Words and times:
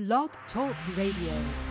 Blog 0.00 0.30
Talk 0.54 0.74
Radio. 0.96 1.69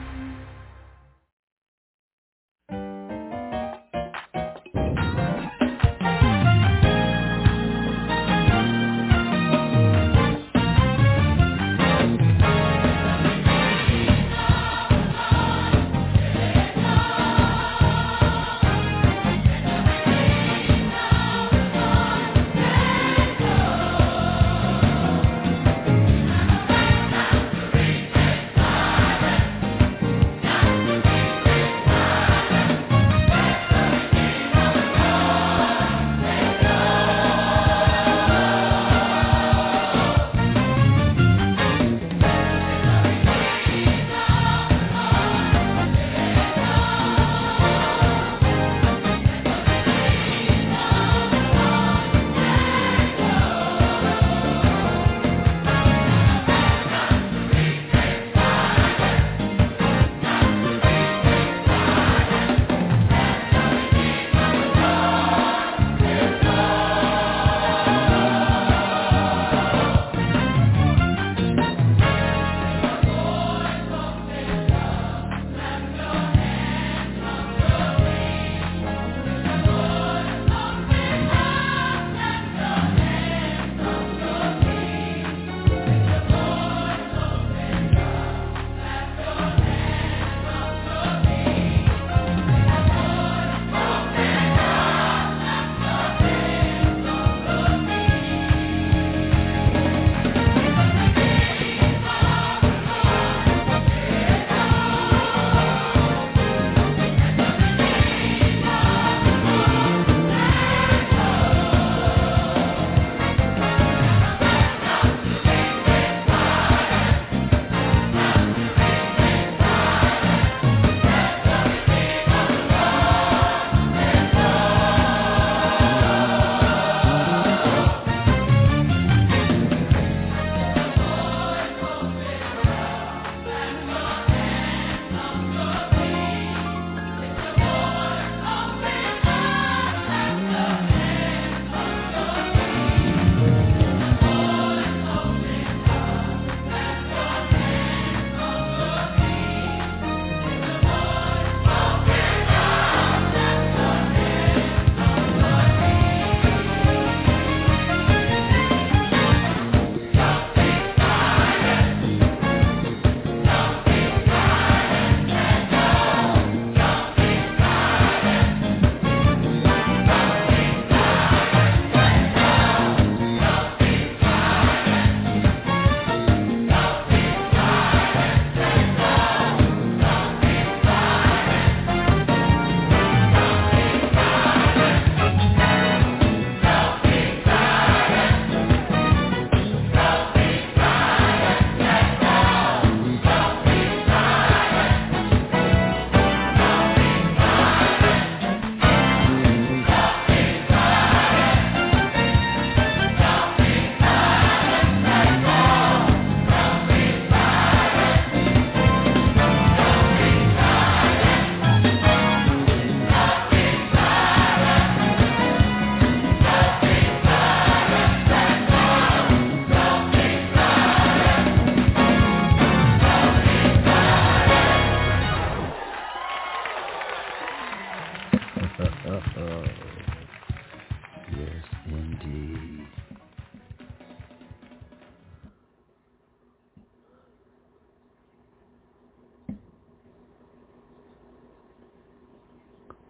Yes, 231.32 231.66
indeed. 231.88 232.88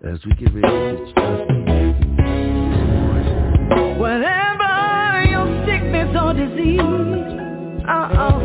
As 0.01 0.19
we 0.25 0.33
get 0.35 0.53
ready 0.53 0.61
to 0.61 1.11
start 1.11 1.39
Whatever 3.99 5.25
your 5.29 5.47
sickness 5.65 6.15
or 6.19 6.33
disease, 6.33 6.79
uh-uh, 7.85 8.39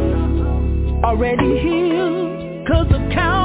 already 1.04 1.60
healed 1.60 2.66
cause 2.66 2.90
of 2.90 3.10
Calvary. 3.12 3.43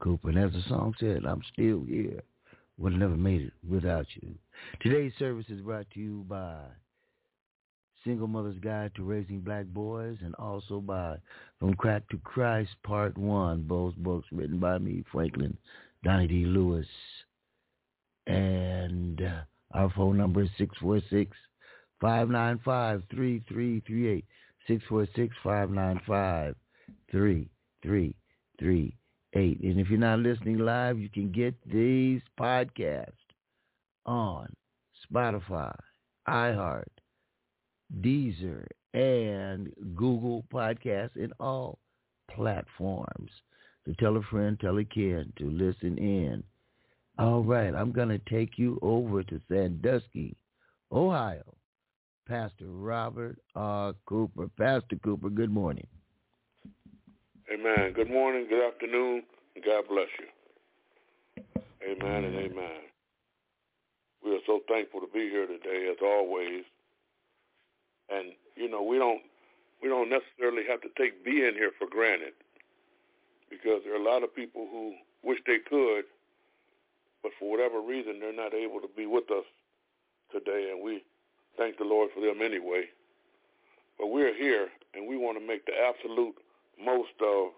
Cooper. 0.00 0.30
And 0.30 0.38
as 0.38 0.52
the 0.52 0.62
song 0.68 0.94
said, 0.98 1.24
I'm 1.24 1.42
still 1.52 1.84
here. 1.84 2.22
Would 2.78 2.92
have 2.92 3.00
never 3.00 3.16
made 3.16 3.42
it 3.42 3.52
without 3.68 4.06
you. 4.14 4.34
Today's 4.80 5.12
service 5.18 5.46
is 5.48 5.60
brought 5.60 5.90
to 5.94 6.00
you 6.00 6.24
by 6.28 6.54
Single 8.04 8.28
Mother's 8.28 8.58
Guide 8.60 8.92
to 8.94 9.02
Raising 9.02 9.40
Black 9.40 9.66
Boys 9.66 10.18
and 10.22 10.34
also 10.36 10.80
by 10.80 11.16
From 11.58 11.74
Crack 11.74 12.08
to 12.10 12.18
Christ 12.18 12.70
Part 12.84 13.18
1, 13.18 13.62
both 13.62 13.96
books 13.96 14.28
written 14.30 14.58
by 14.58 14.78
me, 14.78 15.04
Franklin 15.10 15.56
Donnie 16.04 16.28
D. 16.28 16.44
Lewis. 16.44 16.86
And 18.26 19.20
uh, 19.20 19.40
our 19.72 19.90
phone 19.90 20.16
number 20.16 20.42
is 20.42 20.50
646 20.58 21.36
595 22.00 23.02
3338. 23.10 24.24
646 24.68 25.34
595 25.42 26.54
3338. 27.10 28.97
And 29.34 29.56
if 29.60 29.90
you're 29.90 29.98
not 29.98 30.20
listening 30.20 30.58
live, 30.58 30.98
you 30.98 31.08
can 31.08 31.30
get 31.30 31.54
these 31.70 32.22
podcasts 32.40 33.12
on 34.06 34.48
Spotify, 35.10 35.76
iHeart, 36.28 36.84
Deezer, 38.00 38.66
and 38.94 39.70
Google 39.94 40.44
Podcasts 40.52 41.16
in 41.16 41.32
all 41.38 41.78
platforms. 42.34 43.30
So 43.86 43.92
tell 43.98 44.16
a 44.16 44.22
friend, 44.22 44.58
tell 44.60 44.78
a 44.78 44.84
kid 44.84 45.32
to 45.38 45.50
listen 45.50 45.98
in. 45.98 46.42
All 47.18 47.42
right, 47.42 47.74
I'm 47.74 47.92
going 47.92 48.08
to 48.08 48.20
take 48.30 48.58
you 48.58 48.78
over 48.80 49.22
to 49.24 49.40
Sandusky, 49.48 50.36
Ohio. 50.90 51.54
Pastor 52.26 52.66
Robert 52.66 53.38
R. 53.54 53.94
Cooper. 54.06 54.48
Pastor 54.58 54.96
Cooper, 55.02 55.30
good 55.30 55.50
morning. 55.50 55.86
Amen. 57.52 57.94
Good 57.94 58.10
morning, 58.10 58.46
good 58.46 58.62
afternoon, 58.62 59.22
and 59.56 59.64
God 59.64 59.84
bless 59.88 60.08
you. 60.20 60.26
Amen 61.82 62.24
and 62.24 62.34
amen. 62.36 62.92
We 64.22 64.34
are 64.34 64.44
so 64.46 64.60
thankful 64.68 65.00
to 65.00 65.06
be 65.06 65.30
here 65.30 65.46
today, 65.46 65.88
as 65.90 65.96
always. 66.02 66.64
And 68.10 68.32
you 68.54 68.68
know, 68.68 68.82
we 68.82 68.98
don't 68.98 69.22
we 69.82 69.88
don't 69.88 70.10
necessarily 70.10 70.64
have 70.68 70.82
to 70.82 70.88
take 70.98 71.24
being 71.24 71.54
here 71.54 71.70
for 71.78 71.88
granted, 71.88 72.34
because 73.48 73.80
there 73.82 73.94
are 73.94 74.02
a 74.02 74.04
lot 74.04 74.22
of 74.22 74.34
people 74.34 74.68
who 74.70 74.92
wish 75.22 75.38
they 75.46 75.58
could, 75.58 76.04
but 77.22 77.32
for 77.38 77.50
whatever 77.50 77.80
reason, 77.80 78.20
they're 78.20 78.32
not 78.34 78.52
able 78.52 78.80
to 78.80 78.88
be 78.94 79.06
with 79.06 79.30
us 79.30 79.44
today, 80.32 80.68
and 80.70 80.84
we 80.84 81.02
thank 81.56 81.78
the 81.78 81.84
Lord 81.84 82.10
for 82.14 82.20
them 82.20 82.42
anyway. 82.42 82.84
But 83.98 84.08
we're 84.08 84.36
here, 84.36 84.68
and 84.92 85.08
we 85.08 85.16
want 85.16 85.38
to 85.38 85.46
make 85.46 85.64
the 85.64 85.72
absolute 85.72 86.34
most 86.84 87.16
of 87.20 87.50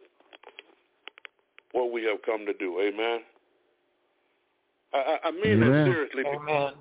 what 1.72 1.92
we 1.92 2.04
have 2.04 2.22
come 2.22 2.46
to 2.46 2.52
do. 2.52 2.80
Amen. 2.80 3.20
I, 4.92 4.98
I, 4.98 5.28
I 5.28 5.30
mean 5.30 5.62
Amen. 5.62 5.70
that 5.72 5.84
seriously. 5.84 6.24
Amen. 6.26 6.72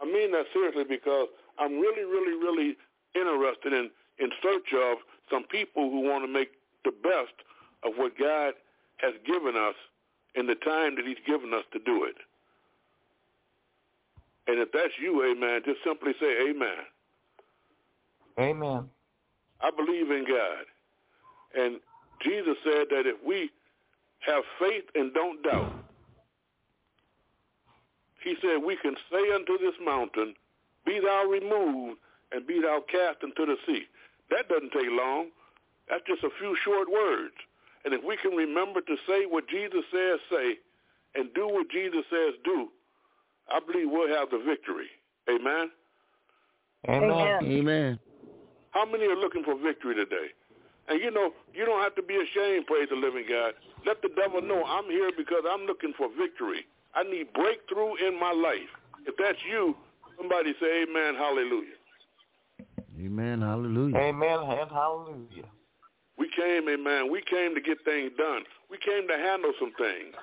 I 0.00 0.04
mean 0.04 0.32
that 0.32 0.46
seriously 0.52 0.84
because 0.88 1.28
I'm 1.58 1.78
really, 1.78 2.04
really, 2.04 2.36
really 2.36 2.76
interested 3.14 3.72
in 3.72 3.90
in 4.18 4.30
search 4.42 4.72
of 4.74 4.98
some 5.30 5.44
people 5.44 5.90
who 5.90 6.00
want 6.00 6.24
to 6.24 6.28
make 6.28 6.52
the 6.84 6.92
best 7.02 7.34
of 7.82 7.92
what 7.96 8.16
God 8.18 8.54
has 8.98 9.14
given 9.26 9.56
us 9.56 9.74
in 10.34 10.46
the 10.46 10.54
time 10.54 10.96
that 10.96 11.04
he's 11.06 11.22
given 11.26 11.52
us 11.54 11.64
to 11.72 11.78
do 11.78 12.04
it. 12.04 12.16
And 14.46 14.58
if 14.58 14.70
that's 14.72 14.92
you, 15.00 15.24
amen, 15.24 15.62
just 15.64 15.80
simply 15.84 16.12
say 16.20 16.50
amen. 16.50 16.84
Amen. 18.38 18.90
I 19.60 19.70
believe 19.70 20.10
in 20.10 20.24
God. 20.28 20.66
And 21.56 21.80
Jesus 22.22 22.56
said 22.64 22.86
that 22.90 23.06
if 23.06 23.16
we 23.24 23.50
have 24.20 24.42
faith 24.58 24.84
and 24.94 25.12
don't 25.14 25.42
doubt, 25.42 25.72
he 28.22 28.34
said 28.40 28.62
we 28.64 28.76
can 28.76 28.94
say 29.10 29.32
unto 29.34 29.58
this 29.58 29.74
mountain, 29.84 30.34
be 30.86 31.00
thou 31.00 31.26
removed 31.26 31.98
and 32.32 32.46
be 32.46 32.60
thou 32.60 32.82
cast 32.90 33.22
into 33.22 33.44
the 33.46 33.56
sea. 33.66 33.84
That 34.30 34.48
doesn't 34.48 34.72
take 34.72 34.90
long. 34.90 35.28
That's 35.88 36.04
just 36.06 36.24
a 36.24 36.30
few 36.38 36.56
short 36.64 36.90
words. 36.90 37.34
And 37.84 37.92
if 37.92 38.02
we 38.02 38.16
can 38.16 38.32
remember 38.32 38.80
to 38.80 38.96
say 39.06 39.26
what 39.26 39.48
Jesus 39.48 39.84
says 39.92 40.18
say 40.30 40.58
and 41.14 41.32
do 41.34 41.46
what 41.46 41.70
Jesus 41.70 42.04
says 42.10 42.34
do, 42.44 42.68
I 43.50 43.60
believe 43.60 43.90
we'll 43.90 44.08
have 44.08 44.30
the 44.30 44.38
victory. 44.38 44.88
Amen? 45.28 45.70
Amen. 46.88 47.44
Amen. 47.44 47.98
How 48.70 48.84
many 48.86 49.04
are 49.04 49.16
looking 49.16 49.44
for 49.44 49.56
victory 49.58 49.94
today? 49.94 50.28
And 50.88 51.00
you 51.00 51.10
know, 51.10 51.32
you 51.54 51.64
don't 51.64 51.82
have 51.82 51.94
to 51.96 52.02
be 52.02 52.14
ashamed, 52.14 52.66
praise 52.66 52.88
the 52.90 52.96
living 52.96 53.24
God. 53.28 53.54
Let 53.86 54.02
the 54.02 54.10
devil 54.16 54.42
know 54.42 54.64
I'm 54.64 54.86
here 54.86 55.10
because 55.16 55.42
I'm 55.48 55.66
looking 55.66 55.92
for 55.96 56.08
victory. 56.18 56.66
I 56.94 57.02
need 57.02 57.32
breakthrough 57.32 57.96
in 58.06 58.18
my 58.18 58.32
life. 58.32 58.70
If 59.06 59.14
that's 59.18 59.38
you, 59.50 59.74
somebody 60.16 60.54
say 60.60 60.84
amen, 60.84 61.14
hallelujah. 61.16 61.76
Amen. 63.04 63.42
Hallelujah. 63.42 63.96
Amen 63.98 64.38
and 64.38 64.70
hallelujah. 64.70 65.50
We 66.16 66.30
came, 66.30 66.68
amen. 66.68 67.10
We 67.10 67.20
came 67.26 67.54
to 67.54 67.60
get 67.60 67.82
things 67.84 68.12
done. 68.16 68.46
We 68.70 68.78
came 68.78 69.06
to 69.08 69.16
handle 69.18 69.52
some 69.58 69.72
things. 69.76 70.14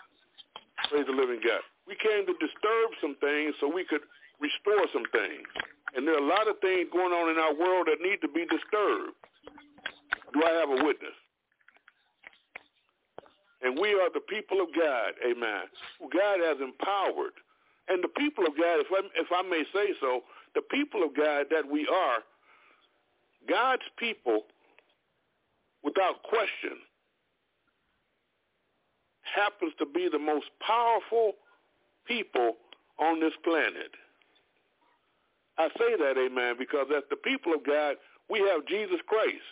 Praise 0.89 1.05
the 1.05 1.13
living 1.13 1.43
God. 1.43 1.61
We 1.85 1.99
came 1.99 2.25
to 2.25 2.33
disturb 2.39 2.87
some 3.03 3.15
things 3.19 3.53
so 3.59 3.67
we 3.67 3.83
could 3.83 4.01
restore 4.39 4.87
some 4.95 5.05
things. 5.11 5.45
And 5.93 6.07
there 6.07 6.15
are 6.15 6.23
a 6.23 6.31
lot 6.31 6.47
of 6.47 6.57
things 6.63 6.87
going 6.89 7.11
on 7.11 7.29
in 7.29 7.37
our 7.37 7.53
world 7.53 7.91
that 7.91 7.99
need 7.99 8.23
to 8.23 8.31
be 8.31 8.47
disturbed. 8.47 9.19
Do 10.33 10.43
I 10.43 10.51
have 10.51 10.69
a 10.69 10.83
witness? 10.83 11.15
And 13.61 13.77
we 13.77 13.93
are 13.93 14.09
the 14.11 14.21
people 14.21 14.61
of 14.61 14.69
God, 14.75 15.13
amen, 15.25 15.69
who 15.99 16.09
God 16.09 16.39
has 16.39 16.57
empowered. 16.59 17.33
And 17.87 18.03
the 18.03 18.07
people 18.07 18.45
of 18.45 18.57
God, 18.57 18.79
if 18.79 18.87
I, 18.91 19.01
if 19.15 19.27
I 19.31 19.41
may 19.47 19.63
say 19.73 19.93
so, 19.99 20.21
the 20.55 20.61
people 20.61 21.03
of 21.03 21.15
God 21.15 21.47
that 21.51 21.69
we 21.69 21.87
are, 21.87 22.19
God's 23.47 23.83
people 23.97 24.43
without 25.83 26.23
question, 26.23 26.77
happens 29.23 29.73
to 29.79 29.85
be 29.85 30.09
the 30.11 30.19
most 30.19 30.47
powerful 30.65 31.33
people 32.05 32.57
on 32.99 33.19
this 33.19 33.33
planet. 33.43 33.91
I 35.57 35.69
say 35.77 35.95
that, 35.97 36.17
amen, 36.17 36.55
because 36.57 36.87
as 36.95 37.03
the 37.09 37.15
people 37.15 37.53
of 37.53 37.65
God, 37.65 37.95
we 38.29 38.39
have 38.39 38.65
Jesus 38.65 38.99
Christ, 39.05 39.45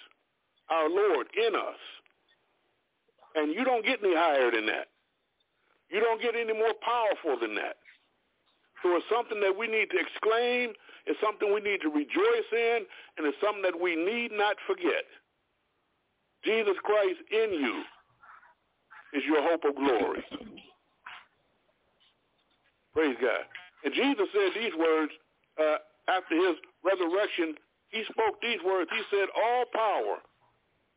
our 0.69 0.89
Lord, 0.89 1.27
in 1.35 1.55
us. 1.55 1.79
And 3.35 3.53
you 3.53 3.63
don't 3.63 3.85
get 3.85 3.99
any 4.03 4.15
higher 4.15 4.51
than 4.51 4.65
that. 4.67 4.87
You 5.89 5.99
don't 5.99 6.21
get 6.21 6.35
any 6.35 6.53
more 6.53 6.73
powerful 6.81 7.39
than 7.39 7.55
that. 7.55 7.77
So 8.81 8.95
it's 8.95 9.05
something 9.11 9.39
that 9.41 9.57
we 9.57 9.67
need 9.67 9.89
to 9.91 9.97
exclaim. 9.99 10.73
It's 11.05 11.19
something 11.21 11.53
we 11.53 11.61
need 11.61 11.81
to 11.81 11.89
rejoice 11.89 12.49
in. 12.51 12.85
And 13.17 13.27
it's 13.27 13.37
something 13.43 13.63
that 13.63 13.79
we 13.79 13.95
need 13.95 14.31
not 14.31 14.55
forget. 14.67 15.03
Jesus 16.45 16.75
Christ 16.83 17.19
in 17.31 17.53
you 17.53 17.83
is 19.13 19.23
your 19.25 19.41
hope 19.41 19.65
of 19.65 19.75
glory. 19.75 20.23
Praise 22.93 23.17
God. 23.21 23.45
And 23.83 23.93
Jesus 23.93 24.27
said 24.33 24.51
these 24.55 24.73
words 24.77 25.11
uh, 25.59 25.77
after 26.07 26.35
his 26.35 26.55
resurrection. 26.83 27.55
He 27.89 28.03
spoke 28.11 28.41
these 28.41 28.59
words. 28.65 28.89
He 28.93 29.01
said, 29.09 29.27
all 29.35 29.65
power, 29.73 30.17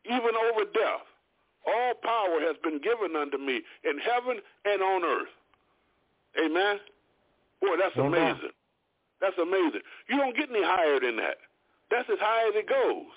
even 0.05 0.33
over 0.51 0.65
death, 0.73 1.05
all 1.65 1.93
power 2.01 2.39
has 2.41 2.55
been 2.63 2.79
given 2.81 3.15
unto 3.15 3.37
me 3.37 3.61
in 3.83 3.97
heaven 3.99 4.39
and 4.65 4.81
on 4.81 5.03
earth. 5.03 5.31
Amen? 6.43 6.77
Boy, 7.61 7.75
that's 7.79 7.95
Amen. 7.97 8.31
amazing. 8.31 8.55
That's 9.21 9.37
amazing. 9.37 9.81
You 10.09 10.17
don't 10.17 10.35
get 10.35 10.49
any 10.49 10.63
higher 10.63 10.99
than 10.99 11.15
that. 11.17 11.37
That's 11.89 12.09
as 12.11 12.19
high 12.19 12.49
as 12.49 12.55
it 12.55 12.67
goes. 12.67 13.07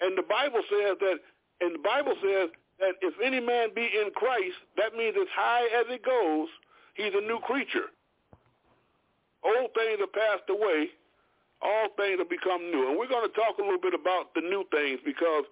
And 0.00 0.18
the 0.18 0.22
Bible 0.22 0.60
says 0.68 0.98
that, 1.00 1.16
and 1.60 1.74
the 1.76 1.82
Bible 1.82 2.14
says 2.20 2.50
that 2.80 2.98
if 3.00 3.14
any 3.22 3.40
man 3.40 3.70
be 3.74 3.86
in 3.86 4.10
Christ, 4.14 4.58
that 4.76 4.94
means 4.94 5.14
as 5.16 5.30
high 5.32 5.64
as 5.80 5.86
it 5.88 6.04
goes, 6.04 6.48
he's 6.94 7.14
a 7.14 7.24
new 7.24 7.38
creature. 7.38 7.88
Old 9.44 9.70
things 9.74 9.98
are 10.02 10.12
passed 10.12 10.50
away. 10.50 10.90
All 11.62 11.88
things 11.96 12.18
have 12.18 12.28
become 12.28 12.70
new. 12.70 12.90
And 12.90 12.98
we're 12.98 13.08
going 13.08 13.26
to 13.26 13.34
talk 13.34 13.58
a 13.58 13.62
little 13.62 13.80
bit 13.80 13.94
about 13.94 14.34
the 14.34 14.42
new 14.42 14.66
things 14.74 14.98
because 15.06 15.44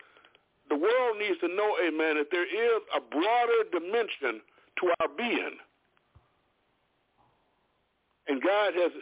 the 0.70 0.78
world 0.78 1.18
needs 1.18 1.38
to 1.42 1.48
know, 1.50 1.74
amen, 1.82 2.16
that 2.22 2.30
there 2.30 2.46
is 2.46 2.80
a 2.94 3.02
broader 3.02 3.60
dimension 3.74 4.40
to 4.78 4.84
our 5.02 5.10
being. 5.18 5.58
And 8.28 8.40
God 8.40 8.72
has 8.78 8.94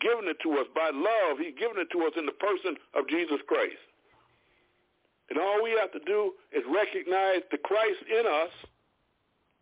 given 0.00 0.30
it 0.30 0.38
to 0.46 0.54
us 0.62 0.70
by 0.70 0.94
love. 0.94 1.42
He's 1.42 1.58
given 1.58 1.82
it 1.82 1.90
to 1.90 2.06
us 2.06 2.14
in 2.14 2.30
the 2.30 2.38
person 2.38 2.78
of 2.94 3.10
Jesus 3.10 3.42
Christ. 3.50 3.82
And 5.28 5.42
all 5.42 5.58
we 5.62 5.74
have 5.74 5.90
to 5.92 6.02
do 6.06 6.38
is 6.54 6.62
recognize 6.70 7.42
the 7.50 7.58
Christ 7.58 8.06
in 8.06 8.22
us. 8.22 8.54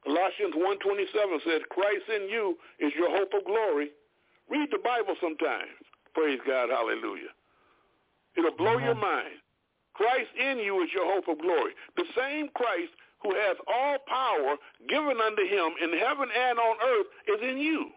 Colossians 0.05 0.53
1.27 0.53 1.49
says, 1.49 1.65
Christ 1.73 2.05
in 2.13 2.29
you 2.29 2.59
is 2.79 2.93
your 2.93 3.09
hope 3.09 3.33
of 3.33 3.49
glory. 3.49 3.89
Read 4.51 4.69
the 4.69 4.85
Bible 4.85 5.17
sometimes. 5.17 5.81
Praise 6.13 6.39
God. 6.47 6.69
Hallelujah. 6.69 7.33
It'll 8.37 8.53
blow 8.53 8.77
your 8.77 8.95
mind. 8.95 9.41
Christ 9.95 10.31
in 10.39 10.59
you 10.59 10.83
is 10.83 10.91
your 10.93 11.07
hope 11.07 11.29
of 11.29 11.41
glory. 11.41 11.73
The 11.97 12.05
same 12.17 12.49
Christ 12.55 12.93
who 13.23 13.35
has 13.35 13.57
all 13.67 13.97
power 14.07 14.57
given 14.89 15.17
unto 15.25 15.43
him 15.43 15.73
in 15.83 15.99
heaven 15.99 16.29
and 16.29 16.59
on 16.59 16.77
earth 16.83 17.07
is 17.29 17.41
in 17.43 17.59
you. 17.59 17.91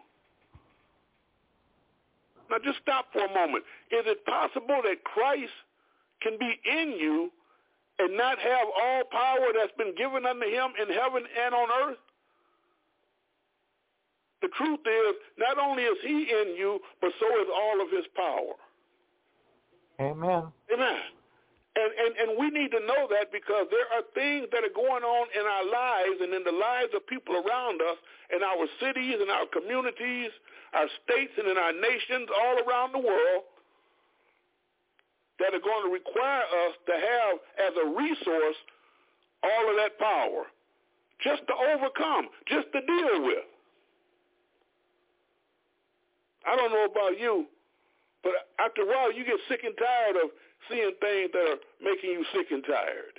Now 2.50 2.56
just 2.64 2.78
stop 2.80 3.06
for 3.12 3.24
a 3.24 3.34
moment. 3.34 3.64
Is 3.90 4.06
it 4.06 4.24
possible 4.24 4.80
that 4.82 5.04
Christ 5.04 5.52
can 6.22 6.38
be 6.38 6.58
in 6.64 6.96
you 6.98 7.30
and 7.98 8.16
not 8.16 8.38
have 8.38 8.66
all 8.80 9.02
power 9.10 9.52
that's 9.52 9.76
been 9.76 9.94
given 9.96 10.24
unto 10.24 10.46
him 10.46 10.72
in 10.80 10.88
heaven 10.88 11.24
and 11.44 11.54
on 11.54 11.68
earth? 11.84 11.98
The 14.40 14.48
truth 14.56 14.80
is, 14.86 15.14
not 15.36 15.58
only 15.58 15.82
is 15.82 15.98
he 16.02 16.30
in 16.30 16.54
you, 16.56 16.78
but 17.00 17.10
so 17.18 17.26
is 17.42 17.48
all 17.52 17.82
of 17.82 17.90
his 17.90 18.06
power. 18.14 18.54
Amen. 20.00 20.44
Amen. 20.72 21.17
And, 21.78 21.94
and, 21.94 22.12
and 22.18 22.28
we 22.34 22.50
need 22.50 22.74
to 22.74 22.82
know 22.82 23.06
that 23.14 23.30
because 23.30 23.70
there 23.70 23.86
are 23.94 24.02
things 24.10 24.50
that 24.50 24.66
are 24.66 24.74
going 24.74 25.06
on 25.06 25.24
in 25.30 25.46
our 25.46 25.66
lives 25.70 26.18
and 26.18 26.34
in 26.34 26.42
the 26.42 26.50
lives 26.50 26.90
of 26.90 27.06
people 27.06 27.38
around 27.38 27.78
us, 27.78 27.94
in 28.34 28.42
our 28.42 28.66
cities, 28.82 29.22
in 29.22 29.30
our 29.30 29.46
communities, 29.46 30.34
our 30.74 30.90
states, 31.06 31.38
and 31.38 31.46
in 31.46 31.54
our 31.54 31.70
nations 31.70 32.26
all 32.34 32.58
around 32.66 32.90
the 32.90 32.98
world 32.98 33.46
that 35.38 35.54
are 35.54 35.62
going 35.62 35.86
to 35.86 35.92
require 35.94 36.42
us 36.66 36.74
to 36.90 36.94
have 36.98 37.34
as 37.62 37.72
a 37.78 37.86
resource 37.94 38.58
all 39.46 39.70
of 39.70 39.78
that 39.78 39.94
power 40.02 40.50
just 41.22 41.46
to 41.46 41.54
overcome, 41.54 42.26
just 42.50 42.66
to 42.74 42.80
deal 42.82 43.22
with. 43.22 43.46
I 46.42 46.56
don't 46.56 46.74
know 46.74 46.90
about 46.90 47.18
you, 47.22 47.46
but 48.22 48.50
after 48.58 48.82
a 48.82 48.86
while 48.86 49.12
you 49.12 49.24
get 49.24 49.38
sick 49.46 49.62
and 49.62 49.74
tired 49.78 50.16
of 50.18 50.30
seeing 50.66 50.92
things 51.00 51.30
that 51.32 51.46
are 51.54 51.62
making 51.80 52.10
you 52.10 52.24
sick 52.34 52.50
and 52.50 52.64
tired. 52.66 53.16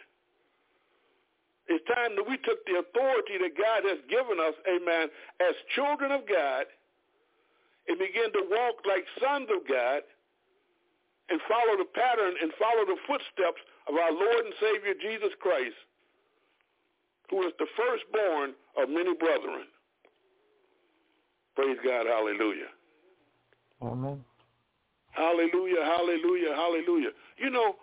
It's 1.70 1.86
time 1.86 2.18
that 2.18 2.26
we 2.26 2.36
took 2.42 2.66
the 2.66 2.82
authority 2.82 3.38
that 3.38 3.54
God 3.54 3.86
has 3.86 4.02
given 4.10 4.42
us, 4.42 4.58
amen, 4.66 5.14
as 5.40 5.54
children 5.78 6.12
of 6.12 6.26
God 6.26 6.66
and 7.88 7.98
begin 7.98 8.34
to 8.34 8.44
walk 8.50 8.82
like 8.86 9.06
sons 9.22 9.50
of 9.54 9.66
God 9.70 10.02
and 11.30 11.42
follow 11.46 11.78
the 11.78 11.90
pattern 11.94 12.34
and 12.42 12.50
follow 12.58 12.86
the 12.86 12.98
footsteps 13.06 13.62
of 13.90 13.94
our 13.96 14.14
Lord 14.14 14.46
and 14.46 14.54
Savior 14.58 14.94
Jesus 14.98 15.34
Christ, 15.42 15.78
who 17.30 17.46
is 17.46 17.54
the 17.58 17.70
firstborn 17.78 18.58
of 18.78 18.90
many 18.90 19.14
brethren. 19.14 19.70
Praise 21.56 21.78
God. 21.86 22.06
Hallelujah. 22.06 22.74
Amen. 23.82 24.26
Hallelujah, 25.12 25.84
hallelujah, 25.84 26.56
hallelujah. 26.56 27.10
You 27.38 27.50
know, 27.50 27.76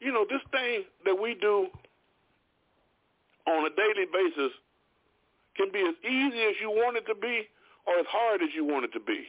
you 0.00 0.12
know, 0.12 0.24
this 0.28 0.40
thing 0.50 0.84
that 1.04 1.20
we 1.20 1.34
do 1.34 1.68
on 3.46 3.66
a 3.66 3.70
daily 3.74 4.06
basis 4.12 4.52
can 5.56 5.70
be 5.72 5.80
as 5.80 5.94
easy 6.04 6.42
as 6.42 6.54
you 6.60 6.70
want 6.70 6.96
it 6.96 7.06
to 7.06 7.14
be 7.14 7.48
or 7.86 7.98
as 7.98 8.06
hard 8.08 8.42
as 8.42 8.48
you 8.54 8.64
want 8.64 8.84
it 8.84 8.92
to 8.92 9.00
be. 9.00 9.24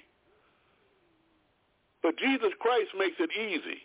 But 2.04 2.18
Jesus 2.18 2.50
Christ 2.60 2.92
makes 2.98 3.18
it 3.20 3.30
easy. 3.34 3.82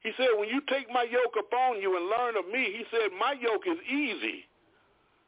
He 0.00 0.12
said, 0.16 0.38
when 0.38 0.48
you 0.48 0.60
take 0.68 0.88
my 0.92 1.02
yoke 1.02 1.34
upon 1.38 1.80
you 1.80 1.96
and 1.96 2.06
learn 2.06 2.36
of 2.36 2.46
me, 2.46 2.70
he 2.78 2.84
said, 2.90 3.10
my 3.18 3.34
yoke 3.40 3.66
is 3.66 3.78
easy 3.90 4.46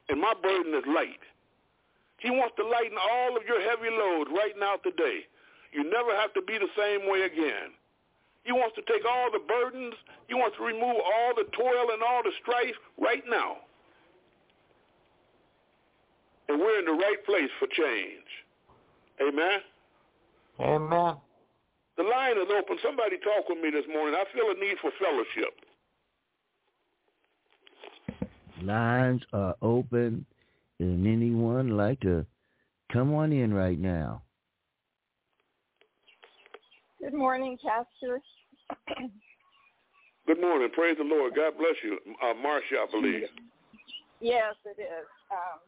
and 0.08 0.20
my 0.20 0.35
burden 0.40 0.75
is 0.75 0.85
light. 0.87 1.20
He 2.18 2.30
wants 2.30 2.54
to 2.58 2.66
lighten 2.66 2.99
all 2.99 3.37
of 3.37 3.42
your 3.47 3.61
heavy 3.61 3.90
loads 3.90 4.30
right 4.35 4.54
now 4.58 4.76
today. 4.82 5.26
You 5.72 5.84
never 5.84 6.14
have 6.16 6.32
to 6.34 6.42
be 6.42 6.58
the 6.58 6.68
same 6.76 7.10
way 7.10 7.22
again. 7.22 7.75
He 8.44 8.52
wants 8.52 8.75
to 8.76 8.82
take 8.82 9.04
all 9.04 9.30
the 9.30 9.40
burdens. 9.40 9.94
He 10.26 10.34
wants 10.34 10.56
to 10.56 10.64
remove 10.64 10.96
all 11.04 11.34
the 11.37 11.44
toil 11.52 11.92
and 11.92 12.02
all 12.02 12.22
the 12.22 12.32
strife 12.40 12.76
right 12.98 13.22
now. 13.28 13.58
And 16.48 16.58
we're 16.58 16.78
in 16.78 16.87
the 16.87 16.92
right 16.92 17.22
place 17.26 17.50
for 17.58 17.66
change. 17.66 18.25
Amen? 19.20 19.60
Amen. 20.60 21.16
The 21.98 22.04
line 22.04 22.38
is 22.38 22.48
open. 22.56 22.78
Somebody 22.82 23.18
talk 23.18 23.48
with 23.48 23.58
me 23.58 23.70
this 23.70 23.84
morning. 23.92 24.14
I 24.18 24.25
feel 24.32 24.50
a 24.50 24.54
need 24.54 24.78
for 24.80 24.92
fellowship. 24.98 25.52
Lines 28.62 29.22
are 29.32 29.56
open. 29.60 30.25
And 30.80 31.06
anyone 31.06 31.76
like 31.76 32.00
to 32.00 32.25
come 32.92 33.12
on 33.12 33.32
in 33.32 33.52
right 33.52 33.78
now? 33.78 34.22
Good 37.09 37.17
morning, 37.17 37.57
Pastor. 37.65 38.21
Good 40.27 40.41
morning. 40.43 40.69
Praise 40.75 40.99
the 40.99 41.05
Lord. 41.05 41.35
God 41.35 41.55
bless 41.57 41.73
you. 41.83 41.99
Uh, 42.23 42.35
Marcia, 42.35 42.85
I 42.87 42.87
believe. 42.91 43.23
Yes, 44.21 44.55
it 44.67 44.79
is. 44.79 45.07
Um, 45.31 45.61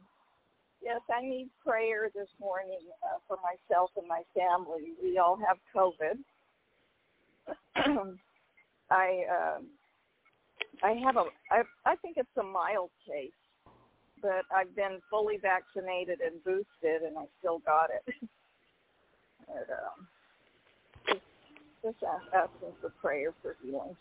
yes, 0.83 1.01
I 1.11 1.23
need 1.23 1.49
prayer 1.67 2.11
this 2.15 2.29
morning 2.39 2.81
uh, 3.03 3.21
for 3.27 3.39
myself 3.39 3.91
and 3.97 4.07
my 4.07 4.21
family. 4.37 4.93
We 5.03 5.17
all 5.17 5.39
have 5.39 5.57
COVID. 5.75 6.19
I 8.91 9.25
uh, 9.33 9.61
I 10.85 10.93
have 11.03 11.17
a 11.17 11.25
I 11.51 11.63
I 11.87 11.97
think 12.03 12.19
it's 12.19 12.29
a 12.39 12.43
mild 12.43 12.91
case, 13.09 13.33
but 14.21 14.43
I've 14.55 14.77
been 14.77 15.01
fully 15.09 15.39
vaccinated 15.41 16.21
and 16.21 16.45
boosted, 16.45 17.01
and 17.01 17.17
I 17.17 17.25
still 17.39 17.61
got 17.61 17.89
it. 17.89 18.15
but, 19.47 19.71
um, 19.73 20.07
just 21.85 21.97
asking 22.35 22.73
for 22.81 22.91
prayer 23.01 23.33
for 23.43 23.57
healing. 23.63 23.97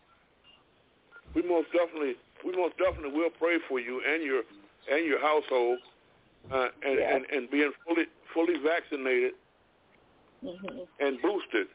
We 1.35 1.43
most 1.43 1.67
definitely 1.71 2.15
we 2.45 2.55
most 2.55 2.75
definitely 2.77 3.17
will 3.17 3.29
pray 3.39 3.57
for 3.67 3.79
you 3.79 4.01
and 4.07 4.23
your 4.23 4.43
and 4.91 5.05
your 5.05 5.21
household, 5.21 5.79
uh, 6.51 6.67
and, 6.83 6.99
and 6.99 7.25
and 7.31 7.51
being 7.51 7.71
fully 7.85 8.05
fully 8.33 8.55
vaccinated 8.63 9.33
hmm 10.41 10.79
and 10.99 11.21
boosted. 11.21 11.67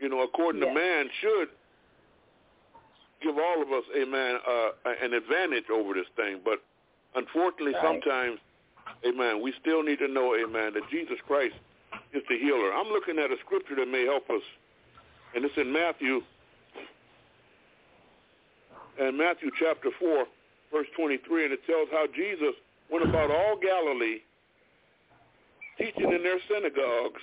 You 0.00 0.08
know, 0.08 0.22
according 0.22 0.60
to 0.62 0.72
man, 0.74 1.08
should 1.20 1.48
give 3.22 3.38
all 3.38 3.62
of 3.62 3.70
us, 3.70 3.84
amen, 3.96 4.38
uh, 4.46 4.70
an 5.02 5.14
advantage 5.14 5.70
over 5.72 5.94
this 5.94 6.08
thing. 6.16 6.40
But 6.44 6.58
unfortunately, 7.14 7.74
Right. 7.74 8.02
sometimes, 8.02 8.40
amen, 9.06 9.40
we 9.42 9.52
still 9.60 9.82
need 9.82 9.98
to 10.00 10.08
know, 10.08 10.34
amen, 10.34 10.74
that 10.74 10.88
Jesus 10.90 11.18
Christ 11.26 11.54
is 12.12 12.22
the 12.28 12.38
healer. 12.38 12.72
I'm 12.72 12.88
looking 12.88 13.18
at 13.18 13.30
a 13.30 13.36
scripture 13.44 13.76
that 13.76 13.86
may 13.88 14.04
help 14.04 14.28
us, 14.30 14.42
and 15.34 15.44
it's 15.44 15.54
in 15.56 15.72
Matthew, 15.72 16.20
and 19.00 19.16
Matthew 19.16 19.50
chapter 19.58 19.90
4, 19.98 20.24
verse 20.72 20.86
23, 20.96 21.44
and 21.44 21.52
it 21.52 21.60
tells 21.66 21.88
how 21.90 22.06
Jesus 22.14 22.54
went 22.90 23.08
about 23.08 23.30
all 23.30 23.56
Galilee, 23.60 24.20
teaching 25.78 26.12
in 26.12 26.22
their 26.22 26.38
synagogues 26.48 27.22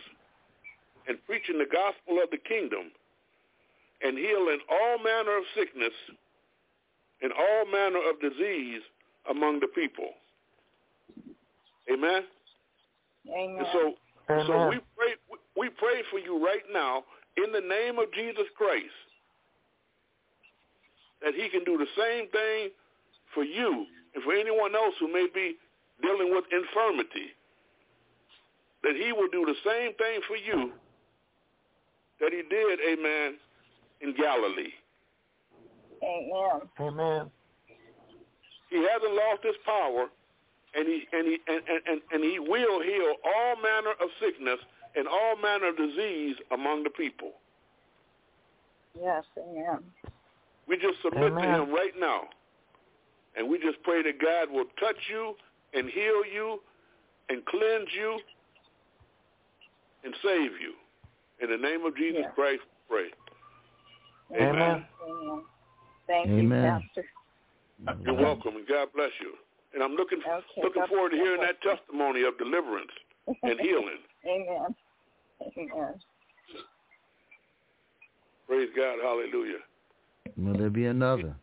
and 1.08 1.18
preaching 1.26 1.58
the 1.58 1.70
gospel 1.70 2.22
of 2.24 2.30
the 2.32 2.38
kingdom 2.38 2.92
and 4.02 4.18
healing 4.18 4.60
all 4.70 4.98
manner 5.04 5.38
of 5.38 5.44
sickness 5.56 5.94
and 7.22 7.32
all 7.34 7.66
manner 7.66 8.00
of 8.10 8.20
disease 8.22 8.82
among 9.30 9.60
the 9.60 9.68
people. 9.68 10.10
Amen. 11.92 12.24
Amen. 13.28 13.58
And 13.58 13.68
so, 13.74 13.94
so 14.48 14.70
we 14.70 14.80
pray. 14.98 15.14
We 15.58 15.70
pray 15.70 16.02
for 16.10 16.20
you 16.20 16.44
right 16.44 16.64
now 16.72 17.04
in 17.38 17.52
the 17.52 17.62
name 17.62 18.00
of 18.00 18.12
Jesus 18.14 18.46
Christ 18.58 18.96
that 21.22 21.34
He 21.36 21.50
can 21.50 21.64
do 21.64 21.78
the 21.78 21.88
same 21.98 22.30
thing 22.30 22.70
for 23.34 23.44
you 23.44 23.86
and 24.16 24.24
for 24.24 24.34
anyone 24.34 24.76
else 24.76 24.96
who 25.00 25.12
may 25.12 25.28
be 25.34 25.56
dealing 26.02 26.34
with 26.34 26.46
infirmity. 26.52 27.36
That 28.84 28.96
He 28.96 29.12
will 29.12 29.30
do 29.30 29.46
the 29.46 29.56
same 29.66 29.94
thing 29.96 30.22
for 30.28 30.38
you 30.38 30.72
that 32.20 32.32
He 32.32 32.42
did, 32.50 32.80
Amen, 32.82 33.38
in 34.02 34.16
Galilee. 34.16 34.74
Amen. 36.04 36.62
Amen. 36.80 37.32
He 38.70 38.78
hasn't 38.78 39.14
lost 39.14 39.44
his 39.44 39.56
power, 39.66 40.06
and 40.76 40.88
he 40.88 41.04
and 41.12 41.28
he 41.28 41.38
and, 41.48 41.62
and, 41.68 41.82
and, 41.88 42.02
and 42.12 42.24
he 42.24 42.40
will 42.40 42.82
heal 42.82 43.14
all 43.26 43.56
manner 43.62 43.92
of 44.00 44.10
sickness 44.22 44.60
and 44.96 45.08
all 45.08 45.36
manner 45.42 45.70
of 45.70 45.78
disease 45.78 46.36
among 46.52 46.84
the 46.84 46.90
people. 46.90 47.32
Yes, 49.00 49.24
amen. 49.38 49.80
We 50.68 50.78
just 50.78 51.02
submit 51.02 51.34
to 51.34 51.42
him 51.42 51.74
right 51.74 51.94
now. 52.00 52.24
And 53.36 53.48
we 53.50 53.60
just 53.60 53.82
pray 53.84 54.04
that 54.04 54.20
God 54.22 54.52
will 54.52 54.66
touch 54.80 54.98
you 55.10 55.36
and 55.74 55.90
heal 55.90 56.26
you 56.26 56.60
and 57.30 57.46
cleanse 57.46 57.90
you 57.96 58.20
and 60.04 60.14
save 60.24 60.52
you. 60.60 60.74
In 61.42 61.50
the 61.50 61.58
name 61.58 61.86
of 61.86 61.96
Jesus 61.96 62.22
Yeah. 62.24 62.32
Christ, 62.32 62.64
pray. 62.90 63.12
Amen. 64.36 64.86
Amen. 65.02 65.46
Thank 66.08 66.30
Amen. 66.30 66.82
you, 66.96 67.04
Pastor. 67.86 68.02
You're 68.06 68.16
welcome, 68.16 68.58
and 68.58 68.68
God 68.68 68.90
bless 68.94 69.12
you. 69.22 69.34
And 69.74 69.84
I'm 69.84 69.94
looking 69.96 70.20
Okay, 70.20 70.62
looking 70.64 70.82
God 70.82 70.90
forward 70.90 71.12
to 71.12 71.16
hearing 71.18 71.42
you. 71.42 71.48
that 71.48 71.62
testimony 71.62 72.24
of 72.24 72.38
deliverance 72.38 72.92
and 73.28 73.60
healing. 73.62 74.02
Amen. 74.26 74.76
Amen. 75.58 75.94
Praise 78.48 78.70
God. 78.76 78.98
Hallelujah. 79.02 79.60
Will 80.38 80.58
there 80.58 80.70
be 80.70 80.86
another? 80.86 81.36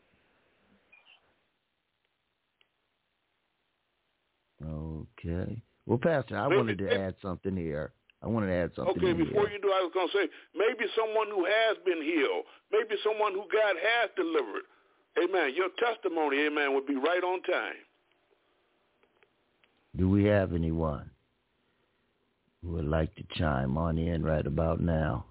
Okay. 4.65 5.63
Well, 5.87 5.99
Pastor, 5.99 6.37
I 6.37 6.45
Maybe- 6.49 6.57
wanted 6.57 6.79
to 6.79 6.95
add 7.01 7.15
something 7.21 7.57
here. 7.57 7.93
I 8.23 8.29
wanted 8.29 8.47
to 8.49 8.55
add 8.55 8.75
something 8.75 8.97
Okay, 8.97 9.13
before 9.13 9.47
here. 9.47 9.57
you 9.57 9.63
do, 9.63 9.71
I 9.71 9.83
was 9.83 9.93
going 9.93 10.09
to 10.09 10.13
say 10.13 10.29
maybe 10.55 10.91
someone 10.97 11.29
who 11.29 11.45
has 11.45 11.77
been 11.85 12.03
healed, 12.03 12.45
maybe 12.73 12.97
someone 13.05 13.33
who 13.35 13.45
God 13.53 13.77
has 13.77 14.11
delivered. 14.17 14.63
Amen. 15.23 15.55
Your 15.55 15.69
testimony, 15.79 16.41
amen, 16.47 16.75
would 16.75 16.87
be 16.87 16.97
right 16.97 17.23
on 17.23 17.43
time. 17.43 17.77
Do 19.97 20.09
we 20.09 20.25
have 20.25 20.53
anyone 20.55 21.11
who 21.11 21.16
would 22.67 22.85
like 22.85 23.15
to 23.17 23.25
chime 23.35 23.77
on 23.77 23.99
in 23.99 24.25
right 24.25 24.47
about 24.47 24.81
now? 24.81 25.27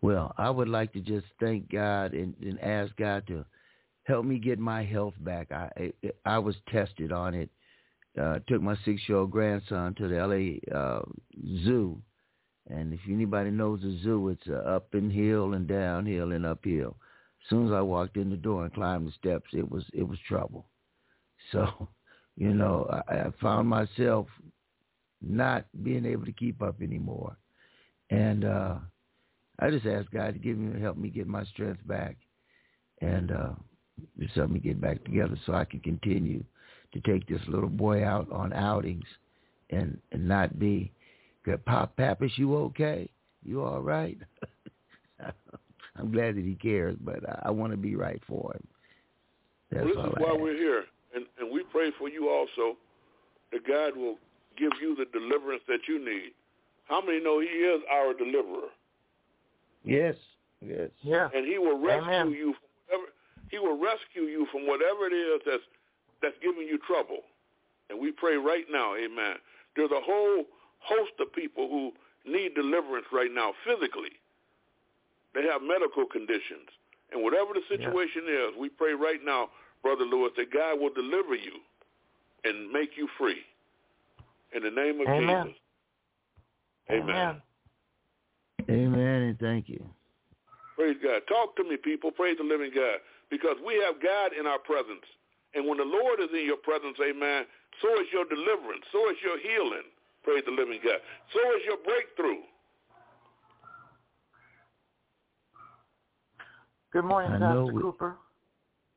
Well, 0.00 0.32
I 0.38 0.50
would 0.50 0.68
like 0.68 0.92
to 0.92 1.00
just 1.00 1.26
thank 1.40 1.70
God 1.70 2.12
and, 2.12 2.34
and 2.40 2.60
ask 2.60 2.94
God 2.96 3.26
to 3.26 3.44
help 4.04 4.24
me 4.24 4.38
get 4.38 4.58
my 4.58 4.84
health 4.84 5.14
back. 5.20 5.50
I 5.50 5.92
I, 6.24 6.38
was 6.38 6.54
tested 6.68 7.12
on 7.12 7.34
it. 7.34 7.50
Uh, 8.18 8.38
took 8.48 8.62
my 8.62 8.76
six-year-old 8.84 9.30
grandson 9.30 9.94
to 9.94 10.08
the 10.08 10.18
L.A. 10.18 10.60
Uh, 10.74 11.00
zoo, 11.64 12.00
and 12.68 12.92
if 12.92 13.00
anybody 13.08 13.50
knows 13.50 13.80
the 13.82 13.98
zoo, 14.02 14.28
it's 14.28 14.48
uh, 14.48 14.54
up 14.54 14.94
and 14.94 15.12
hill 15.12 15.54
and 15.54 15.66
downhill 15.66 16.32
and 16.32 16.46
uphill. 16.46 16.96
As 17.42 17.50
soon 17.50 17.66
as 17.66 17.72
I 17.72 17.80
walked 17.80 18.16
in 18.16 18.30
the 18.30 18.36
door 18.36 18.64
and 18.64 18.74
climbed 18.74 19.08
the 19.08 19.12
steps, 19.12 19.50
it 19.52 19.68
was 19.68 19.84
it 19.92 20.02
was 20.02 20.18
trouble. 20.28 20.66
So, 21.52 21.88
you 22.36 22.52
know, 22.52 22.86
I, 23.08 23.14
I 23.14 23.30
found 23.40 23.68
myself 23.68 24.26
not 25.20 25.64
being 25.82 26.06
able 26.06 26.24
to 26.24 26.32
keep 26.32 26.62
up 26.62 26.80
anymore, 26.80 27.36
and 28.10 28.44
uh, 28.44 28.74
I 29.58 29.70
just 29.70 29.86
asked 29.86 30.10
God 30.10 30.34
to 30.34 30.38
give 30.38 30.56
me 30.56 30.80
help 30.80 30.96
me 30.96 31.08
get 31.08 31.26
my 31.26 31.44
strength 31.44 31.86
back, 31.86 32.16
and 33.00 33.30
uh, 33.32 33.50
just 34.18 34.34
help 34.34 34.50
me 34.50 34.60
get 34.60 34.80
back 34.80 35.02
together 35.04 35.38
so 35.46 35.54
I 35.54 35.64
can 35.64 35.80
continue 35.80 36.44
to 36.92 37.00
take 37.00 37.26
this 37.26 37.42
little 37.48 37.68
boy 37.68 38.04
out 38.04 38.30
on 38.30 38.52
outings, 38.52 39.06
and 39.70 39.98
and 40.12 40.28
not 40.28 40.58
be, 40.58 40.92
"Good, 41.44 41.64
Pop, 41.64 41.96
Pappas, 41.96 42.32
you 42.36 42.56
okay? 42.56 43.10
You 43.44 43.62
all 43.62 43.80
right? 43.80 44.18
I'm 45.96 46.12
glad 46.12 46.36
that 46.36 46.44
he 46.44 46.54
cares, 46.54 46.96
but 47.00 47.28
I, 47.28 47.46
I 47.46 47.50
want 47.50 47.72
to 47.72 47.76
be 47.76 47.96
right 47.96 48.22
for 48.26 48.52
him. 48.54 48.66
That's 49.70 49.84
Well, 49.84 49.94
this 50.04 50.12
is 50.12 50.18
why 50.18 50.30
ask. 50.30 50.40
we're 50.40 50.56
here, 50.56 50.84
and, 51.14 51.26
and 51.38 51.50
we 51.50 51.64
pray 51.64 51.90
for 51.98 52.08
you 52.08 52.28
also 52.28 52.76
that 53.52 53.66
God 53.66 53.96
will 53.96 54.16
give 54.58 54.72
you 54.80 54.96
the 54.96 55.06
deliverance 55.06 55.62
that 55.68 55.86
you 55.88 55.98
need. 56.02 56.32
How 56.84 57.00
many 57.00 57.20
know 57.22 57.40
He 57.40 57.46
is 57.46 57.82
our 57.90 58.14
deliverer, 58.14 58.72
Yes, 59.84 60.16
yes. 60.60 60.90
Yeah. 61.02 61.28
and 61.34 61.46
He 61.46 61.58
will 61.58 61.78
rescue 61.78 62.10
Amen. 62.10 62.32
you 62.32 62.54
from 62.54 62.68
whatever 62.86 63.12
He 63.50 63.58
will 63.58 63.78
rescue 63.78 64.22
you 64.22 64.46
from 64.50 64.66
whatever 64.66 65.06
it 65.06 65.14
is 65.14 65.40
that's 65.46 65.62
that's 66.20 66.36
giving 66.42 66.66
you 66.66 66.78
trouble. 66.78 67.22
And 67.90 68.00
we 68.00 68.10
pray 68.12 68.36
right 68.36 68.66
now, 68.70 68.94
Amen. 68.96 69.36
There's 69.76 69.92
a 69.92 70.00
whole 70.02 70.44
host 70.80 71.12
of 71.20 71.32
people 71.32 71.68
who 71.68 71.92
need 72.30 72.54
deliverance 72.54 73.06
right 73.12 73.30
now 73.32 73.52
physically. 73.64 74.18
They 75.34 75.44
have 75.44 75.62
medical 75.62 76.04
conditions. 76.06 76.68
And 77.12 77.22
whatever 77.22 77.54
the 77.54 77.62
situation 77.68 78.22
yeah. 78.26 78.48
is, 78.48 78.50
we 78.58 78.68
pray 78.68 78.92
right 78.92 79.20
now, 79.24 79.48
Brother 79.82 80.04
Lewis, 80.04 80.32
that 80.36 80.52
God 80.52 80.80
will 80.80 80.92
deliver 80.92 81.34
you 81.34 81.62
and 82.44 82.70
make 82.70 82.90
you 82.96 83.08
free. 83.16 83.40
In 84.54 84.62
the 84.62 84.70
name 84.70 85.00
of 85.00 85.08
Amen. 85.08 85.46
Jesus. 85.48 85.60
Amen. 86.90 87.10
Amen. 87.10 87.42
Amen 88.70 89.22
and 89.22 89.38
thank 89.38 89.68
you. 89.68 89.84
Praise 90.76 90.96
God. 91.02 91.22
Talk 91.28 91.56
to 91.56 91.64
me, 91.64 91.76
people. 91.76 92.10
Praise 92.10 92.36
the 92.38 92.44
living 92.44 92.70
God. 92.74 92.98
Because 93.30 93.56
we 93.64 93.74
have 93.84 94.00
God 94.02 94.32
in 94.38 94.46
our 94.46 94.58
presence. 94.58 95.04
And 95.54 95.66
when 95.66 95.78
the 95.78 95.84
Lord 95.84 96.20
is 96.20 96.28
in 96.32 96.44
your 96.44 96.56
presence, 96.56 96.96
amen, 97.00 97.44
so 97.82 97.88
is 98.00 98.06
your 98.12 98.24
deliverance. 98.24 98.84
So 98.92 99.08
is 99.10 99.16
your 99.24 99.38
healing. 99.40 99.84
Praise 100.22 100.42
the 100.44 100.52
living 100.52 100.80
God. 100.84 101.00
So 101.32 101.40
is 101.56 101.62
your 101.64 101.78
breakthrough. 101.84 102.44
Good 106.92 107.04
morning, 107.04 107.32
I 107.32 107.38
know 107.38 107.64
Pastor 107.64 107.72
we- 107.74 107.82
Cooper. 107.82 108.16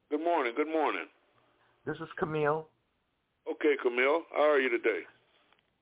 Good 0.10 0.24
morning. 0.24 0.54
Good 0.56 0.68
morning. 0.68 1.08
This 1.86 1.98
is 1.98 2.10
Camille. 2.18 2.68
Okay, 3.50 3.76
Camille. 3.82 4.24
How 4.34 4.44
are 4.52 4.60
you 4.60 4.70
today? 4.70 5.02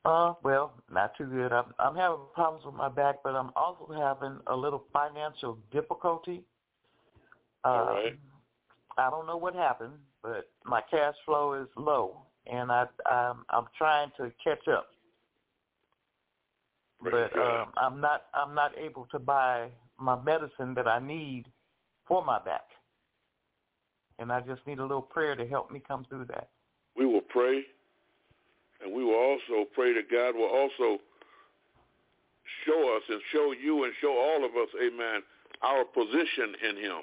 Uh, 0.06 0.34
well, 0.44 0.74
not 0.92 1.12
too 1.18 1.26
good. 1.26 1.52
I'm 1.52 1.74
I'm 1.78 1.96
having 1.96 2.20
problems 2.34 2.66
with 2.66 2.76
my 2.76 2.90
back, 2.90 3.18
but 3.24 3.36
I'm 3.36 3.52
also 3.56 3.92
having 3.92 4.40
a 4.48 4.56
little 4.56 4.86
financial 4.94 5.58
difficulty. 5.72 6.44
Uh, 7.66 7.68
All 7.68 7.86
right. 7.88 8.20
I 8.98 9.10
don't 9.10 9.28
know 9.28 9.38
what 9.38 9.56
happened, 9.56 9.94
but 10.24 10.50
my 10.66 10.82
cash 10.90 11.16
flow 11.26 11.54
is 11.54 11.68
low, 11.76 12.22
and 12.48 12.72
I 12.72 12.86
I'm, 13.06 13.46
I'm 13.50 13.66
trying 13.78 14.12
to 14.18 14.32
catch 14.44 14.68
up. 14.68 14.88
Praise 17.02 17.30
but 17.34 17.40
um, 17.40 17.68
I'm 17.78 18.02
not 18.02 18.24
I'm 18.34 18.56
not 18.56 18.78
able 18.78 19.06
to 19.12 19.20
buy 19.20 19.70
my 19.98 20.22
medicine 20.22 20.74
that 20.76 20.88
I 20.88 21.00
need 21.00 21.46
for 22.08 22.24
my 22.24 22.40
back, 22.40 22.68
and 24.18 24.32
I 24.32 24.42
just 24.42 24.66
need 24.66 24.80
a 24.80 24.82
little 24.82 25.02
prayer 25.02 25.36
to 25.36 25.46
help 25.46 25.72
me 25.72 25.82
come 25.86 26.06
through 26.10 26.26
that. 26.26 26.50
we 26.98 27.06
will 27.06 27.22
pray, 27.22 27.64
and 28.82 28.94
we 28.94 29.04
will 29.04 29.16
also 29.16 29.68
pray 29.74 29.94
that 29.94 30.12
God 30.12 30.36
will 30.36 30.50
also 30.50 31.02
show 32.66 32.96
us 32.98 33.04
and 33.10 33.22
show 33.32 33.54
you 33.54 33.84
and 33.84 33.94
show 34.02 34.12
all 34.12 34.46
of 34.46 34.52
us, 34.56 34.70
amen, 34.82 35.22
our 35.62 35.84
position 35.86 36.56
in 36.70 36.78
him. 36.78 37.02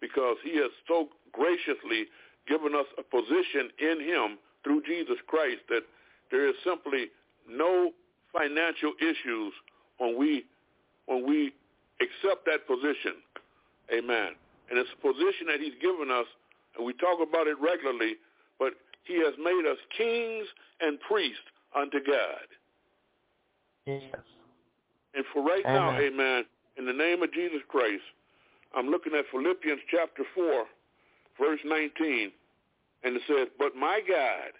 Because 0.00 0.36
he 0.44 0.56
has 0.56 0.70
so 0.86 1.08
graciously 1.32 2.06
given 2.48 2.74
us 2.74 2.86
a 2.98 3.02
position 3.02 3.70
in 3.78 4.00
him 4.00 4.38
through 4.62 4.82
Jesus 4.82 5.16
Christ 5.26 5.62
that 5.68 5.82
there 6.30 6.48
is 6.48 6.54
simply 6.64 7.06
no 7.48 7.92
financial 8.32 8.92
issues 9.00 9.52
when 9.98 10.18
we 10.18 10.44
when 11.06 11.26
we 11.26 11.52
accept 12.00 12.44
that 12.46 12.66
position. 12.66 13.22
Amen. 13.92 14.34
And 14.68 14.78
it's 14.78 14.90
a 14.90 15.00
position 15.00 15.46
that 15.46 15.60
he's 15.60 15.78
given 15.80 16.10
us, 16.10 16.26
and 16.76 16.84
we 16.84 16.92
talk 16.94 17.22
about 17.22 17.46
it 17.46 17.56
regularly, 17.62 18.16
but 18.58 18.74
he 19.06 19.18
has 19.24 19.34
made 19.38 19.64
us 19.70 19.78
kings 19.96 20.46
and 20.80 20.98
priests 21.00 21.38
unto 21.74 21.98
God. 22.04 22.46
Yes. 23.86 24.02
And 25.14 25.24
for 25.32 25.42
right 25.42 25.64
now, 25.64 25.90
Amen. 25.90 26.12
amen, 26.12 26.44
in 26.76 26.84
the 26.84 26.92
name 26.92 27.22
of 27.22 27.32
Jesus 27.32 27.60
Christ, 27.68 28.02
I'm 28.74 28.88
looking 28.88 29.14
at 29.14 29.24
Philippians 29.30 29.80
chapter 29.90 30.24
4, 30.34 30.64
verse 31.40 31.60
19, 31.64 32.30
and 33.04 33.16
it 33.16 33.22
says, 33.26 33.48
But 33.58 33.74
my 33.74 34.00
God, 34.06 34.52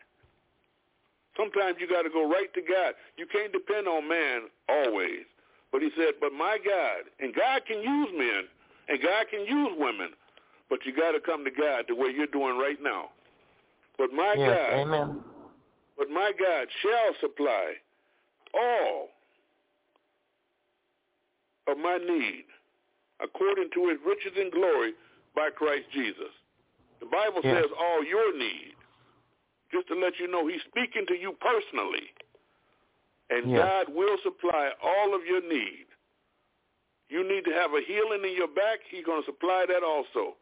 sometimes 1.36 1.76
you 1.80 1.88
got 1.88 2.02
to 2.02 2.10
go 2.10 2.28
right 2.28 2.52
to 2.54 2.62
God. 2.62 2.94
You 3.18 3.26
can't 3.26 3.52
depend 3.52 3.86
on 3.86 4.08
man 4.08 4.48
always. 4.68 5.28
But 5.72 5.82
he 5.82 5.90
said, 5.96 6.14
But 6.20 6.32
my 6.32 6.56
God, 6.64 7.10
and 7.20 7.34
God 7.34 7.62
can 7.66 7.82
use 7.82 8.08
men, 8.16 8.48
and 8.88 9.02
God 9.02 9.26
can 9.30 9.44
use 9.44 9.72
women, 9.76 10.10
but 10.70 10.86
you 10.86 10.96
got 10.96 11.12
to 11.12 11.20
come 11.20 11.44
to 11.44 11.50
God 11.50 11.84
the 11.88 11.94
way 11.94 12.08
you're 12.16 12.26
doing 12.26 12.56
right 12.56 12.78
now. 12.80 13.10
But 13.98 14.12
my 14.12 14.34
Yes. 14.34 14.48
God, 14.48 14.72
Amen. 14.80 15.24
but 15.96 16.10
my 16.10 16.32
God 16.38 16.68
shall 16.82 17.14
supply 17.20 17.74
all 18.54 19.10
of 21.66 21.78
my 21.78 21.98
need 21.98 22.44
according 23.20 23.70
to 23.70 23.88
his 23.88 23.98
riches 24.04 24.32
and 24.36 24.52
glory 24.52 24.94
by 25.34 25.50
Christ 25.50 25.90
Jesus. 25.90 26.32
The 27.00 27.06
Bible 27.06 27.40
Yes. 27.42 27.62
says 27.64 27.72
all 27.78 28.04
your 28.04 28.32
need. 28.36 28.74
Just 29.72 29.88
to 29.88 29.94
let 29.94 30.18
you 30.18 30.28
know, 30.28 30.46
he's 30.46 30.62
speaking 30.62 31.06
to 31.06 31.16
you 31.18 31.32
personally. 31.32 32.12
And 33.30 33.50
Yes. 33.50 33.58
God 33.86 33.94
will 33.94 34.16
supply 34.18 34.72
all 34.80 35.14
of 35.14 35.26
your 35.26 35.40
need. 35.40 35.86
You 37.08 37.24
need 37.24 37.44
to 37.44 37.52
have 37.52 37.74
a 37.74 37.80
healing 37.80 38.24
in 38.24 38.32
your 38.34 38.48
back, 38.48 38.80
he's 38.88 39.04
going 39.04 39.22
to 39.22 39.26
supply 39.26 39.66
that 39.66 39.82
also. 39.82 40.36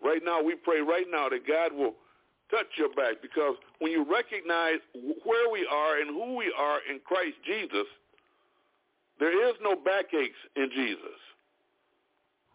Right 0.00 0.22
now, 0.22 0.42
we 0.42 0.54
pray 0.54 0.80
right 0.80 1.08
now 1.08 1.28
that 1.28 1.46
God 1.46 1.72
will 1.72 1.94
touch 2.54 2.78
your 2.78 2.90
back 2.94 3.20
because 3.20 3.56
when 3.80 3.90
you 3.90 4.04
recognize 4.04 4.78
where 5.24 5.50
we 5.50 5.66
are 5.66 5.98
and 5.98 6.10
who 6.10 6.36
we 6.36 6.52
are 6.56 6.78
in 6.88 7.00
Christ 7.04 7.36
Jesus, 7.44 7.86
there 9.18 9.48
is 9.48 9.54
no 9.60 9.74
backaches 9.74 10.38
in 10.54 10.70
Jesus. 10.74 11.18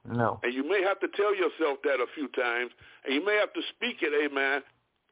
No. 0.05 0.39
And 0.43 0.53
you 0.53 0.63
may 0.67 0.81
have 0.81 0.99
to 1.01 1.07
tell 1.09 1.35
yourself 1.35 1.79
that 1.83 1.99
a 1.99 2.07
few 2.15 2.27
times, 2.29 2.71
and 3.03 3.13
you 3.13 3.25
may 3.25 3.35
have 3.35 3.51
to 3.53 3.61
speak 3.75 3.97
it, 4.01 4.13
amen, 4.15 4.61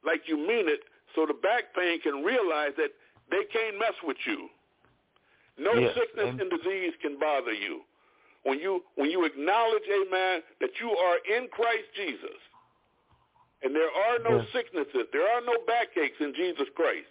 like 0.05 0.23
you 0.27 0.37
mean 0.37 0.69
it, 0.69 0.81
so 1.15 1.25
the 1.25 1.33
back 1.33 1.75
pain 1.75 1.99
can 2.01 2.23
realize 2.23 2.71
that 2.77 2.91
they 3.29 3.43
can't 3.51 3.77
mess 3.77 3.93
with 4.03 4.17
you. 4.25 4.49
No 5.57 5.73
Yes, 5.73 5.95
sickness 5.95 6.29
and- 6.29 6.41
and 6.41 6.49
disease 6.51 6.93
can 7.01 7.17
bother 7.17 7.53
you. 7.53 7.83
When 8.43 8.59
you 8.59 8.85
when 8.95 9.09
you 9.09 9.25
acknowledge, 9.25 9.83
amen, 9.89 10.43
that 10.61 10.79
you 10.79 10.95
are 10.95 11.17
in 11.17 11.49
Christ 11.49 11.91
Jesus, 11.95 12.39
and 13.63 13.75
there 13.75 13.89
are 13.89 14.19
no 14.19 14.37
Yes. 14.41 14.49
sicknesses, 14.51 15.07
there 15.11 15.27
are 15.27 15.41
no 15.41 15.57
backaches 15.65 16.19
in 16.19 16.33
Jesus 16.33 16.69
Christ. 16.75 17.09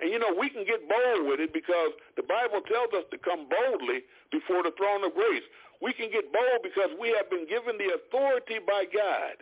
And 0.00 0.10
you 0.10 0.18
know, 0.18 0.32
we 0.32 0.48
can 0.48 0.64
get 0.64 0.88
bold 0.88 1.26
with 1.26 1.40
it 1.40 1.52
because 1.52 1.92
the 2.16 2.22
Bible 2.22 2.62
tells 2.62 2.92
us 2.94 3.04
to 3.10 3.18
come 3.18 3.46
boldly 3.48 4.04
before 4.32 4.62
the 4.62 4.70
throne 4.72 5.04
of 5.04 5.14
grace. 5.14 5.42
We 5.80 5.92
can 5.92 6.10
get 6.10 6.32
bold 6.32 6.62
because 6.62 6.90
we 6.98 7.10
have 7.10 7.28
been 7.28 7.46
given 7.46 7.76
the 7.78 7.94
authority 7.94 8.58
by 8.66 8.84
God 8.86 9.36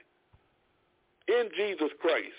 in 1.29 1.51
Jesus 1.57 1.91
Christ 2.01 2.35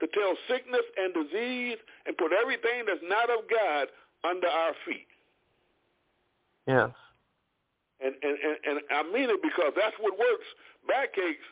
to 0.00 0.06
tell 0.08 0.36
sickness 0.46 0.84
and 0.96 1.12
disease 1.14 1.78
and 2.06 2.16
put 2.16 2.32
everything 2.32 2.84
that's 2.86 3.02
not 3.02 3.30
of 3.30 3.48
God 3.50 3.88
under 4.22 4.46
our 4.46 4.74
feet. 4.86 5.06
Yes. 6.66 6.90
And, 8.00 8.14
and, 8.22 8.38
and, 8.38 8.56
and 8.64 8.80
I 8.90 9.02
mean 9.10 9.30
it 9.30 9.42
because 9.42 9.72
that's 9.74 9.96
what 9.98 10.18
works. 10.18 10.46
Backaches, 10.86 11.42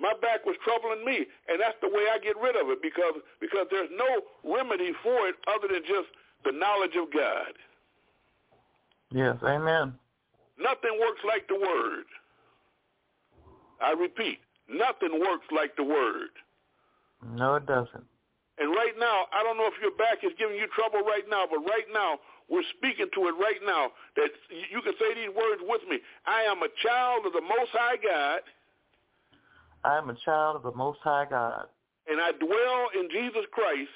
my 0.00 0.12
back 0.20 0.44
was 0.44 0.56
troubling 0.64 1.04
me, 1.04 1.26
and 1.48 1.60
that's 1.60 1.76
the 1.80 1.88
way 1.88 2.04
I 2.12 2.18
get 2.18 2.36
rid 2.36 2.56
of 2.56 2.68
it 2.68 2.82
because 2.82 3.14
because 3.40 3.66
there's 3.70 3.90
no 3.96 4.24
remedy 4.44 4.92
for 5.02 5.28
it 5.28 5.36
other 5.48 5.68
than 5.72 5.82
just 5.82 6.08
the 6.44 6.52
knowledge 6.52 6.96
of 6.96 7.12
God. 7.12 7.52
Yes. 9.10 9.36
Amen. 9.42 9.94
Nothing 10.58 10.98
works 11.00 11.20
like 11.26 11.46
the 11.48 11.54
word. 11.54 12.04
I 13.80 13.92
repeat, 13.92 14.38
nothing 14.68 15.20
works 15.20 15.46
like 15.52 15.76
the 15.76 15.84
word. 15.84 16.32
No, 17.36 17.56
it 17.56 17.66
doesn't. 17.66 18.04
And 18.58 18.72
right 18.72 18.96
now, 18.98 19.28
I 19.36 19.44
don't 19.44 19.58
know 19.58 19.68
if 19.68 19.76
your 19.82 19.92
back 19.92 20.24
is 20.24 20.32
giving 20.38 20.56
you 20.56 20.66
trouble 20.72 21.04
right 21.04 21.28
now, 21.28 21.44
but 21.44 21.60
right 21.60 21.84
now, 21.92 22.18
we're 22.48 22.64
speaking 22.78 23.10
to 23.12 23.20
it 23.28 23.34
right 23.36 23.60
now 23.66 23.90
that 24.14 24.30
you 24.48 24.80
can 24.80 24.94
say 24.96 25.12
these 25.12 25.34
words 25.34 25.60
with 25.66 25.82
me. 25.90 25.98
I 26.24 26.42
am 26.48 26.62
a 26.62 26.70
child 26.80 27.26
of 27.26 27.34
the 27.34 27.42
Most 27.42 27.74
High 27.74 27.98
God, 28.00 28.40
I 29.86 29.98
am 29.98 30.10
a 30.10 30.16
child 30.24 30.56
of 30.56 30.62
the 30.62 30.72
Most 30.72 30.98
High 31.02 31.26
God, 31.30 31.66
and 32.08 32.20
I 32.20 32.32
dwell 32.32 32.88
in 33.00 33.08
Jesus 33.10 33.44
Christ, 33.52 33.90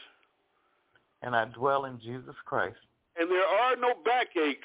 and 1.23 1.35
I 1.35 1.45
dwell 1.47 1.85
in 1.85 2.01
Jesus 2.01 2.37
Christ, 2.47 2.79
and 3.19 3.31
there 3.31 3.47
are 3.47 3.77
no 3.77 3.95
backaches 4.05 4.65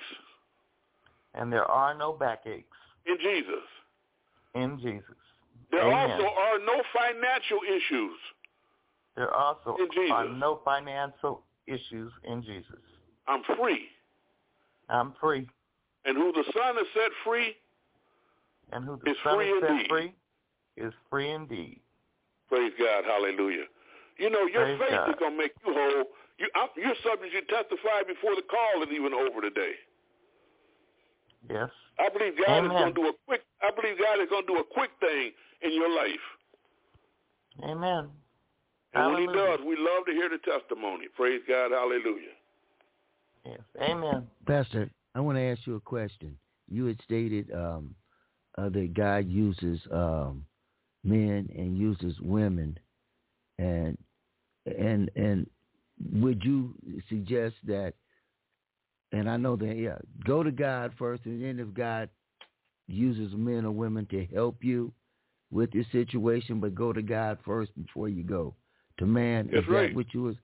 and 1.35 1.51
there 1.51 1.65
are 1.65 1.93
no 1.93 2.13
backaches 2.13 2.63
in 3.05 3.17
Jesus. 3.17 3.63
in 4.55 4.79
Jesus. 4.79 5.15
There 5.71 5.81
Amen. 5.81 6.11
also 6.11 6.23
are 6.23 6.59
no 6.59 6.81
financial 6.93 7.59
issues. 7.67 8.17
There 9.15 9.33
also 9.33 9.77
are 10.11 10.29
no 10.29 10.61
financial 10.63 11.43
issues 11.67 12.11
in 12.23 12.41
Jesus. 12.41 12.79
I'm 13.27 13.43
free. 13.57 13.87
I'm 14.89 15.13
free, 15.19 15.47
And 16.05 16.15
who 16.15 16.31
the 16.31 16.43
Son 16.53 16.75
has 16.75 16.85
set 16.93 17.11
free, 17.23 17.55
and 18.71 18.85
who 18.85 18.99
the 19.03 19.11
Is 19.11 19.17
Son 19.23 19.35
free 19.35 19.49
has 19.49 19.61
set 19.61 19.69
indeed. 19.71 19.87
free 19.89 20.13
is 20.77 20.93
free 21.09 21.31
indeed. 21.31 21.79
praise 22.49 22.73
God, 22.77 23.03
hallelujah. 23.05 23.65
You 24.17 24.29
know, 24.29 24.45
your 24.47 24.77
Praise 24.77 24.79
faith 24.79 24.91
God. 24.91 25.09
is 25.09 25.15
going 25.19 25.31
to 25.31 25.37
make 25.37 25.51
you 25.65 25.73
whole. 25.73 26.05
You, 26.39 26.47
I'm, 26.55 26.69
you're 26.75 26.95
subject 27.03 27.31
to 27.31 27.41
testify 27.51 28.03
before 28.07 28.35
the 28.35 28.43
call 28.43 28.83
is 28.83 28.89
even 28.93 29.13
over 29.13 29.41
today. 29.41 29.73
Yes. 31.49 31.69
I 31.99 32.09
believe 32.09 32.33
God 32.37 32.65
is 32.65 32.71
going 32.71 32.93
to 32.93 33.01
do 33.01 33.07
a 33.07 33.13
quick. 33.27 33.41
I 33.61 33.71
believe 33.75 33.97
God 33.99 34.21
is 34.21 34.29
going 34.29 34.47
to 34.47 34.53
do 34.53 34.59
a 34.59 34.63
quick 34.63 34.91
thing 34.99 35.31
in 35.61 35.73
your 35.73 35.89
life. 35.95 36.25
Amen. 37.63 38.09
And 38.93 39.13
when 39.13 39.21
He 39.21 39.27
does, 39.27 39.59
we 39.65 39.75
love 39.77 40.05
to 40.07 40.13
hear 40.13 40.29
the 40.29 40.39
testimony. 40.39 41.05
Praise 41.15 41.41
God, 41.47 41.71
hallelujah. 41.71 42.35
Yes. 43.45 43.59
Amen. 43.81 44.27
Pastor, 44.47 44.89
I 45.13 45.19
want 45.19 45.37
to 45.37 45.41
ask 45.41 45.59
you 45.65 45.75
a 45.75 45.79
question. 45.79 46.37
You 46.69 46.85
had 46.85 46.99
stated 47.03 47.51
um, 47.53 47.93
uh, 48.57 48.69
that 48.69 48.93
God 48.93 49.29
uses 49.29 49.79
um, 49.91 50.45
men 51.05 51.49
and 51.55 51.77
uses 51.77 52.19
women, 52.21 52.77
and 53.59 53.97
and 54.65 55.09
and 55.15 55.49
would 56.13 56.43
you 56.43 56.73
suggest 57.09 57.55
that? 57.67 57.93
And 59.11 59.29
I 59.29 59.37
know 59.37 59.55
that 59.55 59.77
yeah, 59.77 59.97
go 60.25 60.43
to 60.43 60.51
God 60.51 60.91
first, 60.97 61.25
and 61.25 61.41
then 61.41 61.59
if 61.59 61.73
God 61.73 62.09
uses 62.87 63.33
men 63.35 63.65
or 63.65 63.71
women 63.71 64.05
to 64.11 64.25
help 64.33 64.63
you 64.63 64.91
with 65.51 65.73
your 65.73 65.85
situation, 65.91 66.59
but 66.59 66.75
go 66.75 66.91
to 66.91 67.01
God 67.01 67.37
first 67.45 67.71
before 67.81 68.09
you 68.09 68.23
go 68.23 68.53
to 68.99 69.05
man. 69.05 69.49
That's 69.51 69.63
is 69.63 69.69
right. 69.69 69.89
that 69.89 69.95
what 69.95 70.13
you 70.13 70.23
was? 70.23 70.35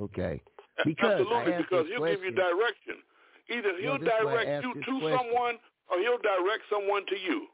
Okay. 0.00 0.40
Because 0.84 1.20
Absolutely, 1.20 1.52
because 1.58 1.86
he'll 1.88 2.06
give 2.06 2.24
you 2.24 2.32
direction. 2.32 2.96
Either 3.50 3.72
he'll 3.80 3.98
this 3.98 4.08
is 4.08 4.24
why 4.24 4.32
I 4.32 4.44
direct 4.44 4.64
you 4.64 4.74
to 4.74 5.00
question. 5.00 5.18
someone 5.18 5.54
or 5.90 5.98
he'll 5.98 6.18
direct 6.18 6.62
someone 6.70 7.04
to 7.06 7.16
you. 7.18 7.46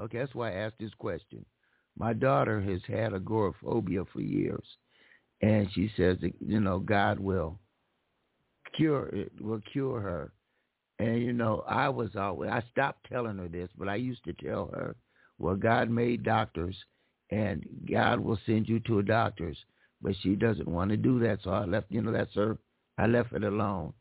Okay, 0.00 0.18
that's 0.18 0.34
why 0.34 0.50
I 0.50 0.54
asked 0.54 0.78
this 0.78 0.94
question. 0.98 1.44
My 1.98 2.12
daughter 2.12 2.60
has 2.60 2.80
had 2.86 3.12
agoraphobia 3.12 4.04
for 4.12 4.20
years, 4.20 4.64
and 5.42 5.68
she 5.72 5.90
says 5.96 6.18
that 6.20 6.32
you 6.40 6.60
know 6.60 6.78
God 6.78 7.18
will 7.18 7.58
cure 8.76 9.08
it, 9.08 9.32
will 9.40 9.60
cure 9.72 10.00
her. 10.00 10.32
And 11.00 11.20
you 11.20 11.32
know, 11.32 11.64
I 11.66 11.88
was 11.88 12.10
always 12.16 12.50
I 12.50 12.62
stopped 12.70 13.08
telling 13.10 13.38
her 13.38 13.48
this, 13.48 13.70
but 13.76 13.88
I 13.88 13.96
used 13.96 14.24
to 14.24 14.32
tell 14.32 14.70
her, 14.74 14.94
well, 15.38 15.56
God 15.56 15.90
made 15.90 16.22
doctors, 16.22 16.76
and 17.30 17.64
God 17.90 18.20
will 18.20 18.38
send 18.46 18.68
you 18.68 18.78
to 18.80 19.00
a 19.00 19.02
doctor's, 19.02 19.58
but 20.00 20.14
she 20.22 20.36
doesn't 20.36 20.68
want 20.68 20.90
to 20.90 20.96
do 20.96 21.18
that, 21.20 21.40
so 21.42 21.50
I 21.50 21.64
left. 21.64 21.86
You 21.90 22.02
know, 22.02 22.12
that's 22.12 22.34
her. 22.36 22.58
I 22.96 23.06
left 23.06 23.32
it 23.32 23.42
alone. 23.42 23.92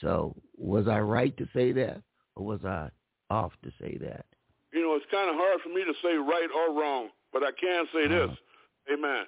So 0.00 0.36
was 0.56 0.86
I 0.86 1.00
right 1.00 1.36
to 1.36 1.48
say 1.52 1.72
that, 1.72 2.00
or 2.36 2.44
was 2.44 2.64
I 2.64 2.90
off 3.28 3.52
to 3.64 3.72
say 3.80 3.98
that? 4.02 4.26
You 4.72 4.82
know, 4.82 4.94
it's 4.94 5.10
kind 5.10 5.28
of 5.28 5.34
hard 5.36 5.60
for 5.62 5.68
me 5.70 5.82
to 5.84 5.94
say 6.00 6.14
right 6.14 6.48
or 6.54 6.80
wrong, 6.80 7.08
but 7.32 7.42
I 7.42 7.52
can 7.52 7.86
say 7.92 8.08
this. 8.08 8.30
Uh-huh. 8.30 8.94
Amen. 8.94 9.24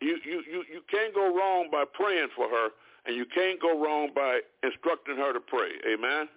You, 0.00 0.18
you, 0.24 0.42
you, 0.50 0.64
you 0.70 0.80
can't 0.90 1.14
go 1.14 1.34
wrong 1.34 1.68
by 1.70 1.84
praying 1.92 2.28
for 2.36 2.48
her, 2.48 2.68
and 3.06 3.16
you 3.16 3.24
can't 3.34 3.60
go 3.60 3.80
wrong 3.82 4.10
by 4.14 4.40
instructing 4.62 5.16
her 5.16 5.32
to 5.32 5.40
pray. 5.40 5.70
Amen. 5.92 6.28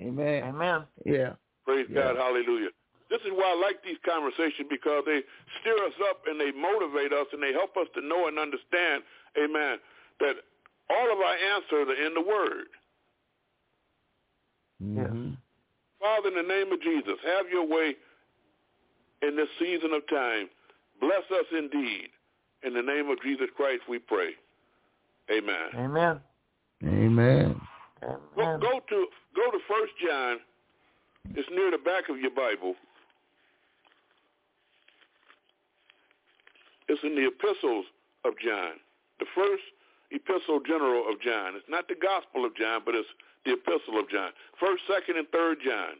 Amen. 0.00 0.44
Amen. 0.44 0.84
Yeah. 1.04 1.32
Praise 1.64 1.86
Yeah. 1.90 2.12
God. 2.12 2.16
Hallelujah. 2.16 2.68
This 3.10 3.20
is 3.26 3.32
why 3.34 3.52
I 3.52 3.60
like 3.60 3.84
these 3.84 3.98
conversations 4.08 4.68
because 4.70 5.04
they 5.04 5.20
stir 5.60 5.76
us 5.84 5.92
up 6.08 6.22
and 6.26 6.40
they 6.40 6.50
motivate 6.52 7.12
us 7.12 7.26
and 7.32 7.42
they 7.42 7.52
help 7.52 7.76
us 7.76 7.86
to 7.94 8.00
know 8.00 8.26
and 8.28 8.38
understand, 8.38 9.02
amen, 9.36 9.76
that 10.20 10.36
all 10.88 11.12
of 11.12 11.18
our 11.20 11.36
answers 11.36 11.88
are 11.92 12.06
in 12.06 12.14
the 12.14 12.22
Word. 12.24 12.68
Mhm. 14.82 15.36
Father, 16.00 16.28
in 16.28 16.34
the 16.34 16.42
name 16.42 16.72
of 16.72 16.80
Jesus, 16.80 17.20
have 17.22 17.48
your 17.50 17.66
way 17.66 17.96
in 19.22 19.36
this 19.36 19.48
season 19.58 19.92
of 19.94 20.02
time. 20.08 20.48
Bless 21.00 21.24
us 21.30 21.46
indeed. 21.56 22.08
In 22.64 22.74
the 22.74 22.82
name 22.82 23.10
of 23.10 23.20
Jesus 23.22 23.48
Christ 23.56 23.82
we 23.88 23.98
pray. 23.98 24.30
Amen. 25.30 25.70
Amen. 25.74 26.20
Amen. 26.84 27.60
Go, 28.00 28.58
go 28.58 28.80
to 28.88 29.06
go 29.34 29.50
to 29.50 29.58
First 29.68 29.92
John. 30.04 30.38
It's 31.34 31.48
near 31.50 31.70
the 31.70 31.78
back 31.78 32.08
of 32.10 32.18
your 32.18 32.30
Bible. 32.30 32.74
It's 36.88 37.02
in 37.04 37.14
the 37.14 37.26
epistles 37.26 37.86
of 38.24 38.34
John, 38.42 38.82
the 39.18 39.26
first 39.34 39.62
epistle 40.10 40.60
general 40.60 41.08
of 41.08 41.20
John. 41.22 41.54
It's 41.56 41.68
not 41.68 41.88
the 41.88 41.94
Gospel 41.94 42.44
of 42.44 42.54
John, 42.56 42.82
but 42.84 42.94
it's 42.94 43.08
the 43.46 43.54
epistle 43.54 43.98
of 43.98 44.10
John. 44.10 44.30
First, 44.60 44.82
second, 44.86 45.16
and 45.16 45.28
third 45.30 45.58
John. 45.64 45.96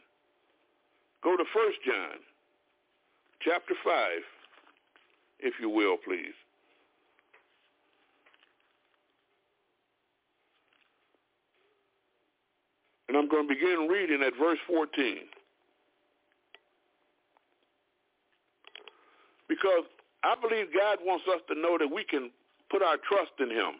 Go 1.23 1.35
to 1.37 1.43
First 1.53 1.79
John, 1.87 2.19
chapter 3.43 3.73
five, 3.83 4.21
if 5.39 5.53
you 5.59 5.69
will, 5.69 5.97
please. 5.97 6.33
And 13.07 13.17
I'm 13.17 13.27
going 13.27 13.47
to 13.47 13.53
begin 13.53 13.87
reading 13.89 14.23
at 14.25 14.33
verse 14.39 14.57
14. 14.65 15.17
Because 19.47 19.83
I 20.23 20.33
believe 20.41 20.73
God 20.73 20.97
wants 21.05 21.25
us 21.27 21.41
to 21.49 21.53
know 21.53 21.77
that 21.77 21.87
we 21.93 22.03
can 22.03 22.31
put 22.71 22.81
our 22.81 22.97
trust 22.97 23.33
in 23.39 23.51
him. 23.51 23.77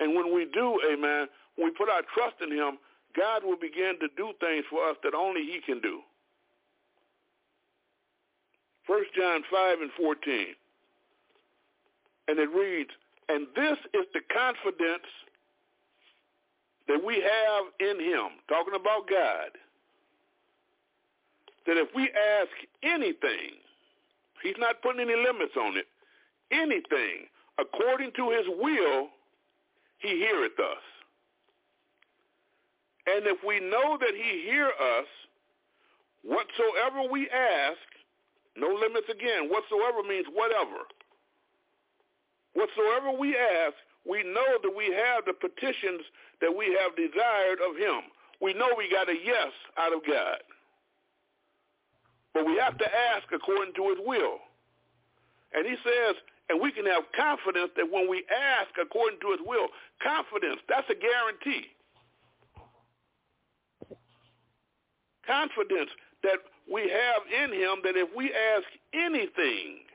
And 0.00 0.16
when 0.16 0.34
we 0.34 0.46
do, 0.52 0.80
amen, 0.90 1.28
when 1.54 1.68
we 1.68 1.70
put 1.70 1.88
our 1.88 2.02
trust 2.12 2.36
in 2.42 2.50
him, 2.50 2.78
God 3.16 3.44
will 3.44 3.56
begin 3.56 3.94
to 4.00 4.08
do 4.16 4.32
things 4.40 4.64
for 4.68 4.82
us 4.88 4.96
that 5.04 5.14
only 5.14 5.42
he 5.42 5.60
can 5.64 5.80
do. 5.80 6.00
1 8.86 9.02
John 9.16 9.42
5 9.50 9.80
and 9.80 9.90
14. 9.96 10.46
And 12.28 12.38
it 12.38 12.50
reads, 12.50 12.90
And 13.28 13.46
this 13.54 13.78
is 13.94 14.06
the 14.14 14.20
confidence 14.32 15.08
that 16.88 17.02
we 17.04 17.14
have 17.16 17.64
in 17.80 18.00
him, 18.00 18.38
talking 18.48 18.74
about 18.74 19.08
God, 19.10 19.50
that 21.66 21.76
if 21.76 21.88
we 21.94 22.04
ask 22.04 22.50
anything, 22.82 23.58
he's 24.42 24.54
not 24.58 24.82
putting 24.82 25.00
any 25.00 25.16
limits 25.16 25.56
on 25.58 25.76
it, 25.76 25.86
anything 26.52 27.26
according 27.58 28.12
to 28.16 28.30
his 28.30 28.46
will, 28.60 29.08
he 29.98 30.08
heareth 30.18 30.58
us. 30.58 30.84
And 33.06 33.26
if 33.26 33.38
we 33.46 33.60
know 33.60 33.96
that 33.98 34.14
he 34.14 34.42
hear 34.42 34.66
us, 34.66 35.06
whatsoever 36.22 37.10
we 37.10 37.28
ask, 37.30 37.78
no 38.56 38.68
limits 38.68 39.08
again, 39.08 39.48
whatsoever 39.48 40.02
means 40.02 40.26
whatever. 40.32 40.88
Whatsoever 42.54 43.12
we 43.12 43.36
ask, 43.36 43.74
we 44.08 44.22
know 44.22 44.58
that 44.62 44.72
we 44.74 44.88
have 44.92 45.24
the 45.26 45.34
petitions 45.34 46.02
that 46.40 46.54
we 46.54 46.76
have 46.80 46.96
desired 46.96 47.60
of 47.60 47.76
him. 47.76 48.08
We 48.40 48.54
know 48.54 48.68
we 48.76 48.90
got 48.90 49.08
a 49.08 49.16
yes 49.16 49.52
out 49.76 49.92
of 49.92 50.00
God. 50.06 50.40
But 52.32 52.46
we 52.46 52.56
have 52.56 52.78
to 52.78 52.88
ask 53.12 53.24
according 53.32 53.74
to 53.74 53.88
his 53.90 53.98
will. 54.04 54.38
And 55.54 55.66
he 55.66 55.76
says, 55.84 56.16
and 56.48 56.60
we 56.60 56.70
can 56.70 56.86
have 56.86 57.04
confidence 57.16 57.70
that 57.76 57.90
when 57.90 58.08
we 58.08 58.24
ask 58.30 58.70
according 58.80 59.20
to 59.20 59.32
his 59.32 59.40
will, 59.44 59.68
confidence, 60.02 60.60
that's 60.68 60.88
a 60.90 60.94
guarantee. 60.94 61.66
Confidence 65.26 65.90
that 66.22 66.38
we 66.72 66.82
have 66.82 67.22
in 67.44 67.52
him 67.52 67.76
that 67.84 67.96
if 67.96 68.08
we 68.16 68.32
ask 68.32 68.66
anything, 68.92 69.86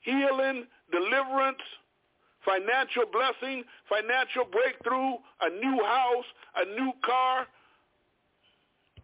healing, 0.00 0.66
deliverance, 0.92 1.62
financial 2.44 3.04
blessing, 3.10 3.64
financial 3.88 4.44
breakthrough, 4.44 5.18
a 5.40 5.50
new 5.50 5.82
house, 5.82 6.28
a 6.56 6.64
new 6.78 6.92
car, 7.04 7.46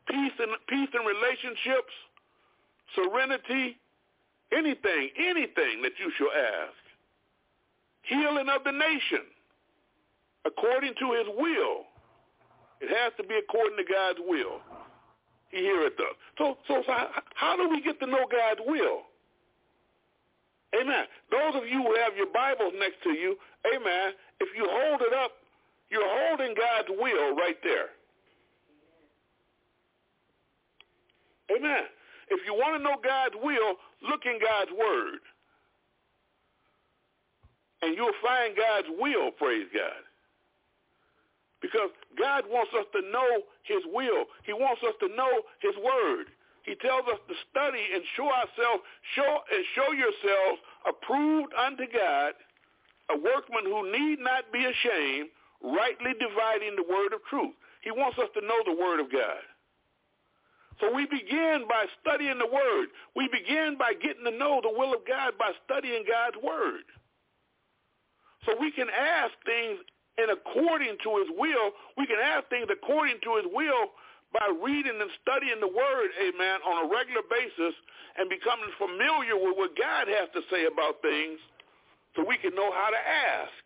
peace 0.09 0.33
and 0.39 0.53
peace 0.69 0.89
in 0.95 1.03
relationships, 1.03 1.93
serenity, 2.95 3.77
anything, 4.53 5.11
anything 5.19 5.83
that 5.83 5.93
you 5.99 6.13
shall 6.17 6.31
ask. 6.31 6.79
Healing 8.03 8.49
of 8.49 8.65
the 8.65 8.73
nation, 8.73 9.25
according 10.45 10.95
to 10.99 11.13
his 11.13 11.27
will. 11.37 11.87
It 12.81 12.91
has 12.91 13.13
to 13.17 13.23
be 13.23 13.39
according 13.39 13.77
to 13.79 13.85
God's 13.85 14.19
will. 14.27 14.61
He 15.53 15.59
heareth 15.59 16.01
us. 16.01 16.17
So, 16.39 16.57
so, 16.67 16.83
so 16.87 16.93
how 17.35 17.57
do 17.57 17.69
we 17.69 17.83
get 17.83 18.01
to 18.01 18.07
know 18.07 18.25
God's 18.31 18.61
will? 18.67 19.03
Amen. 20.75 21.05
Those 21.31 21.55
of 21.55 21.69
you 21.69 21.85
who 21.85 21.95
have 22.01 22.17
your 22.17 22.33
Bibles 22.33 22.73
next 22.81 23.03
to 23.05 23.11
you, 23.11 23.37
amen, 23.69 24.17
if 24.41 24.49
you 24.57 24.67
hold 24.67 25.03
it 25.03 25.13
up, 25.13 25.33
you're 25.91 26.09
holding 26.09 26.55
God's 26.57 26.89
will 26.89 27.37
right 27.37 27.61
there. 27.63 27.93
Amen. 31.55 31.85
If 32.31 32.41
you 32.47 32.55
want 32.55 32.81
to 32.81 32.83
know 32.83 32.97
God's 33.05 33.35
will, 33.37 33.77
look 34.09 34.25
in 34.25 34.41
God's 34.41 34.71
word. 34.73 35.21
And 37.83 37.95
you'll 37.95 38.17
find 38.25 38.57
God's 38.57 38.89
will, 38.99 39.31
praise 39.33 39.67
God. 39.75 40.01
Because 41.63 41.95
God 42.19 42.45
wants 42.51 42.75
us 42.75 42.85
to 42.93 43.01
know 43.09 43.47
his 43.63 43.87
will. 43.87 44.27
He 44.43 44.53
wants 44.53 44.83
us 44.83 44.95
to 45.01 45.09
know 45.15 45.47
his 45.63 45.79
word. 45.79 46.27
He 46.67 46.75
tells 46.75 47.07
us 47.07 47.19
to 47.27 47.35
study 47.51 47.83
and 47.95 48.03
show 48.15 48.27
ourselves, 48.27 48.83
show 49.15 49.33
and 49.51 49.65
show 49.75 49.91
yourselves 49.95 50.59
approved 50.87 51.55
unto 51.55 51.87
God, 51.87 52.35
a 53.11 53.17
workman 53.19 53.67
who 53.67 53.91
need 53.91 54.19
not 54.19 54.51
be 54.53 54.63
ashamed, 54.63 55.31
rightly 55.63 56.15
dividing 56.19 56.75
the 56.75 56.87
word 56.87 57.15
of 57.15 57.23
truth. 57.31 57.55
He 57.83 57.91
wants 57.91 58.19
us 58.19 58.31
to 58.35 58.43
know 58.43 58.63
the 58.67 58.79
word 58.79 59.01
of 59.01 59.11
God. 59.11 59.43
So 60.81 60.95
we 60.95 61.07
begin 61.07 61.67
by 61.69 61.87
studying 62.03 62.39
the 62.39 62.51
word. 62.51 62.91
We 63.15 63.29
begin 63.31 63.77
by 63.79 63.95
getting 63.95 64.25
to 64.25 64.35
know 64.35 64.61
the 64.63 64.71
will 64.71 64.95
of 64.95 65.07
God 65.07 65.35
by 65.39 65.53
studying 65.67 66.05
God's 66.07 66.39
word. 66.43 66.87
So 68.47 68.55
we 68.59 68.71
can 68.73 68.91
ask 68.91 69.31
things 69.47 69.79
and 70.19 70.29
according 70.31 70.97
to 71.03 71.11
his 71.25 71.31
will. 71.37 71.73
We 71.97 72.07
can 72.07 72.21
have 72.21 72.45
things 72.53 72.69
according 72.69 73.21
to 73.25 73.31
his 73.41 73.49
will 73.49 73.97
by 74.33 74.49
reading 74.49 74.97
and 74.97 75.13
studying 75.21 75.61
the 75.61 75.69
word, 75.69 76.09
amen, 76.21 76.65
on 76.65 76.85
a 76.85 76.87
regular 76.89 77.25
basis 77.29 77.77
and 78.17 78.29
becoming 78.29 78.73
familiar 78.77 79.37
with 79.37 79.57
what 79.57 79.77
God 79.77 80.09
has 80.09 80.29
to 80.37 80.43
say 80.53 80.69
about 80.69 81.01
things 81.01 81.41
so 82.17 82.25
we 82.25 82.37
can 82.41 82.53
know 82.57 82.73
how 82.73 82.93
to 82.93 83.01
ask. 83.01 83.65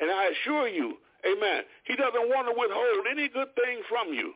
And 0.00 0.10
I 0.10 0.32
assure 0.32 0.68
you, 0.68 1.00
amen, 1.24 1.64
he 1.84 1.96
doesn't 1.96 2.28
want 2.28 2.48
to 2.48 2.54
withhold 2.56 3.08
any 3.08 3.28
good 3.28 3.52
thing 3.56 3.80
from 3.88 4.12
you. 4.12 4.32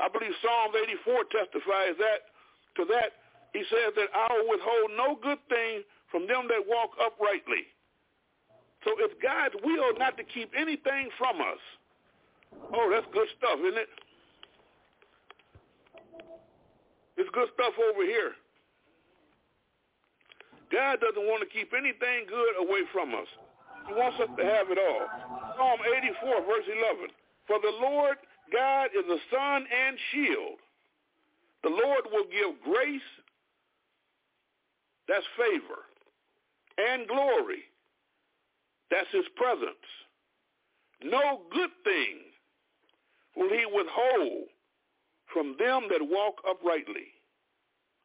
I 0.00 0.08
believe 0.08 0.34
Psalms 0.42 0.74
84 0.74 1.30
testifies 1.30 1.94
that 1.98 2.32
to 2.80 2.82
that. 2.90 3.22
He 3.52 3.62
says 3.68 3.92
that 4.00 4.08
I 4.16 4.26
will 4.32 4.48
withhold 4.48 4.88
no 4.96 5.08
good 5.20 5.42
thing 5.52 5.84
from 6.10 6.26
them 6.26 6.48
that 6.48 6.64
walk 6.64 6.96
uprightly. 6.96 7.68
So 8.84 8.90
it's 8.98 9.14
God's 9.22 9.54
will 9.62 9.94
not 9.98 10.16
to 10.16 10.24
keep 10.24 10.50
anything 10.56 11.08
from 11.18 11.40
us. 11.40 11.62
Oh, 12.74 12.90
that's 12.90 13.06
good 13.12 13.28
stuff, 13.38 13.58
isn't 13.60 13.78
it? 13.78 13.88
It's 17.16 17.30
good 17.32 17.48
stuff 17.54 17.74
over 17.78 18.04
here. 18.04 18.32
God 20.72 20.98
doesn't 21.04 21.28
want 21.28 21.44
to 21.44 21.50
keep 21.52 21.72
anything 21.76 22.24
good 22.26 22.56
away 22.58 22.82
from 22.92 23.14
us. 23.14 23.28
He 23.86 23.92
wants 23.92 24.18
us 24.18 24.30
to 24.38 24.44
have 24.44 24.72
it 24.72 24.78
all. 24.80 25.04
Psalm 25.56 25.80
84, 25.84 26.48
verse 26.48 26.66
11. 26.66 27.12
For 27.46 27.60
the 27.60 27.76
Lord 27.80 28.16
God 28.52 28.90
is 28.96 29.04
a 29.04 29.20
sun 29.30 29.66
and 29.68 29.96
shield. 30.10 30.58
The 31.62 31.70
Lord 31.70 32.04
will 32.10 32.26
give 32.26 32.60
grace, 32.64 33.10
that's 35.06 35.26
favor, 35.38 35.86
and 36.76 37.06
glory, 37.06 37.62
that's 38.92 39.10
his 39.10 39.24
presence. 39.36 39.88
No 41.02 41.42
good 41.50 41.72
thing 41.82 42.20
will 43.36 43.48
he 43.48 43.64
withhold 43.66 44.52
from 45.32 45.56
them 45.58 45.88
that 45.90 46.04
walk 46.04 46.44
uprightly. 46.48 47.08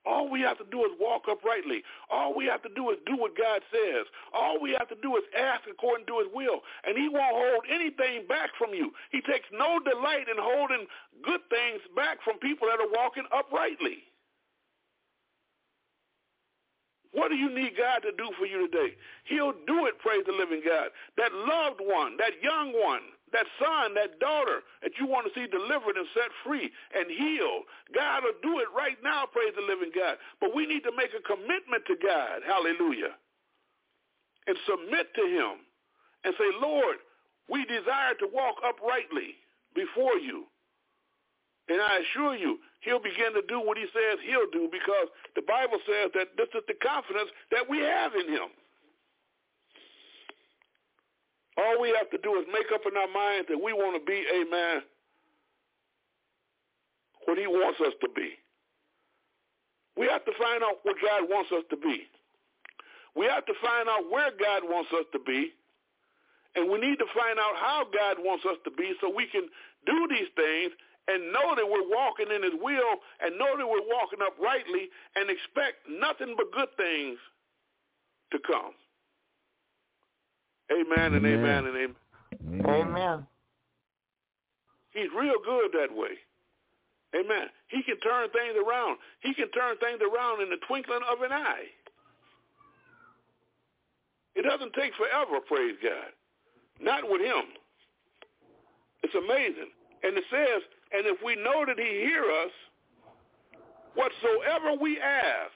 All 0.08 0.32
we 0.32 0.40
have 0.40 0.58
to 0.58 0.64
do 0.72 0.88
is 0.88 0.96
walk 1.04 1.28
uprightly. 1.28 1.84
All 2.10 2.34
we 2.34 2.46
have 2.48 2.64
to 2.64 2.72
do 2.72 2.90
is 2.92 2.98
do 3.06 3.20
what 3.20 3.36
God 3.36 3.60
says. 3.68 4.08
All 4.32 4.56
we 4.56 4.72
have 4.80 4.88
to 4.88 4.96
do 5.04 5.18
is 5.18 5.24
ask 5.36 5.68
according 5.68 6.08
to 6.08 6.24
his 6.24 6.32
will. 6.32 6.64
And 6.88 6.96
he 6.96 7.12
won't 7.12 7.36
hold 7.36 7.68
anything 7.68 8.24
back 8.24 8.56
from 8.58 8.72
you. 8.72 8.96
He 9.12 9.20
takes 9.20 9.52
no 9.52 9.84
delight 9.84 10.32
in 10.32 10.40
holding 10.40 10.88
good 11.28 11.44
things 11.52 11.84
back 11.92 12.24
from 12.24 12.40
people 12.40 12.72
that 12.72 12.80
are 12.80 12.88
walking 12.96 13.28
uprightly. 13.36 14.07
What 17.18 17.34
do 17.34 17.36
you 17.36 17.50
need 17.50 17.74
God 17.74 18.06
to 18.06 18.14
do 18.14 18.30
for 18.38 18.46
you 18.46 18.70
today? 18.70 18.94
He'll 19.26 19.58
do 19.66 19.90
it, 19.90 19.98
praise 20.06 20.22
the 20.30 20.38
living 20.38 20.62
God. 20.62 20.94
That 21.18 21.34
loved 21.34 21.82
one, 21.82 22.14
that 22.22 22.38
young 22.46 22.78
one, 22.78 23.02
that 23.34 23.50
son, 23.58 23.98
that 23.98 24.22
daughter 24.22 24.62
that 24.86 24.94
you 25.02 25.10
want 25.10 25.26
to 25.26 25.34
see 25.34 25.50
delivered 25.50 25.98
and 25.98 26.06
set 26.14 26.30
free 26.46 26.70
and 26.70 27.10
healed. 27.10 27.66
God 27.90 28.22
will 28.22 28.38
do 28.46 28.62
it 28.62 28.70
right 28.70 29.02
now, 29.02 29.26
praise 29.26 29.50
the 29.58 29.66
living 29.66 29.90
God. 29.90 30.22
But 30.38 30.54
we 30.54 30.70
need 30.70 30.86
to 30.86 30.94
make 30.94 31.10
a 31.18 31.26
commitment 31.26 31.90
to 31.90 31.98
God, 31.98 32.46
hallelujah, 32.46 33.18
and 34.46 34.54
submit 34.70 35.10
to 35.18 35.26
him 35.26 35.66
and 36.22 36.38
say, 36.38 36.54
Lord, 36.62 37.02
we 37.50 37.66
desire 37.66 38.14
to 38.22 38.30
walk 38.30 38.62
uprightly 38.62 39.42
before 39.74 40.22
you. 40.22 40.46
And 41.66 41.82
I 41.82 42.06
assure 42.06 42.38
you, 42.38 42.62
he'll 42.82 43.02
begin 43.02 43.34
to 43.34 43.44
do 43.48 43.60
what 43.60 43.78
he 43.78 43.86
says 43.94 44.20
he'll 44.26 44.52
do 44.52 44.70
because 44.72 45.08
the 45.36 45.42
Bible 45.44 45.80
says 45.86 46.12
that 46.14 46.36
this 46.38 46.50
is 46.54 46.64
the 46.68 46.78
confidence 46.82 47.30
that 47.52 47.66
we 47.70 47.80
have 47.80 48.14
in 48.16 48.28
him. 48.30 48.50
All 51.58 51.82
we 51.82 51.90
have 51.98 52.10
to 52.14 52.20
do 52.22 52.38
is 52.38 52.46
make 52.54 52.70
up 52.74 52.86
in 52.86 52.94
our 52.94 53.10
minds 53.10 53.50
that 53.50 53.58
we 53.58 53.74
want 53.74 53.98
to 53.98 54.04
be, 54.06 54.22
amen, 54.30 54.86
what 57.26 57.38
he 57.38 57.48
wants 57.48 57.82
us 57.82 57.94
to 58.02 58.10
be. 58.14 58.38
We 59.98 60.06
have 60.06 60.24
to 60.26 60.32
find 60.38 60.62
out 60.62 60.86
what 60.86 60.96
God 61.02 61.26
wants 61.26 61.50
us 61.52 61.66
to 61.72 61.78
be. 61.78 62.06
We 63.18 63.26
have 63.26 63.46
to 63.50 63.54
find 63.66 63.90
out 63.90 64.06
where 64.14 64.30
God 64.38 64.62
wants 64.70 64.94
us 64.94 65.10
to 65.12 65.20
be. 65.26 65.50
And 66.54 66.70
we 66.70 66.78
need 66.78 67.02
to 67.02 67.10
find 67.18 67.38
out 67.42 67.58
how 67.58 67.86
God 67.90 68.22
wants 68.22 68.46
us 68.46 68.58
to 68.64 68.72
be 68.72 68.94
so 69.02 69.10
we 69.10 69.26
can 69.26 69.50
do 69.86 70.08
these 70.10 70.30
things 70.38 70.72
and 71.08 71.32
know 71.32 71.56
that 71.56 71.66
we're 71.66 71.88
walking 71.88 72.28
in 72.34 72.44
his 72.44 72.54
will 72.62 73.00
and 73.22 73.38
know 73.38 73.56
that 73.58 73.68
we're 73.68 73.88
walking 73.88 74.20
uprightly 74.20 74.90
and 75.16 75.30
expect 75.30 75.88
nothing 75.90 76.36
but 76.36 76.52
good 76.52 76.70
things 76.76 77.18
to 78.32 78.40
come. 78.46 78.76
Amen 80.72 81.14
and 81.14 81.26
amen, 81.26 81.66
amen 81.66 81.66
and 81.66 81.78
amen. 81.78 82.66
Amen. 82.66 83.28
He's 84.92 85.08
real 85.16 85.40
good 85.46 85.72
that 85.74 85.96
way. 85.96 86.20
Amen. 87.16 87.48
He 87.70 87.84
can 87.84 87.98
turn 88.00 88.28
things 88.32 88.56
around. 88.60 88.98
He 89.22 89.34
can 89.34 89.50
turn 89.52 89.78
things 89.78 90.02
around 90.04 90.42
in 90.42 90.50
the 90.50 90.60
twinkling 90.68 91.00
of 91.10 91.22
an 91.22 91.32
eye. 91.32 91.72
It 94.36 94.44
doesn't 94.44 94.74
take 94.74 94.94
forever, 94.96 95.40
praise 95.48 95.76
God. 95.82 96.12
Not 96.80 97.10
with 97.10 97.22
him. 97.22 97.58
It's 99.04 99.16
amazing. 99.16 99.72
And 100.04 100.18
it 100.18 100.26
says, 100.30 100.62
and 100.94 101.06
if 101.06 101.18
we 101.24 101.36
know 101.36 101.66
that 101.66 101.80
he 101.80 102.06
hear 102.06 102.24
us, 102.24 102.54
whatsoever 103.96 104.78
we 104.80 105.00
ask, 105.00 105.56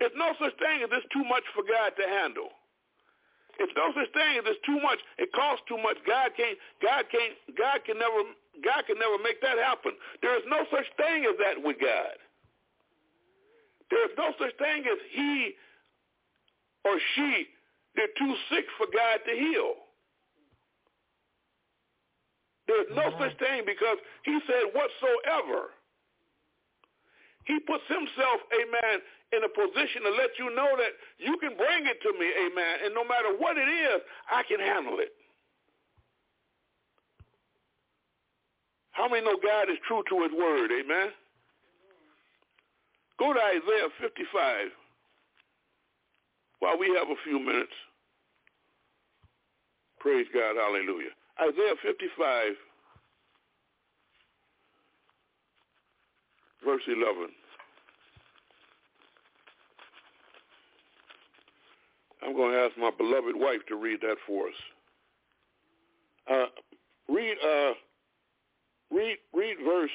it's 0.00 0.14
no 0.16 0.34
such 0.38 0.56
thing 0.58 0.82
as 0.82 0.90
it's 0.90 1.06
too 1.12 1.24
much 1.24 1.44
for 1.54 1.62
God 1.62 1.94
to 1.94 2.04
handle. 2.08 2.50
It's 3.60 3.72
no 3.76 3.92
such 3.92 4.10
thing 4.16 4.40
as 4.40 4.44
it's 4.48 4.64
too 4.64 4.80
much. 4.80 4.98
It 5.18 5.30
costs 5.36 5.62
too 5.68 5.76
much. 5.76 6.00
God 6.08 6.32
can't. 6.34 6.56
God 6.80 7.04
can't. 7.12 7.36
God 7.54 7.84
can 7.84 8.00
never. 8.00 8.24
God 8.64 8.82
can 8.88 8.98
never 8.98 9.20
make 9.20 9.40
that 9.44 9.60
happen. 9.60 9.92
There 10.20 10.36
is 10.36 10.44
no 10.48 10.64
such 10.72 10.88
thing 10.96 11.24
as 11.28 11.36
that 11.38 11.60
with 11.60 11.76
God. 11.80 12.16
There 13.90 14.04
is 14.08 14.14
no 14.16 14.32
such 14.40 14.56
thing 14.56 14.88
as 14.88 15.00
he 15.12 15.52
or 16.84 16.96
she. 17.14 17.46
They're 17.94 18.16
too 18.16 18.34
sick 18.48 18.64
for 18.80 18.88
God 18.88 19.20
to 19.28 19.34
heal. 19.36 19.81
There's 22.72 22.96
no 22.96 23.12
such 23.20 23.36
thing 23.36 23.68
because 23.68 24.00
he 24.24 24.38
said 24.48 24.72
whatsoever. 24.72 25.76
He 27.44 27.60
puts 27.60 27.84
himself, 27.84 28.40
amen, 28.48 29.04
in 29.36 29.44
a 29.44 29.50
position 29.52 30.08
to 30.08 30.12
let 30.16 30.30
you 30.38 30.54
know 30.54 30.72
that 30.80 30.96
you 31.18 31.36
can 31.36 31.52
bring 31.58 31.84
it 31.84 32.00
to 32.00 32.16
me, 32.16 32.32
amen. 32.48 32.74
And 32.86 32.94
no 32.94 33.04
matter 33.04 33.36
what 33.36 33.58
it 33.58 33.68
is, 33.68 34.00
I 34.30 34.42
can 34.48 34.60
handle 34.60 35.00
it. 35.00 35.12
How 38.92 39.08
many 39.08 39.24
know 39.24 39.36
God 39.42 39.68
is 39.68 39.78
true 39.88 40.02
to 40.08 40.22
his 40.22 40.32
word, 40.32 40.70
amen? 40.70 41.12
Go 43.18 43.32
to 43.32 43.40
Isaiah 43.40 43.90
55 44.00 44.68
while 46.60 46.78
we 46.78 46.88
have 46.96 47.08
a 47.08 47.20
few 47.24 47.40
minutes. 47.40 47.74
Praise 49.98 50.26
God, 50.32 50.56
hallelujah. 50.56 51.10
Isaiah 51.40 51.74
55, 51.82 52.52
verse 56.64 56.82
11. 56.86 57.28
I'm 62.24 62.36
going 62.36 62.52
to 62.52 62.58
ask 62.58 62.78
my 62.78 62.90
beloved 62.96 63.34
wife 63.34 63.60
to 63.68 63.76
read 63.76 64.00
that 64.02 64.16
for 64.26 64.48
us. 64.48 64.54
Uh, 66.30 67.12
read, 67.12 67.36
uh, 67.44 67.72
read, 68.90 69.16
read 69.34 69.56
verse. 69.64 69.90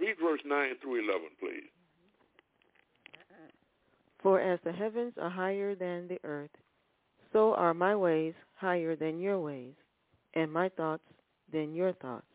Read 0.00 0.14
verse 0.22 0.40
9 0.46 0.70
through 0.80 1.04
11, 1.04 1.28
please. 1.40 1.68
For 4.22 4.40
as 4.40 4.58
the 4.64 4.72
heavens 4.72 5.14
are 5.20 5.30
higher 5.30 5.74
than 5.74 6.08
the 6.08 6.18
earth, 6.24 6.50
so 7.32 7.54
are 7.54 7.74
my 7.74 7.94
ways 7.94 8.34
higher 8.56 8.96
than 8.96 9.20
your 9.20 9.38
ways, 9.38 9.74
and 10.34 10.52
my 10.52 10.68
thoughts 10.70 11.04
than 11.52 11.74
your 11.74 11.92
thoughts. 11.94 12.26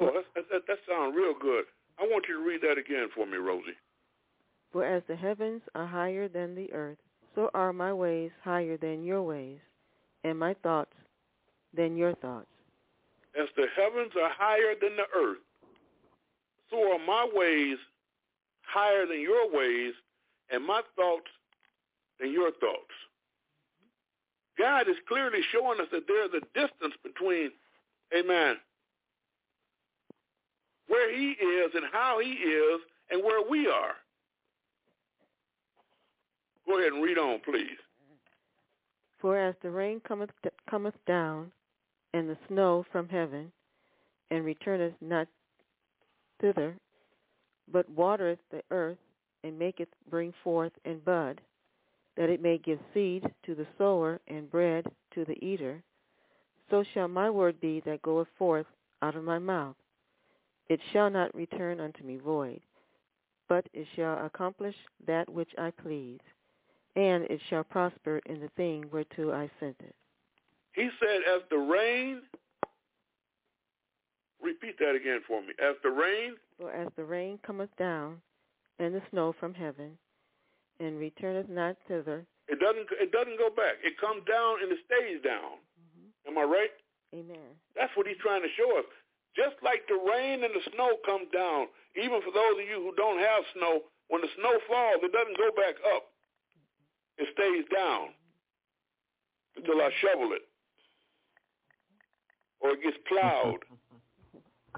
Oh, 0.00 0.10
that, 0.34 0.44
that, 0.50 0.62
that 0.66 0.78
sounds 0.88 1.14
real 1.16 1.34
good. 1.38 1.64
I 1.98 2.04
want 2.04 2.24
you 2.28 2.38
to 2.38 2.46
read 2.46 2.60
that 2.62 2.78
again 2.78 3.08
for 3.14 3.26
me, 3.26 3.36
Rosie. 3.36 3.76
For 4.72 4.84
as 4.84 5.02
the 5.08 5.16
heavens 5.16 5.62
are 5.74 5.86
higher 5.86 6.28
than 6.28 6.54
the 6.54 6.72
earth, 6.72 6.98
so 7.34 7.50
are 7.54 7.72
my 7.72 7.92
ways 7.92 8.30
higher 8.42 8.76
than 8.76 9.04
your 9.04 9.22
ways, 9.22 9.58
and 10.24 10.38
my 10.38 10.54
thoughts 10.62 10.94
than 11.74 11.96
your 11.96 12.14
thoughts. 12.16 12.46
As 13.40 13.48
the 13.56 13.66
heavens 13.76 14.12
are 14.20 14.30
higher 14.32 14.74
than 14.80 14.96
the 14.96 15.06
earth, 15.16 15.38
so 16.70 16.92
are 16.92 17.04
my 17.04 17.28
ways 17.32 17.78
higher 18.62 19.06
than 19.06 19.20
your 19.20 19.52
ways, 19.52 19.92
and 20.52 20.64
my 20.64 20.82
thoughts 20.96 21.30
and 22.20 22.32
your 22.32 22.50
thoughts. 22.52 22.94
God 24.58 24.88
is 24.88 24.96
clearly 25.08 25.40
showing 25.52 25.80
us 25.80 25.86
that 25.92 26.02
there's 26.06 26.30
a 26.34 26.58
distance 26.58 26.94
between, 27.02 27.50
amen, 28.16 28.56
where 30.86 31.16
he 31.16 31.30
is 31.30 31.70
and 31.74 31.84
how 31.92 32.18
he 32.20 32.30
is 32.30 32.80
and 33.10 33.24
where 33.24 33.48
we 33.48 33.66
are. 33.68 33.94
Go 36.66 36.78
ahead 36.78 36.92
and 36.92 37.02
read 37.02 37.18
on, 37.18 37.40
please. 37.44 37.78
For 39.20 39.38
as 39.38 39.54
the 39.62 39.70
rain 39.70 40.00
cometh 40.06 40.30
cometh 40.68 40.94
down, 41.06 41.52
and 42.12 42.28
the 42.28 42.36
snow 42.48 42.84
from 42.90 43.08
heaven, 43.08 43.52
and 44.30 44.44
returneth 44.44 44.94
not 45.00 45.28
thither, 46.40 46.74
but 47.72 47.88
watereth 47.90 48.38
the 48.50 48.62
earth, 48.70 48.98
and 49.44 49.58
maketh 49.58 49.88
bring 50.10 50.32
forth 50.44 50.72
and 50.84 51.04
bud, 51.04 51.40
that 52.16 52.30
it 52.30 52.42
may 52.42 52.58
give 52.58 52.78
seed 52.92 53.24
to 53.44 53.54
the 53.54 53.66
sower 53.78 54.20
and 54.28 54.50
bread 54.50 54.84
to 55.14 55.24
the 55.24 55.44
eater, 55.44 55.82
so 56.68 56.84
shall 56.94 57.08
my 57.08 57.30
word 57.30 57.60
be 57.60 57.80
that 57.80 58.02
goeth 58.02 58.28
forth 58.38 58.66
out 59.02 59.16
of 59.16 59.24
my 59.24 59.38
mouth. 59.38 59.76
It 60.68 60.80
shall 60.92 61.10
not 61.10 61.34
return 61.34 61.80
unto 61.80 62.04
me 62.04 62.16
void, 62.16 62.60
but 63.48 63.66
it 63.72 63.86
shall 63.96 64.24
accomplish 64.24 64.76
that 65.06 65.28
which 65.28 65.50
I 65.58 65.72
please, 65.82 66.20
and 66.94 67.24
it 67.24 67.40
shall 67.48 67.64
prosper 67.64 68.20
in 68.26 68.40
the 68.40 68.50
thing 68.56 68.84
whereto 68.92 69.32
I 69.32 69.50
sent 69.58 69.76
it. 69.80 69.94
He 70.72 70.88
said, 71.00 71.22
as 71.34 71.42
the 71.50 71.58
rain, 71.58 72.22
repeat 74.40 74.78
that 74.78 74.94
again 74.94 75.20
for 75.26 75.40
me. 75.40 75.48
As 75.60 75.74
the 75.82 75.90
rain, 75.90 76.34
For 76.58 76.70
as 76.70 76.88
the 76.96 77.04
rain 77.04 77.38
cometh 77.44 77.74
down, 77.76 78.20
and 78.80 78.94
the 78.94 79.02
snow 79.10 79.34
from 79.38 79.54
heaven, 79.54 79.98
and 80.80 80.98
returneth 80.98 81.48
not 81.48 81.76
thither, 81.86 82.24
it 82.48 82.58
doesn't 82.58 82.88
it 82.98 83.12
doesn't 83.12 83.38
go 83.38 83.50
back. 83.50 83.78
It 83.84 84.00
comes 84.00 84.24
down 84.26 84.62
and 84.62 84.72
it 84.72 84.80
stays 84.88 85.22
down. 85.22 85.62
Mm-hmm. 85.78 86.32
Am 86.32 86.38
I 86.38 86.44
right? 86.48 86.74
Amen. 87.14 87.54
That's 87.76 87.92
what 87.94 88.06
he's 88.06 88.18
trying 88.18 88.42
to 88.42 88.52
show 88.56 88.78
us. 88.78 88.86
Just 89.36 89.54
like 89.62 89.86
the 89.86 89.94
rain 89.94 90.42
and 90.42 90.50
the 90.50 90.64
snow 90.74 90.98
come 91.06 91.30
down, 91.30 91.70
even 91.94 92.18
for 92.22 92.34
those 92.34 92.58
of 92.58 92.66
you 92.66 92.82
who 92.82 92.90
don't 92.98 93.22
have 93.22 93.46
snow, 93.54 93.86
when 94.08 94.22
the 94.22 94.32
snow 94.34 94.58
falls, 94.66 94.98
it 95.06 95.14
doesn't 95.14 95.38
go 95.38 95.54
back 95.54 95.78
up. 95.94 96.10
It 97.18 97.30
stays 97.34 97.66
down 97.70 98.10
until 99.54 99.78
I 99.78 99.90
shovel 100.02 100.34
it 100.34 100.42
or 102.60 102.70
it 102.70 102.82
gets 102.82 102.96
plowed. 103.08 103.62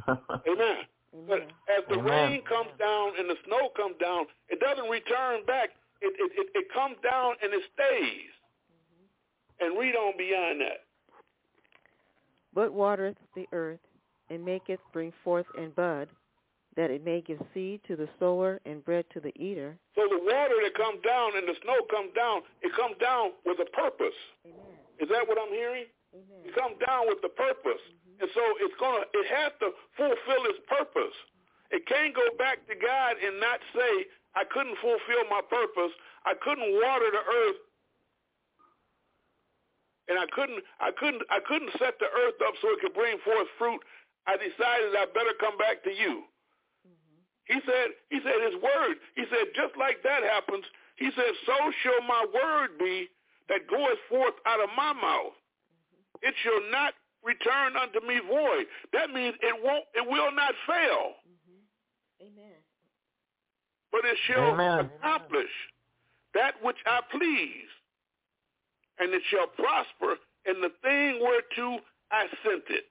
Amen. 0.48 0.84
But 1.28 1.42
as 1.68 1.84
the 1.88 1.98
Amen. 1.98 2.04
rain 2.04 2.42
comes 2.42 2.70
down 2.78 3.12
and 3.18 3.28
the 3.28 3.36
snow 3.46 3.68
comes 3.76 3.96
down, 4.00 4.26
it 4.48 4.60
doesn't 4.60 4.88
return 4.88 5.44
back. 5.46 5.70
It, 6.00 6.14
it, 6.18 6.32
it, 6.34 6.46
it 6.54 6.72
comes 6.72 6.96
down 7.02 7.34
and 7.42 7.52
it 7.52 7.62
stays. 7.74 8.32
Mm-hmm. 8.72 9.66
And 9.66 9.78
read 9.78 9.94
on 9.94 10.16
beyond 10.16 10.60
that. 10.62 10.84
But 12.54 12.72
watereth 12.72 13.16
the 13.34 13.46
earth, 13.52 13.80
and 14.30 14.44
maketh 14.44 14.80
bring 14.92 15.12
forth 15.24 15.46
and 15.58 15.74
bud, 15.74 16.08
that 16.76 16.90
it 16.90 17.04
may 17.04 17.20
give 17.20 17.38
seed 17.52 17.80
to 17.86 17.96
the 17.96 18.08
sower 18.18 18.60
and 18.64 18.84
bread 18.84 19.04
to 19.12 19.20
the 19.20 19.32
eater. 19.36 19.76
So 19.94 20.08
the 20.08 20.20
water 20.24 20.56
that 20.64 20.74
comes 20.74 21.00
down 21.04 21.36
and 21.36 21.46
the 21.46 21.54
snow 21.62 21.84
comes 21.90 22.12
down, 22.16 22.40
it 22.62 22.72
comes 22.74 22.96
down 22.98 23.32
with 23.44 23.58
a 23.60 23.68
purpose. 23.76 24.16
Amen. 24.46 24.80
Is 24.98 25.08
that 25.10 25.28
what 25.28 25.36
I'm 25.36 25.52
hearing? 25.52 25.84
Amen. 26.14 26.48
It 26.48 26.54
comes 26.56 26.76
down 26.86 27.08
with 27.08 27.20
the 27.20 27.28
purpose. 27.28 27.80
And 28.22 28.30
so 28.38 28.44
it's 28.62 28.78
gonna 28.78 29.02
it 29.12 29.26
has 29.34 29.50
to 29.58 29.74
fulfill 29.98 30.46
its 30.46 30.62
purpose. 30.70 31.16
It 31.74 31.82
can't 31.90 32.14
go 32.14 32.22
back 32.38 32.62
to 32.70 32.74
God 32.78 33.18
and 33.18 33.42
not 33.42 33.58
say, 33.74 34.06
I 34.38 34.46
couldn't 34.46 34.78
fulfill 34.78 35.26
my 35.26 35.42
purpose. 35.42 35.90
I 36.22 36.38
couldn't 36.38 36.70
water 36.78 37.10
the 37.10 37.24
earth. 37.26 37.60
And 40.06 40.22
I 40.22 40.26
couldn't 40.30 40.62
I 40.78 40.94
couldn't 40.94 41.26
I 41.34 41.42
couldn't 41.42 41.74
set 41.82 41.98
the 41.98 42.06
earth 42.06 42.38
up 42.46 42.54
so 42.62 42.70
it 42.70 42.78
could 42.78 42.94
bring 42.94 43.18
forth 43.26 43.50
fruit. 43.58 43.82
I 44.30 44.38
decided 44.38 44.94
I 44.94 45.10
better 45.10 45.34
come 45.42 45.58
back 45.58 45.82
to 45.82 45.90
you. 45.90 46.22
He 47.50 47.58
said, 47.66 47.98
he 48.08 48.22
said 48.22 48.38
his 48.38 48.54
word. 48.62 49.02
He 49.18 49.26
said, 49.26 49.50
just 49.58 49.74
like 49.74 49.98
that 50.06 50.22
happens, 50.22 50.62
he 50.94 51.10
said, 51.16 51.34
so 51.44 51.58
shall 51.82 52.06
my 52.06 52.24
word 52.30 52.78
be 52.78 53.10
that 53.48 53.66
goeth 53.66 53.98
forth 54.08 54.38
out 54.46 54.62
of 54.62 54.70
my 54.76 54.94
mouth. 54.94 55.34
It 56.22 56.34
shall 56.44 56.62
not 56.70 56.94
return 57.24 57.76
unto 57.76 58.04
me 58.06 58.20
void. 58.28 58.66
That 58.92 59.10
means 59.10 59.34
it 59.40 59.54
won't, 59.62 59.84
it 59.94 60.08
will 60.08 60.32
not 60.32 60.54
fail, 60.66 61.14
mm-hmm. 61.26 62.26
Amen. 62.26 62.58
but 63.90 64.02
it 64.04 64.16
shall 64.26 64.54
Amen. 64.54 64.90
accomplish 64.98 65.50
that 66.34 66.54
which 66.62 66.78
I 66.86 67.00
please, 67.10 67.70
and 68.98 69.12
it 69.14 69.22
shall 69.30 69.46
prosper 69.46 70.20
in 70.46 70.60
the 70.60 70.70
thing 70.82 71.20
whereto 71.20 71.80
I 72.10 72.26
sent 72.44 72.64
it. 72.68 72.84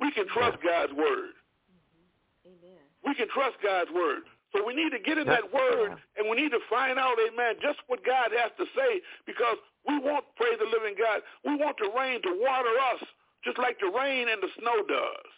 We 0.00 0.10
can 0.12 0.26
trust 0.28 0.58
God's 0.62 0.92
word. 0.92 1.36
Mm-hmm. 1.70 2.48
Amen. 2.48 2.84
We 3.04 3.14
can 3.14 3.28
trust 3.28 3.56
God's 3.62 3.90
word. 3.92 4.22
So 4.52 4.66
we 4.66 4.74
need 4.74 4.90
to 4.90 4.98
get 4.98 5.18
in 5.18 5.26
that 5.30 5.46
word 5.54 5.94
and 6.18 6.26
we 6.26 6.34
need 6.34 6.50
to 6.50 6.62
find 6.68 6.98
out, 6.98 7.14
amen, 7.22 7.62
just 7.62 7.78
what 7.86 8.04
God 8.04 8.34
has 8.34 8.50
to 8.58 8.66
say 8.74 9.00
because 9.26 9.56
we 9.86 9.98
want, 9.98 10.26
praise 10.34 10.58
the 10.58 10.66
living 10.66 10.98
God, 10.98 11.22
we 11.46 11.54
want 11.54 11.78
the 11.78 11.90
rain 11.94 12.20
to 12.22 12.32
water 12.34 12.74
us 12.92 13.02
just 13.44 13.58
like 13.58 13.78
the 13.80 13.88
rain 13.88 14.28
and 14.28 14.42
the 14.42 14.52
snow 14.58 14.84
does. 14.84 15.30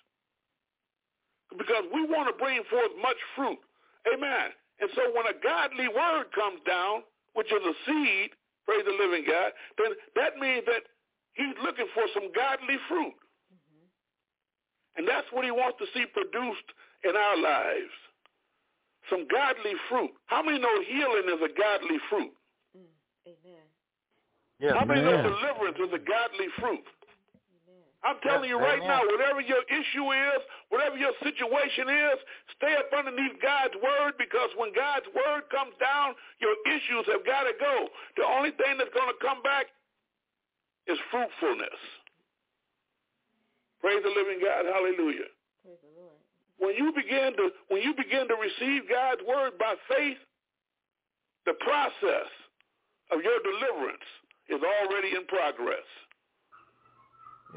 Because 1.56 1.84
we 1.92 2.08
want 2.08 2.32
to 2.32 2.34
bring 2.40 2.64
forth 2.70 2.90
much 3.00 3.20
fruit. 3.36 3.60
Amen. 4.08 4.50
And 4.80 4.90
so 4.96 5.12
when 5.14 5.28
a 5.28 5.36
godly 5.38 5.86
word 5.86 6.32
comes 6.34 6.58
down, 6.66 7.04
which 7.34 7.52
is 7.52 7.62
a 7.62 7.76
seed, 7.86 8.32
praise 8.66 8.82
the 8.88 8.96
living 8.96 9.28
God, 9.28 9.52
then 9.78 9.92
that 10.16 10.40
means 10.40 10.64
that 10.66 10.88
he's 11.34 11.54
looking 11.62 11.86
for 11.94 12.08
some 12.16 12.32
godly 12.34 12.80
fruit. 12.88 13.14
Mm-hmm. 13.52 13.86
And 14.96 15.04
that's 15.06 15.28
what 15.30 15.44
he 15.44 15.52
wants 15.52 15.78
to 15.78 15.86
see 15.94 16.08
produced 16.08 16.68
in 17.04 17.14
our 17.14 17.36
lives. 17.36 17.94
Some 19.10 19.26
godly 19.26 19.74
fruit. 19.88 20.10
How 20.26 20.42
many 20.42 20.58
know 20.58 20.72
healing 20.86 21.26
is 21.26 21.40
a 21.42 21.50
godly 21.58 21.98
fruit? 22.08 22.32
Mm. 22.76 22.86
Amen. 23.26 23.66
Yes. 24.62 24.74
How 24.78 24.84
many 24.86 25.02
know 25.02 25.18
deliverance 25.18 25.78
is 25.82 25.90
a 25.90 26.02
godly 26.02 26.48
fruit? 26.62 26.86
Amen. 26.86 27.86
I'm 28.06 28.22
telling 28.22 28.46
you 28.46 28.62
right 28.62 28.78
Amen. 28.78 28.86
now, 28.86 29.02
whatever 29.10 29.42
your 29.42 29.66
issue 29.66 30.06
is, 30.14 30.40
whatever 30.70 30.94
your 30.94 31.10
situation 31.18 31.90
is, 31.90 32.16
stay 32.54 32.78
up 32.78 32.94
underneath 32.94 33.42
God's 33.42 33.74
word 33.82 34.14
because 34.22 34.54
when 34.54 34.70
God's 34.70 35.10
word 35.10 35.50
comes 35.50 35.74
down, 35.82 36.14
your 36.38 36.54
issues 36.70 37.10
have 37.10 37.26
got 37.26 37.42
to 37.42 37.54
go. 37.58 37.90
The 38.14 38.22
only 38.22 38.54
thing 38.54 38.78
that's 38.78 38.94
going 38.94 39.10
to 39.10 39.18
come 39.18 39.42
back 39.42 39.66
is 40.86 40.98
fruitfulness. 41.10 41.78
Praise 43.82 43.98
the 44.06 44.14
living 44.14 44.38
God. 44.38 44.62
Hallelujah. 44.62 45.26
Praise 45.66 45.82
the 45.82 45.90
Lord. 45.98 46.21
When 46.62 46.78
you 46.78 46.94
begin 46.94 47.34
to 47.34 47.50
when 47.68 47.82
you 47.82 47.90
begin 47.98 48.30
to 48.30 48.38
receive 48.38 48.86
God's 48.86 49.20
word 49.26 49.58
by 49.58 49.74
faith, 49.90 50.22
the 51.44 51.58
process 51.58 52.30
of 53.10 53.18
your 53.18 53.42
deliverance 53.42 54.06
is 54.46 54.62
already 54.62 55.18
in 55.18 55.26
progress. 55.26 55.82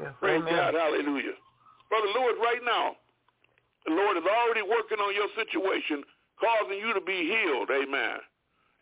Yes. 0.02 0.12
Praise 0.18 0.42
Amen. 0.42 0.52
God, 0.52 0.74
hallelujah. 0.74 1.38
Brother 1.88 2.10
Lewis, 2.18 2.36
right 2.42 2.60
now, 2.66 2.98
the 3.86 3.94
Lord 3.94 4.18
is 4.18 4.26
already 4.26 4.66
working 4.66 4.98
on 4.98 5.14
your 5.14 5.30
situation, 5.38 6.02
causing 6.42 6.82
you 6.82 6.92
to 6.92 7.00
be 7.00 7.30
healed. 7.30 7.70
Amen. 7.70 8.18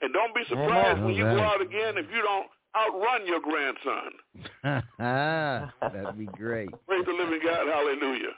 And 0.01 0.13
don't 0.13 0.35
be 0.35 0.43
surprised 0.49 0.99
Amen. 0.99 1.05
when 1.05 1.15
you 1.15 1.25
go 1.25 1.41
out 1.45 1.61
again 1.61 2.01
if 2.01 2.07
you 2.09 2.25
don't 2.25 2.49
outrun 2.75 3.29
your 3.29 3.45
grandson. 3.45 4.11
That'd 5.85 6.19
be 6.19 6.27
great. 6.33 6.73
Praise 6.89 7.05
the 7.05 7.13
living 7.13 7.41
God, 7.45 7.69
hallelujah. 7.69 8.33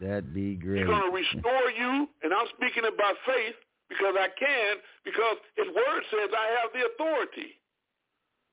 That'd 0.00 0.32
be 0.32 0.54
great. 0.54 0.78
He's 0.78 0.86
going 0.86 1.10
to 1.10 1.14
restore 1.14 1.70
you, 1.74 2.08
and 2.22 2.32
I'm 2.32 2.46
speaking 2.54 2.84
it 2.84 2.96
by 2.96 3.12
faith 3.26 3.58
because 3.88 4.14
I 4.14 4.28
can, 4.38 4.76
because 5.04 5.36
his 5.56 5.66
word 5.74 6.02
says 6.10 6.30
I 6.30 6.46
have 6.62 6.70
the 6.72 6.82
authority. 6.94 7.58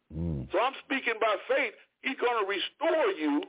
Mm. 0.09 0.51
So 0.51 0.59
I'm 0.59 0.73
speaking 0.85 1.15
by 1.21 1.35
faith. 1.47 1.75
He's 2.01 2.17
going 2.17 2.37
to 2.41 2.47
restore 2.49 3.11
you 3.13 3.43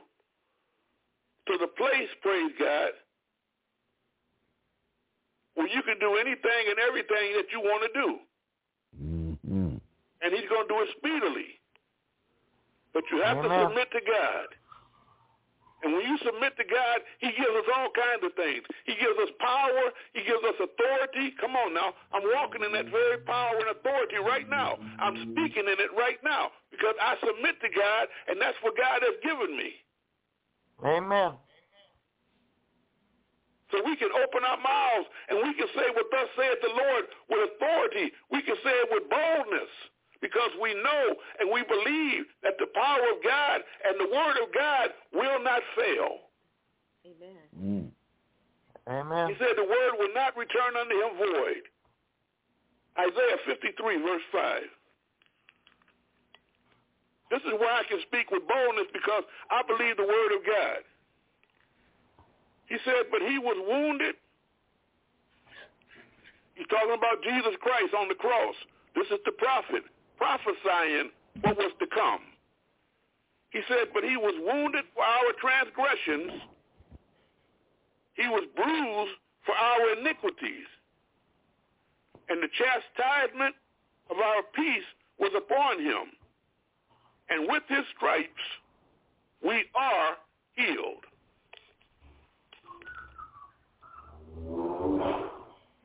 to 1.47 1.57
the 1.57 1.67
place, 1.67 2.09
praise 2.21 2.51
God, 2.59 2.91
where 5.55 5.67
you 5.67 5.81
can 5.81 5.97
do 5.99 6.17
anything 6.17 6.63
and 6.69 6.77
everything 6.77 7.33
that 7.37 7.49
you 7.51 7.61
want 7.61 7.81
to 7.87 7.91
do. 7.99 8.09
Mm-hmm. 9.01 9.77
And 10.21 10.29
he's 10.33 10.49
going 10.49 10.67
to 10.67 10.73
do 10.73 10.81
it 10.81 10.89
speedily. 10.97 11.57
But 12.93 13.03
you 13.11 13.21
have 13.23 13.41
to 13.41 13.49
submit 13.49 13.89
to 13.91 14.01
God. 14.05 14.47
And 15.83 15.93
when 15.93 16.01
you 16.09 16.17
submit 16.25 16.57
to 16.57 16.65
God, 16.65 17.05
he 17.21 17.29
gives 17.37 17.53
us 17.53 17.67
all 17.69 17.93
kinds 17.93 18.25
of 18.25 18.33
things. 18.33 18.65
He 18.89 18.97
gives 18.97 19.13
us 19.21 19.29
power. 19.37 19.93
He 20.17 20.25
gives 20.25 20.41
us 20.41 20.57
authority. 20.57 21.37
Come 21.37 21.53
on 21.53 21.73
now. 21.73 21.93
I'm 22.09 22.25
walking 22.33 22.65
in 22.65 22.73
that 22.73 22.89
very 22.89 23.21
power 23.21 23.61
and 23.61 23.69
authority 23.69 24.17
right 24.17 24.49
now. 24.49 24.81
I'm 24.97 25.15
speaking 25.33 25.69
in 25.69 25.77
it 25.77 25.93
right 25.93 26.17
now 26.25 26.49
because 26.73 26.97
I 26.97 27.13
submit 27.21 27.61
to 27.61 27.69
God, 27.69 28.09
and 28.27 28.41
that's 28.41 28.57
what 28.65 28.73
God 28.73 29.05
has 29.05 29.21
given 29.21 29.53
me. 29.53 29.77
Amen. 30.81 31.37
So 33.71 33.83
we 33.83 33.95
can 33.99 34.09
open 34.15 34.47
our 34.47 34.57
mouths 34.63 35.07
and 35.27 35.43
we 35.43 35.51
can 35.53 35.67
say 35.75 35.91
what 35.91 36.07
thus 36.09 36.29
saith 36.39 36.61
the 36.63 36.71
Lord 36.71 37.03
with 37.29 37.51
authority. 37.51 38.15
We 38.31 38.41
can 38.41 38.55
say 38.63 38.71
it 38.71 38.87
with 38.89 39.09
boldness 39.11 39.71
because 40.21 40.51
we 40.61 40.73
know 40.73 41.15
and 41.39 41.51
we 41.51 41.63
believe 41.63 42.25
that 42.43 42.57
the 42.59 42.67
power 42.73 43.05
of 43.13 43.23
God 43.23 43.61
and 43.85 43.99
the 43.99 44.09
word 44.09 44.37
of 44.41 44.49
God 44.53 44.89
will 45.13 45.43
not 45.43 45.61
fail. 45.75 46.27
Amen. 47.05 47.45
Mm. 47.53 47.89
He 49.29 49.35
said 49.37 49.55
the 49.55 49.67
word 49.67 49.99
will 49.99 50.13
not 50.13 50.35
return 50.37 50.75
unto 50.79 50.95
him 50.95 51.11
void. 51.17 51.63
Isaiah 52.97 53.39
53, 53.45 54.01
verse 54.01 54.25
5. 54.31 54.61
This 57.29 57.43
is 57.43 57.53
why 57.59 57.83
I 57.83 57.85
can 57.87 57.99
speak 58.07 58.31
with 58.31 58.47
boldness 58.47 58.87
because 58.93 59.23
I 59.51 59.61
believe 59.67 59.97
the 59.97 60.07
word 60.07 60.31
of 60.33 60.41
God. 60.47 60.79
He 62.67 62.77
said, 62.83 63.11
but 63.11 63.21
he 63.21 63.37
was 63.37 63.59
wounded. 63.59 64.15
He's 66.55 66.67
talking 66.67 66.95
about 66.95 67.21
Jesus 67.21 67.53
Christ 67.61 67.93
on 67.93 68.07
the 68.07 68.15
cross. 68.15 68.55
This 68.95 69.07
is 69.11 69.19
the 69.27 69.35
prophet 69.35 69.83
prophesying 70.17 71.11
what 71.41 71.57
was 71.57 71.71
to 71.79 71.87
come. 71.87 72.21
He 73.49 73.61
said, 73.67 73.87
but 73.93 74.03
he 74.03 74.17
was 74.17 74.33
wounded 74.43 74.85
for 74.93 75.03
our 75.03 75.31
transgressions. 75.39 76.41
He 78.15 78.27
was 78.27 78.43
bruised 78.55 79.17
for 79.45 79.55
our 79.55 79.99
iniquities. 79.99 80.67
And 82.29 82.43
the 82.43 82.49
chastisement 82.51 83.55
of 84.09 84.17
our 84.17 84.43
peace 84.53 84.83
was 85.19 85.31
upon 85.35 85.81
him 85.81 86.11
and 87.29 87.47
with 87.47 87.63
his 87.67 87.85
stripes 87.95 88.29
we 89.43 89.63
are 89.75 90.17
healed. 90.55 91.03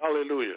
Hallelujah. 0.01 0.57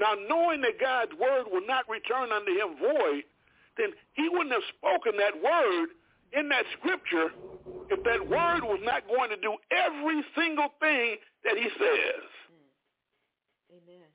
Now, 0.00 0.16
knowing 0.16 0.62
that 0.62 0.80
God's 0.80 1.12
word 1.20 1.44
will 1.52 1.66
not 1.66 1.84
return 1.84 2.32
unto 2.32 2.56
him 2.56 2.80
void, 2.80 3.28
then 3.76 3.92
he 4.16 4.32
wouldn't 4.32 4.52
have 4.52 4.64
spoken 4.72 5.12
that 5.20 5.36
word 5.36 5.92
in 6.32 6.48
that 6.48 6.64
scripture 6.80 7.36
if 7.92 8.00
that 8.08 8.24
word 8.24 8.64
was 8.64 8.80
not 8.82 9.04
going 9.06 9.28
to 9.28 9.36
do 9.36 9.60
every 9.68 10.24
single 10.32 10.72
thing 10.80 11.20
that 11.44 11.60
he 11.60 11.68
says. 11.76 12.24
Hmm. 12.48 13.76
Amen. 13.76 14.08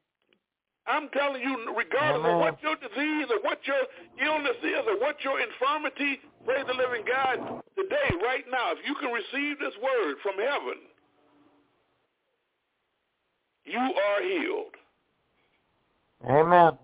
I'm 0.90 1.08
telling 1.14 1.46
you, 1.46 1.54
regardless 1.78 2.26
Amen. 2.26 2.34
of 2.34 2.42
what 2.42 2.58
your 2.66 2.78
disease 2.82 3.30
or 3.30 3.46
what 3.46 3.62
your 3.70 3.86
illness 4.26 4.58
is 4.66 4.84
or 4.90 4.98
what 4.98 5.22
your 5.22 5.38
infirmity, 5.38 6.18
praise 6.50 6.66
the 6.66 6.74
living 6.74 7.06
God, 7.06 7.62
today, 7.78 8.10
right 8.26 8.46
now, 8.50 8.74
if 8.74 8.82
you 8.90 8.96
can 8.98 9.14
receive 9.14 9.60
this 9.62 9.76
word 9.78 10.18
from 10.26 10.42
heaven, 10.42 10.82
you 13.66 13.78
are 13.78 14.22
healed. 14.26 14.74
Amen. 16.28 16.78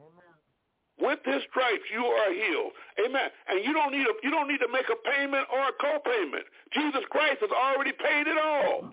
With 1.01 1.19
his 1.25 1.41
stripes, 1.49 1.89
you 1.91 2.05
are 2.05 2.31
healed. 2.31 2.73
Amen. 3.05 3.29
And 3.49 3.65
you 3.65 3.73
don't 3.73 3.91
need 3.91 4.05
a, 4.05 4.13
you 4.21 4.29
don't 4.29 4.47
need 4.47 4.61
to 4.61 4.69
make 4.71 4.85
a 4.85 4.99
payment 5.09 5.47
or 5.51 5.69
a 5.69 5.73
co-payment. 5.81 6.45
Jesus 6.73 7.01
Christ 7.09 7.41
has 7.41 7.49
already 7.49 7.91
paid 7.91 8.27
it 8.27 8.37
all. 8.37 8.91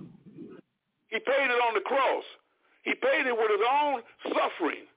He 1.08 1.18
paid 1.20 1.48
it 1.52 1.60
on 1.68 1.74
the 1.74 1.84
cross. 1.84 2.24
He 2.82 2.94
paid 2.94 3.26
it 3.26 3.36
with 3.36 3.50
his 3.52 3.66
own 3.68 4.00
suffering. 4.32 4.88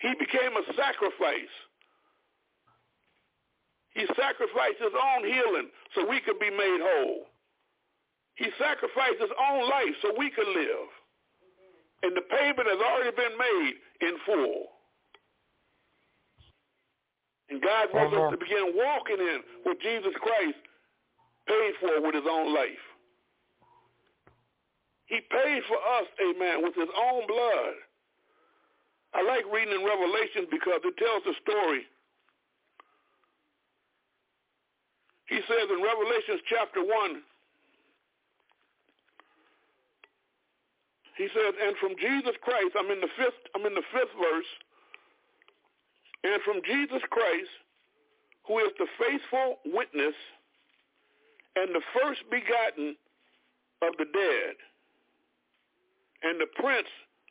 He 0.00 0.14
became 0.16 0.56
a 0.56 0.64
sacrifice. 0.72 1.52
He 3.92 4.06
sacrificed 4.16 4.80
his 4.80 4.94
own 4.94 5.26
healing 5.26 5.68
so 5.94 6.08
we 6.08 6.20
could 6.20 6.38
be 6.38 6.50
made 6.50 6.80
whole. 6.80 7.26
He 8.36 8.46
sacrificed 8.56 9.20
his 9.20 9.34
own 9.36 9.68
life 9.68 9.94
so 10.00 10.14
we 10.16 10.30
could 10.30 10.48
live. 10.48 10.88
And 12.04 12.16
the 12.16 12.22
payment 12.22 12.68
has 12.70 12.80
already 12.80 13.16
been 13.16 13.36
made 13.36 13.74
in 14.00 14.14
full. 14.24 14.77
And 17.50 17.62
God 17.62 17.88
wants 17.94 18.16
us 18.16 18.30
to 18.32 18.36
begin 18.36 18.76
walking 18.76 19.18
in 19.18 19.40
what 19.64 19.80
Jesus 19.80 20.12
Christ 20.20 20.60
paid 21.48 21.72
for 21.80 22.00
with 22.04 22.14
his 22.14 22.28
own 22.28 22.54
life. 22.54 22.84
He 25.06 25.20
paid 25.32 25.62
for 25.64 25.80
us, 25.80 26.06
amen, 26.20 26.60
with 26.62 26.76
his 26.76 26.92
own 26.92 27.26
blood. 27.26 27.74
I 29.14 29.24
like 29.24 29.48
reading 29.48 29.72
in 29.72 29.84
Revelation 29.86 30.44
because 30.52 30.84
it 30.84 30.96
tells 31.00 31.24
the 31.24 31.32
story. 31.40 31.88
He 35.32 35.40
says 35.48 35.68
in 35.72 35.80
Revelations 35.80 36.44
chapter 36.48 36.84
1, 36.84 37.24
he 41.16 41.26
says, 41.32 41.52
and 41.56 41.76
from 41.80 41.96
Jesus 41.96 42.36
Christ, 42.44 42.76
I'm 42.78 42.92
in 42.92 43.00
the 43.00 43.12
fifth, 43.16 43.40
I'm 43.56 43.64
in 43.64 43.74
the 43.74 43.84
fifth 43.92 44.12
verse, 44.16 44.50
and 46.24 46.42
from 46.42 46.60
Jesus 46.64 47.02
Christ, 47.10 47.50
who 48.46 48.58
is 48.58 48.72
the 48.78 48.86
faithful 48.98 49.58
witness 49.66 50.14
and 51.56 51.74
the 51.74 51.82
first 52.00 52.20
begotten 52.30 52.96
of 53.82 53.94
the 53.98 54.06
dead, 54.12 54.54
and 56.22 56.40
the 56.40 56.50
prince 56.58 56.88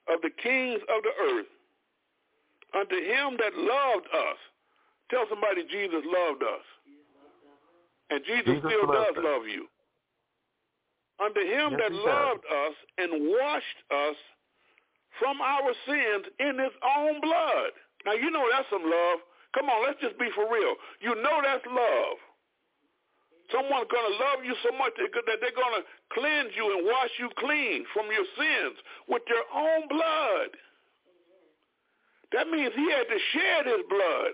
of 0.07 0.21
the 0.21 0.29
kings 0.41 0.79
of 0.87 1.03
the 1.03 1.11
earth, 1.35 1.51
unto 2.73 2.95
him 2.95 3.35
that 3.39 3.55
loved 3.55 4.07
us. 4.07 4.39
Tell 5.11 5.25
somebody 5.29 5.63
Jesus 5.63 6.03
loved 6.05 6.43
us. 6.43 6.65
And 8.09 8.21
Jesus, 8.25 8.45
Jesus 8.45 8.71
still 8.71 8.87
does 8.87 9.15
us. 9.17 9.23
love 9.23 9.43
you. 9.47 9.67
Unto 11.19 11.41
him 11.41 11.75
Yes, 11.75 11.79
that 11.83 11.91
he 11.91 11.97
does. 11.97 12.05
loved 12.07 12.43
us 12.45 12.75
and 12.99 13.09
washed 13.27 13.79
us 13.91 14.15
from 15.19 15.41
our 15.41 15.71
sins 15.87 16.25
in 16.39 16.59
his 16.59 16.75
own 16.97 17.19
blood. 17.21 17.71
Now 18.07 18.15
you 18.15 18.31
know 18.31 18.47
that's 18.47 18.71
some 18.71 18.87
love. 18.87 19.19
Come 19.51 19.67
on, 19.67 19.83
let's 19.83 19.99
just 19.99 20.15
be 20.15 20.31
for 20.31 20.47
real. 20.47 20.79
You 21.03 21.19
know 21.19 21.43
that's 21.43 21.67
love. 21.67 22.15
Someone's 23.51 23.91
going 23.91 24.07
to 24.07 24.15
love 24.15 24.39
you 24.47 24.55
so 24.63 24.71
much 24.79 24.95
that 24.95 25.11
they're 25.11 25.55
going 25.55 25.75
to 25.75 25.83
cleanse 26.15 26.55
you 26.55 26.71
and 26.71 26.87
wash 26.87 27.11
you 27.19 27.27
clean 27.35 27.83
from 27.91 28.07
your 28.07 28.27
sins 28.39 28.79
with 29.07 29.23
their 29.27 29.43
own 29.51 29.87
blood. 29.91 30.55
That 32.31 32.47
means 32.47 32.71
he 32.75 32.87
had 32.91 33.07
to 33.07 33.19
shed 33.35 33.63
his 33.71 33.83
blood 33.87 34.31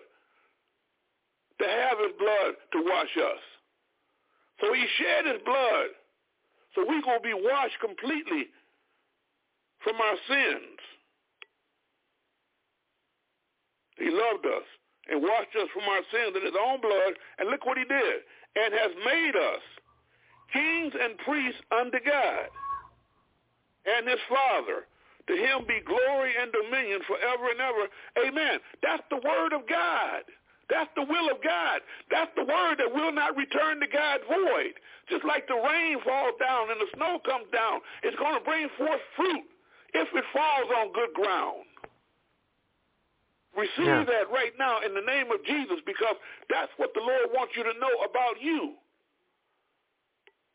to 1.61 1.65
have 1.65 1.97
his 1.97 2.13
blood 2.17 2.51
to 2.73 2.79
wash 2.89 3.13
us. 3.17 3.43
So 4.61 4.73
he 4.73 4.85
shed 4.97 5.29
his 5.29 5.41
blood. 5.45 5.93
So 6.73 6.85
we're 6.85 7.05
going 7.05 7.21
to 7.21 7.25
be 7.25 7.37
washed 7.37 7.77
completely 7.81 8.49
from 9.81 9.97
our 9.97 10.17
sins. 10.25 10.77
He 14.03 14.11
loved 14.11 14.43
us 14.45 14.67
and 15.07 15.23
washed 15.23 15.55
us 15.55 15.71
from 15.71 15.87
our 15.87 16.03
sins 16.11 16.35
in 16.35 16.43
his 16.43 16.59
own 16.59 16.83
blood. 16.83 17.15
And 17.39 17.47
look 17.49 17.63
what 17.65 17.79
he 17.79 17.87
did. 17.87 18.27
And 18.59 18.75
has 18.75 18.91
made 19.07 19.35
us 19.39 19.63
kings 20.51 20.93
and 20.93 21.17
priests 21.23 21.63
unto 21.71 21.97
God 22.03 22.51
and 23.87 24.07
his 24.07 24.19
Father. 24.27 24.85
To 25.31 25.33
him 25.39 25.63
be 25.63 25.79
glory 25.87 26.35
and 26.35 26.51
dominion 26.51 26.99
forever 27.07 27.47
and 27.47 27.61
ever. 27.63 27.85
Amen. 28.27 28.59
That's 28.83 29.03
the 29.07 29.23
word 29.23 29.55
of 29.55 29.63
God. 29.71 30.27
That's 30.69 30.91
the 30.95 31.07
will 31.07 31.31
of 31.31 31.39
God. 31.43 31.79
That's 32.11 32.31
the 32.35 32.43
word 32.43 32.79
that 32.79 32.91
will 32.91 33.11
not 33.11 33.35
return 33.35 33.79
to 33.79 33.87
God 33.87 34.19
void. 34.27 34.75
Just 35.09 35.23
like 35.23 35.47
the 35.47 35.55
rain 35.59 35.99
falls 36.03 36.35
down 36.39 36.71
and 36.71 36.79
the 36.79 36.91
snow 36.95 37.19
comes 37.23 37.47
down, 37.51 37.79
it's 38.03 38.19
going 38.19 38.35
to 38.35 38.43
bring 38.43 38.67
forth 38.77 38.99
fruit 39.15 39.47
if 39.93 40.07
it 40.11 40.25
falls 40.31 40.69
on 40.75 40.91
good 40.91 41.13
ground. 41.15 41.67
Receive 43.55 43.85
Yeah. 43.85 44.03
that 44.03 44.29
right 44.31 44.57
now 44.57 44.81
in 44.81 44.93
the 44.93 45.01
name 45.01 45.31
of 45.31 45.43
Jesus 45.45 45.79
because 45.85 46.15
that's 46.49 46.71
what 46.77 46.93
the 46.93 47.01
Lord 47.01 47.31
wants 47.33 47.55
you 47.55 47.63
to 47.63 47.73
know 47.79 47.93
about 48.03 48.41
you. 48.41 48.77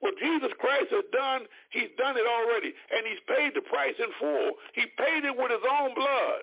What 0.01 0.17
Jesus 0.19 0.53
Christ 0.59 0.91
has 0.91 1.05
done, 1.13 1.47
he's 1.71 1.91
done 1.97 2.17
it 2.17 2.27
already. 2.27 2.75
And 2.91 3.07
he's 3.07 3.21
paid 3.27 3.55
the 3.55 3.63
price 3.63 3.95
in 3.99 4.11
full. 4.19 4.53
He 4.75 4.87
paid 4.97 5.25
it 5.25 5.37
with 5.37 5.51
his 5.51 5.63
own 5.69 5.95
blood. 5.95 6.43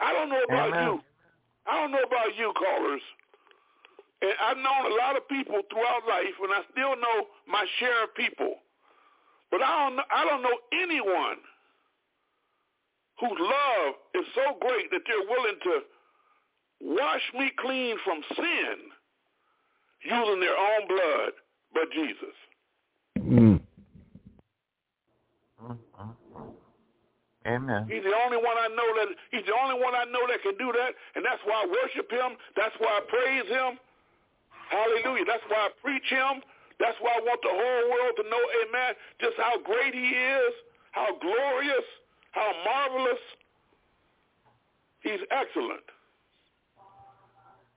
I 0.00 0.12
don't 0.12 0.28
know 0.28 0.42
about 0.42 0.72
Amen. 0.72 0.84
you. 0.86 1.04
I 1.66 1.80
don't 1.80 1.90
know 1.90 2.02
about 2.02 2.36
you, 2.36 2.52
callers. 2.54 3.02
And 4.22 4.32
I've 4.40 4.56
known 4.56 4.92
a 4.92 4.94
lot 4.96 5.16
of 5.16 5.28
people 5.28 5.60
throughout 5.70 6.06
life, 6.08 6.34
and 6.42 6.52
I 6.52 6.62
still 6.72 6.96
know 6.96 7.26
my 7.46 7.64
share 7.78 8.04
of 8.04 8.14
people. 8.14 8.54
But 9.50 9.62
I 9.62 9.84
don't 9.86 9.96
know, 9.96 10.04
I 10.10 10.24
don't 10.24 10.42
know 10.42 10.58
anyone 10.72 11.36
whose 13.20 13.38
love 13.38 13.94
is 14.14 14.26
so 14.34 14.56
great 14.60 14.90
that 14.90 15.02
they're 15.06 15.28
willing 15.28 15.58
to 15.62 15.80
wash 16.80 17.22
me 17.34 17.50
clean 17.58 17.96
from 18.04 18.22
sin 18.36 18.76
using 20.04 20.40
their 20.40 20.56
own 20.56 20.88
blood 20.88 21.32
but 21.72 21.90
Jesus. 21.92 22.36
Mm. 23.18 23.60
Amen. 27.46 27.86
He's 27.86 28.02
the 28.02 28.16
only 28.26 28.42
one 28.42 28.58
I 28.58 28.66
know 28.74 28.90
that 28.98 29.08
he's 29.30 29.46
the 29.46 29.54
only 29.54 29.78
one 29.78 29.94
I 29.94 30.02
know 30.10 30.26
that 30.26 30.42
can 30.42 30.58
do 30.58 30.74
that, 30.74 30.90
and 31.14 31.22
that's 31.22 31.38
why 31.46 31.62
I 31.62 31.66
worship 31.70 32.10
him. 32.10 32.34
That's 32.58 32.74
why 32.82 32.98
I 32.98 33.02
praise 33.06 33.46
him. 33.46 33.78
Hallelujah. 34.66 35.24
That's 35.30 35.46
why 35.46 35.70
I 35.70 35.70
preach 35.78 36.10
him. 36.10 36.42
That's 36.78 36.96
why 37.00 37.16
I 37.16 37.22
want 37.24 37.40
the 37.40 37.54
whole 37.54 37.84
world 37.88 38.14
to 38.20 38.24
know, 38.28 38.42
amen, 38.66 38.92
just 39.20 39.36
how 39.40 39.56
great 39.64 39.94
he 39.94 40.12
is, 40.12 40.52
how 40.92 41.16
glorious, 41.16 41.86
how 42.36 42.52
marvelous. 42.64 43.22
He's 45.00 45.24
excellent. 45.32 45.88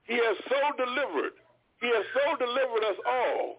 He 0.04 0.20
has 0.20 0.36
so 0.48 0.60
delivered. 0.76 1.32
He 1.80 1.88
has 1.88 2.04
so 2.12 2.36
delivered 2.36 2.84
us 2.84 2.98
all. 3.08 3.56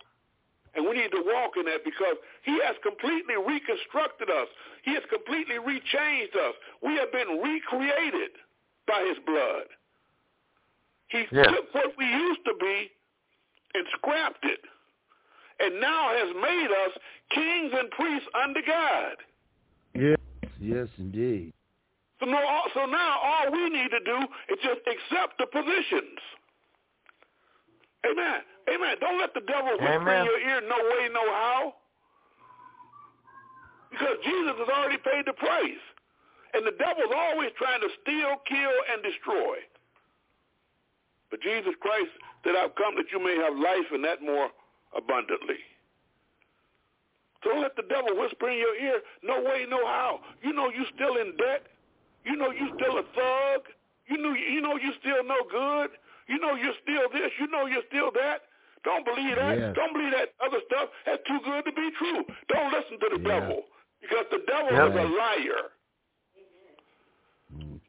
And 0.76 0.86
we 0.86 0.94
need 0.94 1.12
to 1.12 1.24
walk 1.26 1.58
in 1.58 1.66
that 1.66 1.84
because 1.84 2.16
he 2.44 2.62
has 2.64 2.76
completely 2.86 3.36
reconstructed 3.36 4.30
us. 4.30 4.48
He 4.84 4.94
has 4.94 5.04
completely 5.10 5.58
rechanged 5.58 6.36
us. 6.38 6.56
We 6.84 6.96
have 6.96 7.12
been 7.12 7.42
recreated 7.42 8.38
by 8.88 9.04
his 9.10 9.18
blood. 9.26 9.68
He 11.08 11.26
yes. 11.32 11.48
took 11.50 11.74
what 11.74 11.92
we 11.98 12.06
used 12.06 12.46
to 12.46 12.54
be 12.60 12.92
and 13.74 13.86
scrapped 13.98 14.46
it 14.46 14.62
and 15.60 15.80
now 15.80 16.10
has 16.14 16.34
made 16.36 16.70
us 16.86 16.94
kings 17.34 17.72
and 17.78 17.90
priests 17.92 18.28
under 18.44 18.62
God. 18.66 19.16
Yes, 19.94 20.18
yes, 20.62 20.88
indeed. 20.98 21.54
So, 22.20 22.26
no, 22.28 22.38
so 22.74 22.86
now 22.86 23.18
all 23.18 23.52
we 23.52 23.70
need 23.70 23.90
to 23.90 24.00
do 24.00 24.18
is 24.54 24.60
just 24.62 24.82
accept 24.86 25.38
the 25.40 25.48
positions. 25.50 26.22
Amen. 28.06 28.42
Amen. 28.70 28.96
Don't 29.00 29.20
let 29.20 29.34
the 29.34 29.42
devil 29.42 29.74
whisper 29.74 30.14
in 30.14 30.26
your 30.26 30.40
ear, 30.40 30.62
no 30.62 30.78
way, 30.78 31.10
no 31.14 31.26
how. 31.26 31.74
Because 33.92 34.18
Jesus 34.24 34.54
has 34.58 34.70
already 34.70 34.98
paid 34.98 35.26
the 35.26 35.34
price. 35.34 35.84
And 36.54 36.66
the 36.66 36.76
devil's 36.78 37.14
always 37.16 37.50
trying 37.58 37.82
to 37.82 37.90
steal, 38.02 38.38
kill, 38.46 38.76
and 38.94 39.02
destroy. 39.02 39.58
But 41.30 41.42
Jesus 41.42 41.74
Christ 41.80 42.12
said, 42.44 42.56
I've 42.56 42.76
come 42.76 42.96
that 42.98 43.10
you 43.12 43.24
may 43.24 43.36
have 43.40 43.56
life 43.56 43.88
and 43.92 44.04
that 44.04 44.22
more 44.22 44.50
abundantly. 44.96 45.64
Don't 47.44 47.62
let 47.62 47.76
the 47.76 47.84
devil 47.90 48.14
whisper 48.18 48.50
in 48.50 48.58
your 48.58 48.76
ear, 48.78 49.02
no 49.24 49.42
way, 49.42 49.66
no 49.70 49.82
how. 49.86 50.22
You 50.44 50.54
know 50.54 50.70
you 50.70 50.86
still 50.96 51.18
in 51.18 51.36
debt. 51.38 51.66
You 52.26 52.36
know 52.38 52.52
you 52.52 52.70
still 52.78 52.98
a 53.00 53.04
thug. 53.18 53.62
You 54.08 54.18
know 54.18 54.34
you 54.34 54.62
know 54.62 54.76
you 54.78 54.94
still 55.02 55.24
no 55.26 55.42
good. 55.50 55.90
You 56.28 56.38
know 56.40 56.54
you're 56.56 56.78
still 56.86 57.10
this. 57.12 57.32
You 57.40 57.48
know 57.48 57.66
you're 57.66 57.86
still 57.90 58.12
that. 58.14 58.46
Don't 58.84 59.06
believe 59.06 59.36
that. 59.36 59.58
Yeah. 59.58 59.74
Don't 59.74 59.94
believe 59.94 60.14
that 60.14 60.34
other 60.44 60.62
stuff. 60.70 60.90
That's 61.06 61.22
too 61.28 61.40
good 61.46 61.66
to 61.66 61.72
be 61.74 61.90
true. 61.98 62.26
Don't 62.50 62.72
listen 62.74 62.98
to 63.00 63.10
the 63.18 63.22
Yeah. 63.22 63.40
devil 63.40 63.66
because 64.02 64.26
the 64.32 64.40
devil 64.46 64.72
Yeah. 64.74 64.90
is 64.90 64.96
a 64.96 65.08
liar. 65.18 65.72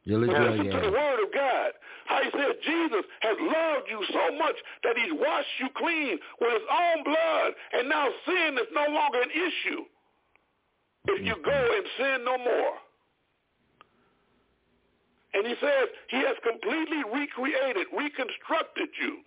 You're 0.03 0.19
Now 0.19 0.27
looking 0.27 0.43
listen 0.43 0.71
to 0.71 0.81
the 0.87 0.91
word 0.91 1.23
of 1.23 1.33
God. 1.33 1.71
How 2.05 2.19
he 2.23 2.29
said 2.31 2.59
Jesus 2.65 3.05
has 3.21 3.37
loved 3.39 3.87
you 3.89 4.03
so 4.11 4.37
much 4.37 4.55
that 4.83 4.97
he's 4.97 5.13
washed 5.13 5.55
you 5.59 5.69
clean 5.77 6.19
with 6.41 6.51
his 6.51 6.67
own 6.67 7.03
blood, 7.03 7.51
and 7.73 7.87
now 7.87 8.07
sin 8.25 8.57
is 8.59 8.67
no 8.73 8.91
longer 8.91 9.21
an 9.21 9.31
issue 9.31 9.83
if 11.07 11.25
you 11.25 11.35
go 11.43 11.51
and 11.51 11.85
sin 11.97 12.25
no 12.25 12.37
more. 12.37 12.75
And 15.33 15.47
he 15.47 15.55
says 15.59 15.89
he 16.09 16.17
has 16.17 16.35
completely 16.43 17.01
recreated, 17.11 17.87
reconstructed 17.95 18.89
you. 19.01 19.17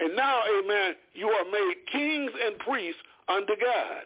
And 0.00 0.14
now, 0.16 0.40
amen, 0.58 0.94
you 1.14 1.28
are 1.28 1.44
made 1.50 1.74
kings 1.90 2.32
and 2.46 2.58
priests 2.58 3.00
unto 3.28 3.54
God. 3.56 4.04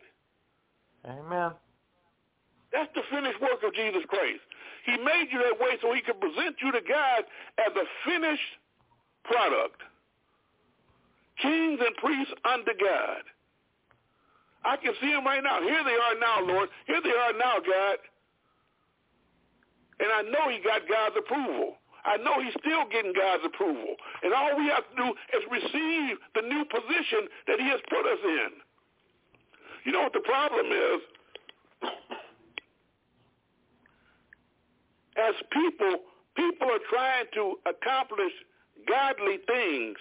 Amen. 1.05 1.53
That's 2.72 2.91
the 2.95 3.03
finished 3.11 3.41
work 3.41 3.62
of 3.64 3.74
Jesus 3.74 4.03
Christ. 4.09 4.47
He 4.89 4.97
made 4.97 5.28
you 5.28 5.36
that 5.45 5.61
way 5.61 5.76
so 5.84 5.93
he 5.93 6.01
could 6.01 6.16
present 6.16 6.57
you 6.64 6.72
to 6.72 6.80
God 6.80 7.20
as 7.61 7.76
a 7.76 7.84
finished 8.09 8.53
product. 9.20 9.84
Kings 11.45 11.76
and 11.76 11.93
priests 12.01 12.32
unto 12.49 12.72
God. 12.72 13.20
I 14.64 14.80
can 14.80 14.97
see 14.97 15.12
them 15.12 15.28
right 15.28 15.45
now. 15.45 15.61
Here 15.61 15.84
they 15.84 15.93
are 15.93 16.16
now, 16.16 16.41
Lord. 16.41 16.72
Here 16.89 17.05
they 17.05 17.12
are 17.12 17.36
now, 17.36 17.61
God. 17.61 17.99
And 20.01 20.09
I 20.09 20.22
know 20.32 20.49
he 20.49 20.57
got 20.64 20.89
God's 20.89 21.20
approval. 21.20 21.76
I 22.09 22.16
know 22.24 22.41
he's 22.41 22.57
still 22.64 22.89
getting 22.89 23.12
God's 23.12 23.45
approval. 23.45 23.93
And 24.24 24.32
all 24.32 24.57
we 24.57 24.72
have 24.72 24.89
to 24.89 24.97
do 24.97 25.09
is 25.36 25.45
receive 25.53 26.16
the 26.32 26.49
new 26.49 26.64
position 26.64 27.28
that 27.47 27.61
he 27.61 27.68
has 27.68 27.80
put 27.93 28.09
us 28.09 28.22
in. 28.24 28.51
You 29.84 29.93
know 29.93 30.01
what 30.01 30.16
the 30.16 30.24
problem 30.24 30.72
is? 30.72 31.01
As 35.19 35.35
people, 35.51 36.07
people 36.37 36.69
are 36.71 36.85
trying 36.89 37.27
to 37.35 37.55
accomplish 37.66 38.33
godly 38.87 39.39
things 39.47 39.97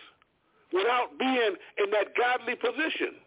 without 0.72 1.18
being 1.18 1.55
in 1.82 1.89
that 1.91 2.13
godly 2.15 2.55
position. 2.55 3.18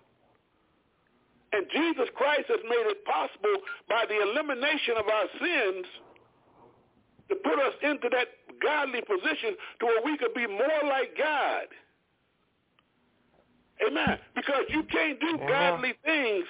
And 1.52 1.66
Jesus 1.72 2.06
Christ 2.14 2.46
has 2.48 2.62
made 2.62 2.86
it 2.86 3.04
possible 3.04 3.58
by 3.88 4.04
the 4.06 4.22
elimination 4.22 4.94
of 4.96 5.06
our 5.08 5.28
sins 5.40 5.86
to 7.28 7.34
put 7.36 7.58
us 7.58 7.74
into 7.82 8.08
that 8.10 8.28
godly 8.62 9.00
position 9.02 9.56
to 9.80 9.86
where 9.86 10.02
we 10.04 10.16
could 10.18 10.34
be 10.34 10.46
more 10.46 10.82
like 10.84 11.16
God. 11.18 11.66
Amen. 13.86 14.18
Because 14.34 14.64
you 14.68 14.82
can't 14.84 15.18
do 15.18 15.34
Amen. 15.34 15.48
godly 15.48 15.94
things 16.04 16.44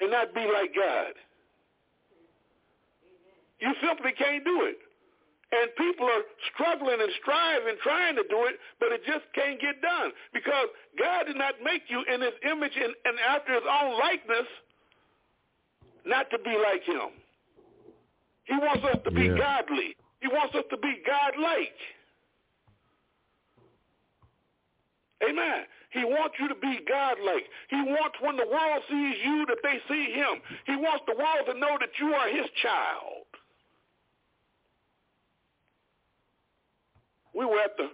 and 0.00 0.10
not 0.10 0.34
be 0.34 0.40
like 0.40 0.74
God. 0.74 1.14
You 3.60 3.72
simply 3.86 4.12
can't 4.12 4.44
do 4.44 4.64
it. 4.64 4.78
And 5.52 5.66
people 5.74 6.06
are 6.06 6.22
struggling 6.54 7.00
and 7.00 7.10
striving, 7.20 7.74
trying 7.82 8.14
to 8.16 8.22
do 8.30 8.46
it, 8.46 8.54
but 8.78 8.92
it 8.92 9.02
just 9.04 9.26
can't 9.34 9.60
get 9.60 9.82
done 9.82 10.12
because 10.32 10.68
God 10.96 11.26
did 11.26 11.36
not 11.36 11.54
make 11.64 11.82
you 11.88 12.04
in 12.06 12.20
his 12.22 12.34
image 12.46 12.72
and, 12.76 12.94
and 13.04 13.18
after 13.18 13.54
his 13.54 13.66
own 13.66 13.98
likeness 13.98 14.46
not 16.06 16.30
to 16.30 16.38
be 16.38 16.54
like 16.54 16.84
him. 16.86 17.10
He 18.44 18.54
wants 18.54 18.84
us 18.84 18.98
to 19.04 19.10
be 19.10 19.26
Yeah. 19.26 19.36
godly. 19.36 19.96
He 20.20 20.28
wants 20.28 20.54
us 20.54 20.64
to 20.70 20.76
be 20.76 21.02
God-like. 21.04 21.78
Amen. 25.28 25.66
He 25.90 26.04
wants 26.04 26.38
you 26.38 26.48
to 26.48 26.54
be 26.54 26.78
God-like. 26.86 27.46
He 27.68 27.82
wants 27.82 28.16
when 28.20 28.36
the 28.36 28.46
world 28.46 28.82
sees 28.88 29.16
you 29.24 29.44
that 29.46 29.58
they 29.62 29.80
see 29.88 30.12
him. 30.12 30.40
He 30.66 30.76
wants 30.76 31.04
the 31.06 31.14
world 31.14 31.46
to 31.46 31.54
know 31.54 31.76
that 31.80 31.90
you 31.98 32.14
are 32.14 32.28
his 32.28 32.46
child. 32.62 33.26
We 37.34 37.44
were 37.46 37.60
at 37.60 37.76
the 37.76 37.86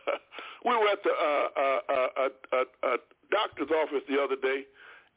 we 0.66 0.74
were 0.74 0.88
at 0.90 1.02
the 1.02 1.14
uh, 1.14 1.48
uh, 1.54 1.80
uh, 1.88 2.08
uh, 2.18 2.28
uh, 2.52 2.64
uh, 2.82 2.96
doctor's 3.30 3.70
office 3.70 4.02
the 4.08 4.18
other 4.20 4.36
day, 4.36 4.66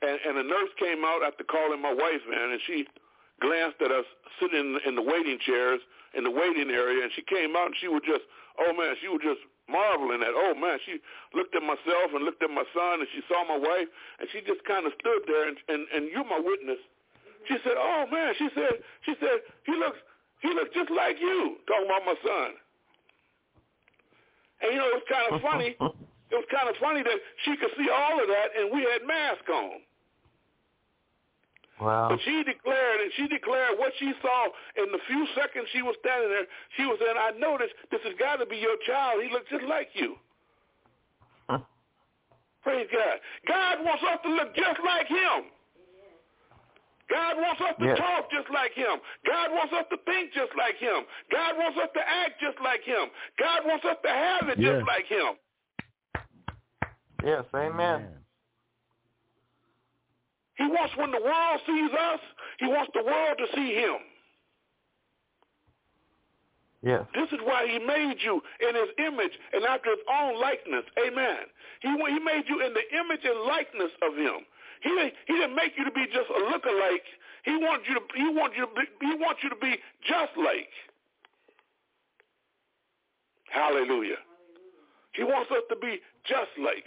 and, 0.01 0.17
and 0.27 0.37
a 0.37 0.45
nurse 0.45 0.73
came 0.79 1.03
out 1.03 1.21
after 1.25 1.43
calling 1.43 1.81
my 1.81 1.93
wife 1.93 2.23
in, 2.25 2.47
and 2.53 2.61
she 2.65 2.85
glanced 3.41 3.81
at 3.81 3.91
us 3.91 4.05
sitting 4.39 4.79
in 4.85 4.95
the 4.95 5.01
waiting 5.01 5.37
chairs 5.45 5.81
in 6.15 6.23
the 6.23 6.31
waiting 6.31 6.71
area, 6.71 7.03
and 7.03 7.11
she 7.13 7.21
came 7.27 7.55
out 7.55 7.67
and 7.67 7.77
she 7.81 7.91
was 7.91 8.01
just, 8.07 8.23
oh 8.59 8.71
man, 8.71 8.95
she 9.03 9.11
was 9.11 9.19
just 9.19 9.43
marveling 9.67 10.23
at, 10.23 10.31
oh 10.31 10.55
man, 10.55 10.79
she 10.87 11.01
looked 11.35 11.55
at 11.55 11.63
myself 11.65 12.15
and 12.15 12.23
looked 12.23 12.41
at 12.41 12.49
my 12.49 12.63
son, 12.71 13.03
and 13.03 13.09
she 13.11 13.19
saw 13.27 13.43
my 13.43 13.59
wife, 13.59 13.89
and 14.19 14.29
she 14.31 14.39
just 14.45 14.63
kind 14.63 14.87
of 14.87 14.93
stood 15.01 15.27
there, 15.27 15.49
and, 15.49 15.57
and 15.67 15.83
and 15.91 16.07
you're 16.07 16.25
my 16.25 16.39
witness. 16.39 16.79
She 17.49 17.57
said, 17.61 17.75
oh 17.77 18.05
man, 18.09 18.33
she 18.37 18.47
said, 18.55 18.81
she 19.05 19.13
said, 19.19 19.43
he 19.65 19.75
looks, 19.75 19.99
he 20.41 20.49
looks 20.53 20.71
just 20.73 20.89
like 20.89 21.19
you, 21.19 21.59
talking 21.67 21.85
about 21.85 22.05
my 22.07 22.17
son. 22.23 22.49
And 24.61 24.71
you 24.71 24.79
know, 24.79 24.87
it 24.87 25.03
was 25.03 25.07
kind 25.09 25.27
of 25.31 25.41
funny. 25.41 25.75
It 26.25 26.41
was 26.41 26.49
kind 26.49 26.67
of 26.67 26.75
funny 26.81 27.05
that 27.05 27.19
she 27.45 27.55
could 27.55 27.69
see 27.77 27.85
all 27.85 28.17
of 28.17 28.27
that, 28.27 28.49
and 28.57 28.73
we 28.73 28.81
had 28.81 29.05
masks 29.05 29.45
on. 29.45 29.77
Wow. 31.79 32.07
But 32.09 32.19
she 32.23 32.43
declared, 32.43 33.01
and 33.01 33.11
she 33.15 33.27
declared 33.27 33.77
what 33.77 33.93
she 33.99 34.11
saw 34.21 34.47
in 34.79 34.91
the 34.91 34.99
few 35.07 35.27
seconds 35.35 35.67
she 35.71 35.83
was 35.83 35.95
standing 35.99 36.29
there. 36.29 36.47
She 36.77 36.83
was 36.83 36.97
saying, 36.99 37.13
I 37.13 37.37
noticed 37.37 37.77
this 37.91 38.01
has 38.03 38.15
got 38.17 38.37
to 38.37 38.45
be 38.45 38.57
your 38.57 38.75
child. 38.87 39.21
He 39.21 39.29
looks 39.29 39.45
just 39.51 39.65
like 39.69 39.89
you. 39.93 40.15
Huh. 41.47 41.59
Praise 42.63 42.87
God. 42.91 43.21
God 43.47 43.85
wants 43.85 44.03
us 44.03 44.19
to 44.23 44.29
look 44.33 44.55
just 44.55 44.79
like 44.81 45.07
him. 45.07 45.51
God 47.09 47.37
wants 47.37 47.61
us 47.61 47.75
to 47.77 47.85
Yes. 47.85 47.97
talk 47.97 48.31
just 48.31 48.49
like 48.49 48.73
him. 48.73 48.99
God 49.25 49.51
wants 49.51 49.73
us 49.73 49.85
to 49.89 49.97
think 49.97 50.33
just 50.33 50.55
like 50.55 50.75
him. 50.77 51.05
God 51.29 51.57
wants 51.57 51.77
us 51.77 51.89
to 51.93 52.09
act 52.09 52.39
just 52.41 52.59
like 52.61 52.81
him. 52.83 53.11
God 53.37 53.65
wants 53.65 53.85
us 53.85 53.97
to 54.01 54.09
have 54.09 54.49
it 54.49 54.57
Yes. 54.57 54.73
just 54.73 54.87
like 54.87 55.05
him. 55.05 55.37
Yes, 57.23 57.45
amen. 57.53 58.23
He 60.57 60.67
wants 60.67 60.95
when 60.95 61.11
the 61.11 61.19
world 61.21 61.61
sees 61.65 61.91
us, 61.91 62.21
he 62.59 62.67
wants 62.67 62.91
the 62.93 63.03
world 63.03 63.37
to 63.37 63.47
see 63.55 63.73
him. 63.75 63.97
Yes. 66.81 67.03
This 67.15 67.31
is 67.31 67.41
why 67.41 67.65
he 67.67 67.79
made 67.79 68.21
you 68.21 68.43
in 68.61 68.75
his 68.75 68.89
image 68.99 69.33
and 69.53 69.65
after 69.65 69.89
his 69.89 69.99
own 70.07 70.39
likeness. 70.39 70.85
Amen. 70.99 71.49
He 71.81 71.89
he 71.89 72.19
made 72.19 72.47
you 72.47 72.61
in 72.61 72.73
the 72.73 72.95
image 72.95 73.25
and 73.25 73.39
likeness 73.41 73.91
of 74.03 74.15
him. 74.15 74.45
He 74.85 74.91
didn't, 74.93 75.13
he 75.25 75.33
didn't 75.33 75.55
make 75.55 75.73
you 75.75 75.83
to 75.83 75.91
be 75.91 76.05
just 76.13 76.29
a 76.29 76.39
lookalike. 76.45 77.09
He 77.41 77.57
wants 77.57 77.85
you 77.89 77.95
to 77.95 78.01
he 78.13 78.29
wants 78.29 78.55
you 78.55 78.69
to 78.69 78.73
be, 78.73 78.85
he 79.01 79.13
wants 79.17 79.41
you 79.41 79.49
to 79.49 79.55
be 79.57 79.77
just 80.05 80.37
like. 80.37 80.69
Hallelujah. 83.49 84.21
He 85.13 85.23
wants 85.23 85.49
us 85.49 85.63
to 85.69 85.75
be 85.81 85.97
just 86.29 86.53
like. 86.61 86.85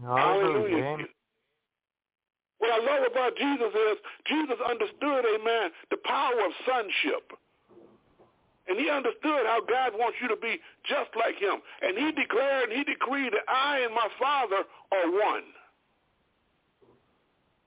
Hallelujah. 0.00 1.04
What 2.58 2.72
I 2.72 2.80
love 2.80 3.04
about 3.12 3.36
Jesus 3.36 3.68
is 3.68 3.96
Jesus 4.26 4.56
understood, 4.64 5.24
amen, 5.36 5.70
the 5.90 6.00
power 6.04 6.40
of 6.40 6.52
sonship. 6.64 7.32
And 8.68 8.80
he 8.80 8.88
understood 8.88 9.44
how 9.44 9.60
God 9.68 9.92
wants 9.94 10.16
you 10.20 10.28
to 10.28 10.36
be 10.36 10.58
just 10.88 11.12
like 11.14 11.36
him. 11.36 11.60
And 11.82 11.98
he 11.98 12.10
declared 12.12 12.70
and 12.70 12.78
he 12.78 12.84
decreed 12.84 13.32
that 13.32 13.44
I 13.48 13.80
and 13.84 13.92
my 13.92 14.08
Father 14.18 14.64
are 14.64 15.10
one. 15.12 15.44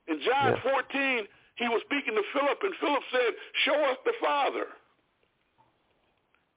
In 0.10 0.20
John 0.26 0.57
yes. 0.57 0.74
14, 0.91 1.28
he 1.55 1.68
was 1.68 1.82
speaking 1.86 2.16
to 2.16 2.24
Philip, 2.34 2.60
and 2.64 2.74
Philip 2.80 3.03
said, 3.12 3.32
show 3.66 3.78
us 3.91 3.97
the 4.05 4.14
Father. 4.22 4.66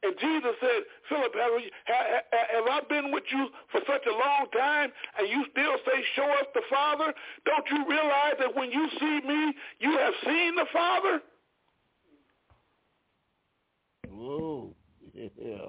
And 0.02 0.14
Jesus 0.18 0.54
said, 0.60 0.82
Philip, 1.08 1.32
have, 1.34 1.52
have, 1.86 2.24
have, 2.32 2.66
I 2.66 2.80
been 2.88 3.12
with 3.12 3.22
you 3.30 3.48
for 3.70 3.80
such 3.86 4.02
a 4.06 4.10
long 4.10 4.46
time 4.52 4.90
and 5.16 5.28
you 5.28 5.44
still 5.52 5.76
say, 5.86 6.02
show 6.16 6.24
us 6.24 6.46
the 6.54 6.62
Father? 6.68 7.14
Don't 7.46 7.64
you 7.70 7.88
realize 7.88 8.34
that 8.40 8.54
when 8.54 8.72
you 8.72 8.88
see 8.98 9.20
me, 9.26 9.54
you 9.78 9.96
have 9.98 10.14
seen 10.26 10.56
the 10.56 10.66
Father? 10.72 11.22
Whoa. 14.08 14.74
Yeah. 15.14 15.68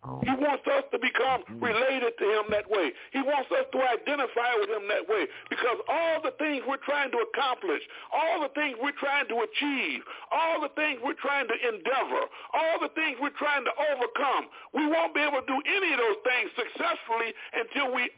He 0.00 0.32
wants 0.32 0.64
us 0.64 0.88
to 0.96 0.98
become 0.98 1.44
mm. 1.44 1.60
related 1.60 2.16
to 2.16 2.24
him 2.24 2.48
that 2.56 2.64
way. 2.72 2.88
He 3.12 3.20
wants 3.20 3.52
us 3.52 3.68
to 3.68 3.78
identify 3.84 4.56
with 4.56 4.72
him 4.72 4.88
that 4.88 5.04
way 5.04 5.28
because 5.52 5.76
all 5.92 6.24
the 6.24 6.32
things 6.40 6.64
we're 6.64 6.80
trying 6.80 7.12
to 7.12 7.20
accomplish, 7.20 7.84
all 8.08 8.40
the 8.40 8.48
things 8.56 8.80
we're 8.80 8.96
trying 8.96 9.28
to 9.28 9.44
achieve, 9.44 10.00
all 10.32 10.64
the 10.64 10.72
things 10.72 11.04
we're 11.04 11.20
trying 11.20 11.52
to 11.52 11.56
endeavor, 11.68 12.24
all 12.56 12.80
the 12.80 12.88
things 12.96 13.20
we're 13.20 13.36
trying 13.36 13.60
to 13.68 13.74
overcome, 13.92 14.48
we 14.72 14.88
won't 14.88 15.12
be 15.12 15.20
able 15.20 15.44
to 15.44 15.48
do 15.52 15.60
any 15.68 15.92
of 15.92 16.00
those 16.00 16.20
things 16.24 16.48
successfully 16.56 17.36
until 17.52 17.92
we 17.92 18.08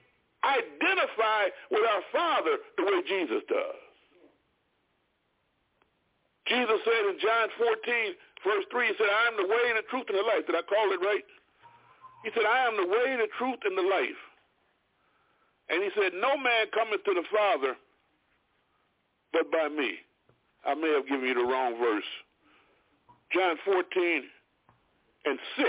identify 0.47 1.51
with 1.75 1.83
our 1.83 2.03
Father 2.15 2.63
the 2.79 2.87
way 2.87 3.03
Jesus 3.11 3.43
does. 3.51 3.83
Jesus 6.47 6.79
said 6.87 7.03
in 7.11 7.19
John 7.19 7.47
14, 7.59 8.47
verse 8.47 8.67
3, 8.71 8.87
he 8.87 8.95
said, 8.99 9.11
I 9.11 9.35
am 9.35 9.37
the 9.39 9.51
way, 9.51 9.65
and 9.75 9.79
the 9.83 9.87
truth, 9.91 10.07
and 10.11 10.19
the 10.19 10.27
life. 10.27 10.47
Did 10.47 10.55
I 10.55 10.63
call 10.63 10.91
it 10.95 11.03
right? 11.03 11.27
He 12.25 12.31
said, 12.35 12.45
I 12.45 12.67
am 12.67 12.77
the 12.77 12.87
way, 12.87 13.17
the 13.17 13.29
truth, 13.39 13.59
and 13.65 13.77
the 13.77 13.83
life. 13.83 14.21
And 15.69 15.83
he 15.83 15.91
said, 15.95 16.13
no 16.15 16.37
man 16.37 16.67
cometh 16.73 17.05
to 17.05 17.15
the 17.15 17.25
Father 17.33 17.75
but 19.33 19.51
by 19.51 19.69
me. 19.69 19.95
I 20.65 20.75
may 20.75 20.93
have 20.93 21.09
given 21.09 21.27
you 21.27 21.35
the 21.35 21.45
wrong 21.45 21.79
verse. 21.79 22.05
John 23.33 23.57
14 23.65 24.23
and 25.25 25.39
6. 25.57 25.69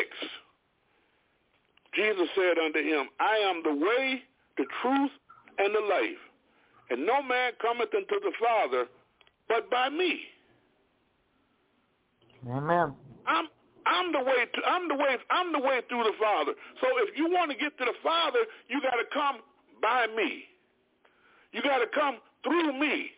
Jesus 1.96 2.28
said 2.36 2.58
unto 2.58 2.80
him, 2.80 3.08
I 3.20 3.38
am 3.38 3.62
the 3.64 3.74
way, 3.74 4.24
the 4.58 4.66
truth, 4.82 5.12
and 5.58 5.74
the 5.74 5.80
life. 5.80 6.22
And 6.90 7.06
no 7.06 7.22
man 7.24 7.54
cometh 7.62 7.94
unto 7.96 8.20
the 8.20 8.34
Father 8.40 8.86
but 9.48 9.70
by 9.70 9.90
me. 9.90 10.20
Amen. 12.50 12.94
I'm 13.26 13.48
I'm 13.86 14.12
the 14.12 14.20
way 14.20 14.46
to, 14.54 14.60
I'm 14.66 14.88
the 14.88 14.96
way 14.96 15.18
I'm 15.30 15.52
the 15.52 15.60
way 15.60 15.82
through 15.90 16.04
the 16.04 16.18
Father. 16.20 16.54
So 16.82 16.88
if 17.08 17.18
you 17.18 17.30
want 17.30 17.52
to 17.52 17.58
get 17.58 17.78
to 17.78 17.86
the 17.86 17.98
Father, 18.04 18.40
you 18.70 18.82
got 18.82 18.98
to 18.98 19.08
come 19.14 19.38
by 19.82 20.08
me. 20.16 20.46
You 21.52 21.62
got 21.62 21.80
to 21.80 21.88
come 21.94 22.18
through 22.44 22.80
me. 22.80 23.12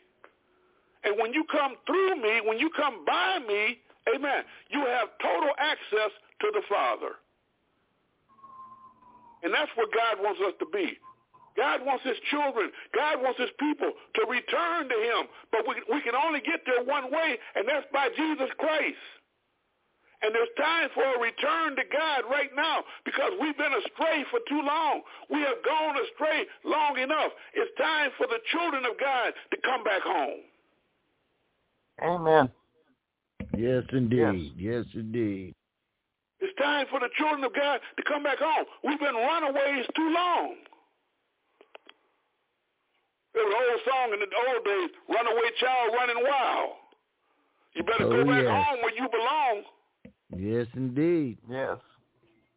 And 1.03 1.15
when 1.19 1.33
you 1.33 1.45
come 1.51 1.75
through 1.85 2.21
me, 2.21 2.41
when 2.45 2.57
you 2.57 2.69
come 2.75 3.05
by 3.05 3.39
me, 3.47 3.77
amen, 4.13 4.43
you 4.69 4.79
have 4.85 5.09
total 5.21 5.51
access 5.57 6.11
to 6.41 6.47
the 6.51 6.61
Father. 6.67 7.21
And 9.43 9.53
that's 9.53 9.71
what 9.75 9.89
God 9.93 10.23
wants 10.23 10.41
us 10.41 10.53
to 10.59 10.65
be. 10.73 10.97
God 11.55 11.85
wants 11.85 12.03
his 12.03 12.17
children. 12.29 12.69
God 12.93 13.21
wants 13.21 13.39
his 13.39 13.49
people 13.59 13.91
to 13.93 14.21
return 14.27 14.89
to 14.89 14.97
him. 14.97 15.29
But 15.51 15.63
we, 15.67 15.75
we 15.87 16.01
can 16.01 16.15
only 16.15 16.41
get 16.41 16.61
there 16.65 16.83
one 16.83 17.11
way, 17.11 17.37
and 17.55 17.67
that's 17.67 17.85
by 17.93 18.09
Jesus 18.15 18.49
Christ. 18.57 18.99
And 20.21 20.33
there's 20.33 20.49
time 20.57 20.89
for 20.93 21.03
a 21.03 21.19
return 21.19 21.75
to 21.75 21.83
God 21.91 22.23
right 22.29 22.49
now 22.55 22.83
because 23.03 23.31
we've 23.39 23.57
been 23.57 23.73
astray 23.73 24.25
for 24.31 24.39
too 24.47 24.61
long. 24.61 25.01
We 25.29 25.39
have 25.41 25.61
gone 25.63 25.95
astray 26.01 26.45
long 26.63 26.97
enough. 26.97 27.31
It's 27.53 27.71
time 27.77 28.11
for 28.17 28.27
the 28.27 28.39
children 28.51 28.85
of 28.85 28.99
God 28.99 29.33
to 29.51 29.57
come 29.61 29.83
back 29.83 30.01
home. 30.01 30.41
Amen. 32.01 32.49
Yes, 33.57 33.83
indeed. 33.91 34.53
Yes, 34.57 34.83
yes 34.83 34.85
indeed. 34.93 35.53
It's 36.39 36.55
time 36.59 36.85
for 36.89 36.99
the 36.99 37.09
children 37.17 37.43
of 37.43 37.55
God 37.55 37.79
to 37.97 38.03
come 38.03 38.23
back 38.23 38.39
home. 38.39 38.65
We've 38.83 38.99
been 38.99 39.15
runaways 39.15 39.85
too 39.95 40.09
long. 40.11 40.55
There 43.33 43.43
was 43.43 43.51
an 43.51 43.63
old 43.67 43.81
song 43.83 44.07
in 44.15 44.19
the 44.23 44.31
old 44.31 44.63
days, 44.63 44.89
runaway 45.11 45.49
child 45.59 45.91
running 45.91 46.23
wild. 46.23 46.79
You 47.75 47.83
better 47.83 48.07
oh, 48.07 48.23
go 48.23 48.23
back 48.23 48.43
yes. 48.43 48.51
home 48.51 48.77
where 48.79 48.95
you 48.95 49.07
belong. 49.11 49.63
Yes, 50.37 50.67
indeed. 50.75 51.37
Yes. 51.49 51.77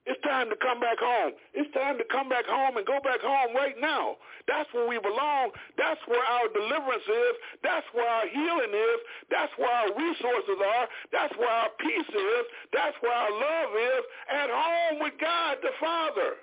It's 0.09 0.20
time 0.24 0.49
to 0.49 0.57
come 0.57 0.81
back 0.81 0.97
home. 0.97 1.37
It's 1.53 1.68
time 1.76 2.01
to 2.01 2.05
come 2.09 2.33
back 2.33 2.49
home 2.49 2.81
and 2.81 2.87
go 2.89 2.97
back 3.05 3.20
home 3.20 3.53
right 3.53 3.76
now. 3.76 4.16
That's 4.49 4.64
where 4.72 4.89
we 4.89 4.97
belong. 4.97 5.53
That's 5.76 6.01
where 6.09 6.24
our 6.24 6.49
deliverance 6.49 7.05
is. 7.05 7.35
That's 7.61 7.85
where 7.93 8.09
our 8.09 8.24
healing 8.24 8.72
is. 8.72 8.99
That's 9.29 9.53
where 9.61 9.68
our 9.68 9.93
resources 9.93 10.57
are. 10.64 10.89
That's 11.12 11.37
where 11.37 11.53
our 11.53 11.68
peace 11.76 12.09
is. 12.09 12.45
That's 12.72 12.97
where 13.05 13.12
our 13.12 13.33
love 13.37 13.70
is. 13.76 14.03
At 14.33 14.49
home 14.49 15.05
with 15.05 15.12
God 15.20 15.61
the 15.61 15.76
Father. 15.76 16.41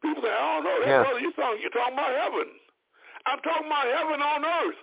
People 0.00 0.24
say, 0.24 0.32
I 0.32 0.40
don't 0.56 0.64
know. 0.64 0.76
That 0.80 0.88
yes. 0.88 1.04
brother, 1.04 1.20
you 1.20 1.32
talking, 1.36 1.60
you're 1.60 1.76
talking 1.76 1.92
about 1.92 2.16
heaven. 2.16 2.48
I'm 3.28 3.40
talking 3.44 3.68
about 3.68 3.84
heaven 3.84 4.18
on 4.24 4.40
earth. 4.48 4.80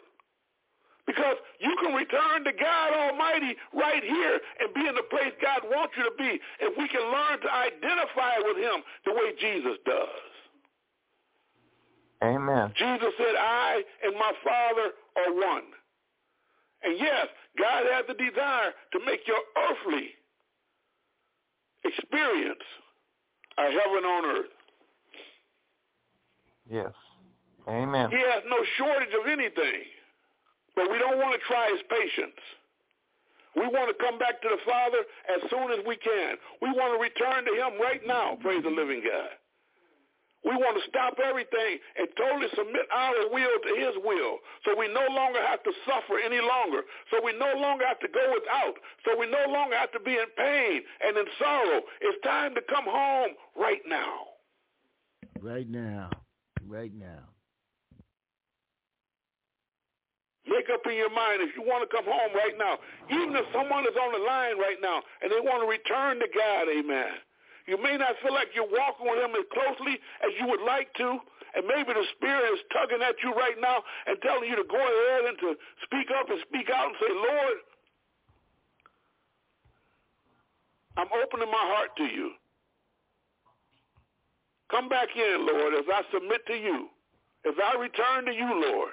Because 1.07 1.37
you 1.59 1.73
can 1.81 1.95
return 1.95 2.43
to 2.43 2.51
God 2.51 2.93
Almighty 2.93 3.55
right 3.73 4.03
here 4.03 4.39
and 4.59 4.73
be 4.73 4.81
in 4.81 4.93
the 4.93 5.07
place 5.09 5.31
God 5.41 5.63
wants 5.63 5.93
you 5.97 6.03
to 6.03 6.15
be 6.17 6.37
if 6.59 6.77
we 6.77 6.87
can 6.89 7.01
learn 7.01 7.39
to 7.41 7.49
identify 7.49 8.37
with 8.43 8.57
him 8.57 8.83
the 9.05 9.13
way 9.13 9.31
Jesus 9.39 9.79
does. 9.85 10.27
Amen. 12.21 12.73
Jesus 12.75 13.13
said, 13.17 13.35
I 13.39 13.81
and 14.03 14.15
my 14.15 14.33
Father 14.43 14.91
are 15.15 15.33
one. 15.33 15.63
And 16.83 16.99
yes, 16.99 17.27
God 17.57 17.85
has 17.91 18.05
the 18.07 18.13
desire 18.13 18.73
to 18.91 18.99
make 19.05 19.21
your 19.27 19.39
earthly 19.55 20.09
experience 21.85 22.63
a 23.57 23.63
heaven 23.63 24.03
on 24.03 24.25
earth. 24.25 24.51
Yes. 26.69 26.91
Amen. 27.67 28.09
He 28.09 28.17
has 28.17 28.43
no 28.49 28.57
shortage 28.77 29.13
of 29.19 29.27
anything. 29.27 29.83
But 30.77 30.93
we 30.93 31.01
don't 31.01 31.17
want 31.17 31.33
to 31.33 31.41
try 31.49 31.73
his 31.73 31.81
patience. 31.89 32.37
We 33.57 33.65
want 33.65 33.89
to 33.89 33.97
come 33.97 34.21
back 34.21 34.37
to 34.45 34.49
the 34.53 34.61
Father 34.61 35.01
as 35.25 35.41
soon 35.49 35.73
as 35.73 35.81
we 35.89 35.97
can. 35.97 36.37
We 36.61 36.69
want 36.69 36.93
to 36.93 37.01
return 37.01 37.41
to 37.49 37.53
him 37.57 37.81
right 37.81 38.05
now, 38.05 38.37
praise 38.37 38.61
the 38.61 38.69
living 38.69 39.01
God. 39.01 39.33
We 40.45 40.53
want 40.53 40.77
to 40.77 40.85
stop 40.87 41.17
everything 41.17 41.81
and 41.97 42.05
totally 42.13 42.45
submit 42.53 42.85
our 42.93 43.33
will 43.33 43.57
to 43.57 43.73
his 43.81 43.97
will 44.05 44.37
so 44.63 44.77
we 44.77 44.85
no 44.93 45.01
longer 45.09 45.41
have 45.41 45.65
to 45.65 45.73
suffer 45.89 46.21
any 46.21 46.37
longer, 46.37 46.85
so 47.09 47.17
we 47.25 47.33
no 47.33 47.57
longer 47.57 47.83
have 47.89 47.99
to 48.05 48.07
go 48.13 48.37
without, 48.37 48.77
so 49.03 49.17
we 49.17 49.25
no 49.25 49.49
longer 49.49 49.75
have 49.75 49.91
to 49.97 49.99
be 49.99 50.13
in 50.13 50.29
pain 50.37 50.85
and 51.01 51.17
in 51.17 51.25
sorrow. 51.41 51.81
It's 51.99 52.21
time 52.23 52.53
to 52.53 52.61
come 52.69 52.85
home 52.85 53.33
right 53.57 53.81
now. 53.89 54.37
Right 55.41 55.67
now. 55.67 56.11
Right 56.69 56.93
now. 56.93 57.25
Make 60.47 60.71
up 60.71 60.87
in 60.87 60.95
your 60.95 61.11
mind 61.11 61.43
if 61.43 61.51
you 61.59 61.63
want 61.63 61.83
to 61.83 61.91
come 61.91 62.07
home 62.07 62.31
right 62.31 62.55
now, 62.55 62.79
even 63.11 63.35
if 63.35 63.43
someone 63.51 63.83
is 63.83 63.95
on 63.99 64.15
the 64.15 64.23
line 64.23 64.55
right 64.55 64.79
now 64.79 65.03
and 65.21 65.27
they 65.27 65.43
want 65.43 65.59
to 65.59 65.67
return 65.67 66.23
to 66.23 66.27
God, 66.31 66.71
amen. 66.71 67.19
You 67.67 67.75
may 67.75 67.99
not 67.99 68.15
feel 68.23 68.31
like 68.31 68.55
you're 68.55 68.71
walking 68.71 69.11
with 69.11 69.19
him 69.19 69.35
as 69.35 69.43
closely 69.51 69.99
as 70.23 70.31
you 70.39 70.47
would 70.47 70.63
like 70.63 70.87
to, 71.03 71.19
and 71.55 71.67
maybe 71.67 71.91
the 71.91 72.07
Spirit 72.15 72.47
is 72.55 72.63
tugging 72.71 73.03
at 73.03 73.19
you 73.19 73.35
right 73.35 73.59
now 73.59 73.83
and 74.07 74.15
telling 74.23 74.47
you 74.47 74.55
to 74.55 74.63
go 74.63 74.79
ahead 74.79 75.27
and 75.27 75.37
to 75.43 75.49
speak 75.83 76.07
up 76.15 76.31
and 76.31 76.39
speak 76.47 76.71
out 76.71 76.95
and 76.95 76.97
say, 77.03 77.11
Lord, 77.11 77.57
I'm 80.95 81.11
opening 81.11 81.51
my 81.51 81.65
heart 81.75 81.91
to 81.99 82.07
you. 82.07 82.31
Come 84.71 84.87
back 84.87 85.09
in, 85.15 85.47
Lord, 85.47 85.73
as 85.75 85.85
I 85.91 86.01
submit 86.13 86.45
to 86.47 86.55
you. 86.55 86.87
As 87.45 87.53
I 87.59 87.79
return 87.79 88.25
to 88.25 88.33
you, 88.33 88.47
Lord, 88.47 88.91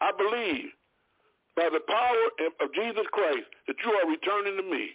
I 0.00 0.10
believe 0.16 0.70
by 1.56 1.70
the 1.70 1.80
power 1.86 2.22
of 2.60 2.74
Jesus 2.74 3.06
Christ 3.12 3.46
that 3.66 3.76
you 3.84 3.90
are 3.92 4.10
returning 4.10 4.56
to 4.56 4.66
me. 4.66 4.90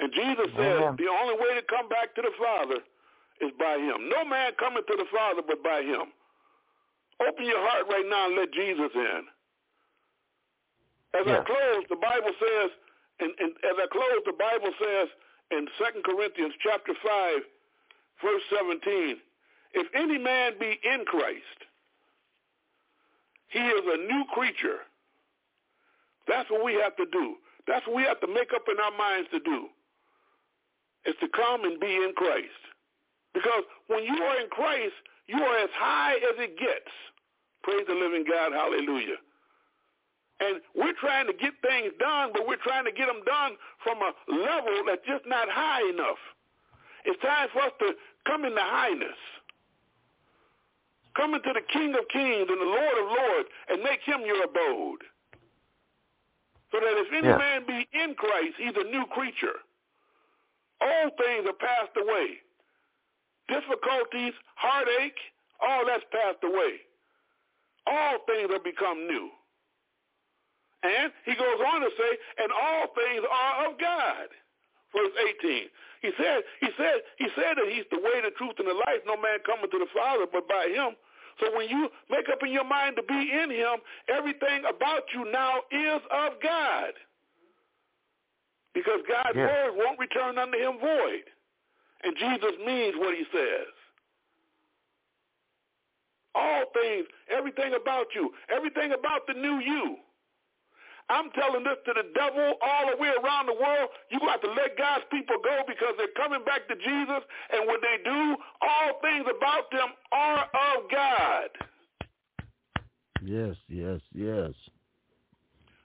And 0.00 0.12
Jesus 0.12 0.48
said 0.56 0.96
the 0.96 1.08
only 1.08 1.36
way 1.38 1.54
to 1.54 1.62
come 1.68 1.88
back 1.88 2.14
to 2.16 2.22
the 2.22 2.34
Father 2.38 2.80
is 3.40 3.52
by 3.58 3.78
him. 3.78 4.08
No 4.08 4.24
man 4.24 4.52
cometh 4.58 4.86
to 4.86 4.96
the 4.96 5.06
Father 5.12 5.42
but 5.46 5.62
by 5.62 5.82
him. 5.82 6.10
Open 7.22 7.44
your 7.44 7.60
heart 7.60 7.86
right 7.88 8.06
now 8.08 8.26
and 8.26 8.36
let 8.36 8.52
Jesus 8.52 8.90
in. 8.94 9.22
As 11.14 11.26
yes. 11.26 11.40
I 11.40 11.44
close, 11.46 11.84
the 11.88 12.00
Bible 12.02 12.34
says, 12.40 12.70
and, 13.20 13.30
and 13.38 13.52
as 13.62 13.76
I 13.78 13.86
close, 13.86 14.20
the 14.26 14.34
Bible 14.34 14.74
says 14.82 15.08
in 15.52 15.68
2 15.78 16.02
Corinthians 16.02 16.54
chapter 16.58 16.92
5, 16.92 17.38
verse 18.22 18.42
17, 18.50 19.16
if 19.74 19.86
any 19.94 20.18
man 20.18 20.54
be 20.58 20.78
in 20.82 21.04
Christ, 21.06 21.58
he 23.48 23.60
is 23.60 23.82
a 23.86 23.96
new 23.96 24.24
creature. 24.34 24.82
That's 26.26 26.50
what 26.50 26.64
we 26.64 26.74
have 26.74 26.96
to 26.96 27.06
do. 27.10 27.36
That's 27.66 27.86
what 27.86 27.96
we 27.96 28.02
have 28.02 28.20
to 28.20 28.26
make 28.26 28.52
up 28.54 28.64
in 28.70 28.78
our 28.78 28.96
minds 28.96 29.28
to 29.32 29.40
do, 29.40 29.68
is 31.06 31.14
to 31.20 31.28
come 31.28 31.64
and 31.64 31.80
be 31.80 31.94
in 31.94 32.12
Christ. 32.16 32.60
Because 33.32 33.64
when 33.88 34.04
you 34.04 34.14
are 34.14 34.40
in 34.40 34.48
Christ, 34.48 34.94
you 35.26 35.36
are 35.42 35.58
as 35.58 35.70
high 35.74 36.14
as 36.14 36.36
it 36.38 36.58
gets. 36.58 36.92
Praise 37.62 37.84
the 37.88 37.94
living 37.94 38.24
God. 38.28 38.52
Hallelujah. 38.52 39.16
And 40.40 40.60
we're 40.74 40.94
trying 41.00 41.26
to 41.26 41.32
get 41.32 41.54
things 41.62 41.92
done, 41.98 42.30
but 42.32 42.46
we're 42.46 42.60
trying 42.62 42.84
to 42.84 42.92
get 42.92 43.06
them 43.06 43.22
done 43.24 43.52
from 43.82 43.98
a 43.98 44.12
level 44.30 44.84
that's 44.86 45.06
just 45.06 45.24
not 45.26 45.48
high 45.48 45.88
enough. 45.88 46.18
It's 47.04 47.20
time 47.22 47.48
for 47.52 47.62
us 47.62 47.72
to 47.80 47.94
come 48.26 48.44
into 48.44 48.60
highness. 48.60 49.16
Come 51.16 51.34
into 51.34 51.52
the 51.54 51.62
King 51.72 51.94
of 51.94 52.08
Kings 52.12 52.48
and 52.50 52.60
the 52.60 52.64
Lord 52.64 52.98
of 52.98 53.06
Lords 53.06 53.48
and 53.68 53.82
make 53.82 54.00
him 54.00 54.22
your 54.26 54.44
abode. 54.44 55.04
So 56.74 56.82
that 56.82 56.98
if 56.98 57.06
any 57.14 57.30
yeah. 57.30 57.38
man 57.38 57.62
be 57.70 57.86
in 57.94 58.18
Christ, 58.18 58.58
he's 58.58 58.74
a 58.74 58.90
new 58.90 59.06
creature. 59.14 59.62
All 60.82 61.06
things 61.14 61.46
are 61.46 61.54
passed 61.54 61.94
away. 61.94 62.42
Difficulties, 63.46 64.34
heartache, 64.58 65.22
all 65.62 65.86
that's 65.86 66.02
passed 66.10 66.42
away. 66.42 66.82
All 67.86 68.18
things 68.26 68.50
have 68.50 68.66
become 68.66 69.06
new. 69.06 69.30
And 70.82 71.14
he 71.22 71.38
goes 71.38 71.62
on 71.62 71.78
to 71.86 71.90
say, 71.94 72.10
and 72.42 72.50
all 72.50 72.90
things 72.90 73.22
are 73.22 73.70
of 73.70 73.78
God. 73.78 74.26
Verse 74.90 75.14
18. 75.46 75.70
He 76.02 76.10
said, 76.18 76.42
he 76.58 76.68
said, 76.74 77.06
he 77.22 77.30
said 77.38 77.54
that 77.54 77.70
he's 77.70 77.86
the 77.94 78.02
way, 78.02 78.18
the 78.18 78.34
truth, 78.34 78.58
and 78.58 78.66
the 78.66 78.74
life. 78.74 78.98
No 79.06 79.14
man 79.14 79.38
cometh 79.46 79.70
to 79.70 79.78
the 79.78 79.88
Father 79.94 80.26
but 80.26 80.50
by 80.50 80.74
him. 80.74 80.98
So 81.40 81.56
when 81.56 81.68
you 81.68 81.88
make 82.10 82.28
up 82.30 82.38
in 82.42 82.52
your 82.52 82.64
mind 82.64 82.96
to 82.96 83.02
be 83.02 83.14
in 83.14 83.50
him, 83.50 83.78
everything 84.08 84.62
about 84.68 85.02
you 85.14 85.30
now 85.30 85.58
is 85.70 86.00
of 86.10 86.32
God. 86.42 86.92
Because 88.74 89.00
God's 89.08 89.36
yeah. 89.36 89.46
word 89.46 89.72
won't 89.76 89.98
return 89.98 90.38
unto 90.38 90.58
him 90.58 90.78
void. 90.80 91.26
And 92.02 92.16
Jesus 92.18 92.52
means 92.66 92.94
what 92.98 93.14
he 93.14 93.24
says. 93.32 93.72
All 96.34 96.64
things, 96.74 97.06
everything 97.30 97.74
about 97.80 98.06
you, 98.14 98.32
everything 98.54 98.92
about 98.92 99.26
the 99.26 99.34
new 99.34 99.60
you 99.60 99.96
I'm 101.10 101.30
telling 101.32 101.64
this 101.64 101.76
to 101.84 101.92
the 101.92 102.08
devil 102.14 102.54
all 102.62 102.90
the 102.90 102.96
way 102.96 103.12
around 103.22 103.46
the 103.46 103.58
world. 103.60 103.90
You 104.10 104.20
got 104.20 104.40
to 104.40 104.48
let 104.48 104.78
God's 104.78 105.04
people 105.10 105.36
go 105.44 105.62
because 105.68 105.94
they're 105.98 106.16
coming 106.16 106.42
back 106.44 106.66
to 106.68 106.76
Jesus. 106.76 107.22
And 107.52 107.68
when 107.68 107.80
they 107.84 108.00
do, 108.02 108.36
all 108.62 109.00
things 109.02 109.26
about 109.28 109.70
them 109.70 109.92
are 110.12 110.48
of 110.48 110.90
God. 110.90 111.48
Yes, 113.22 113.56
yes, 113.68 114.00
yes. 114.14 114.52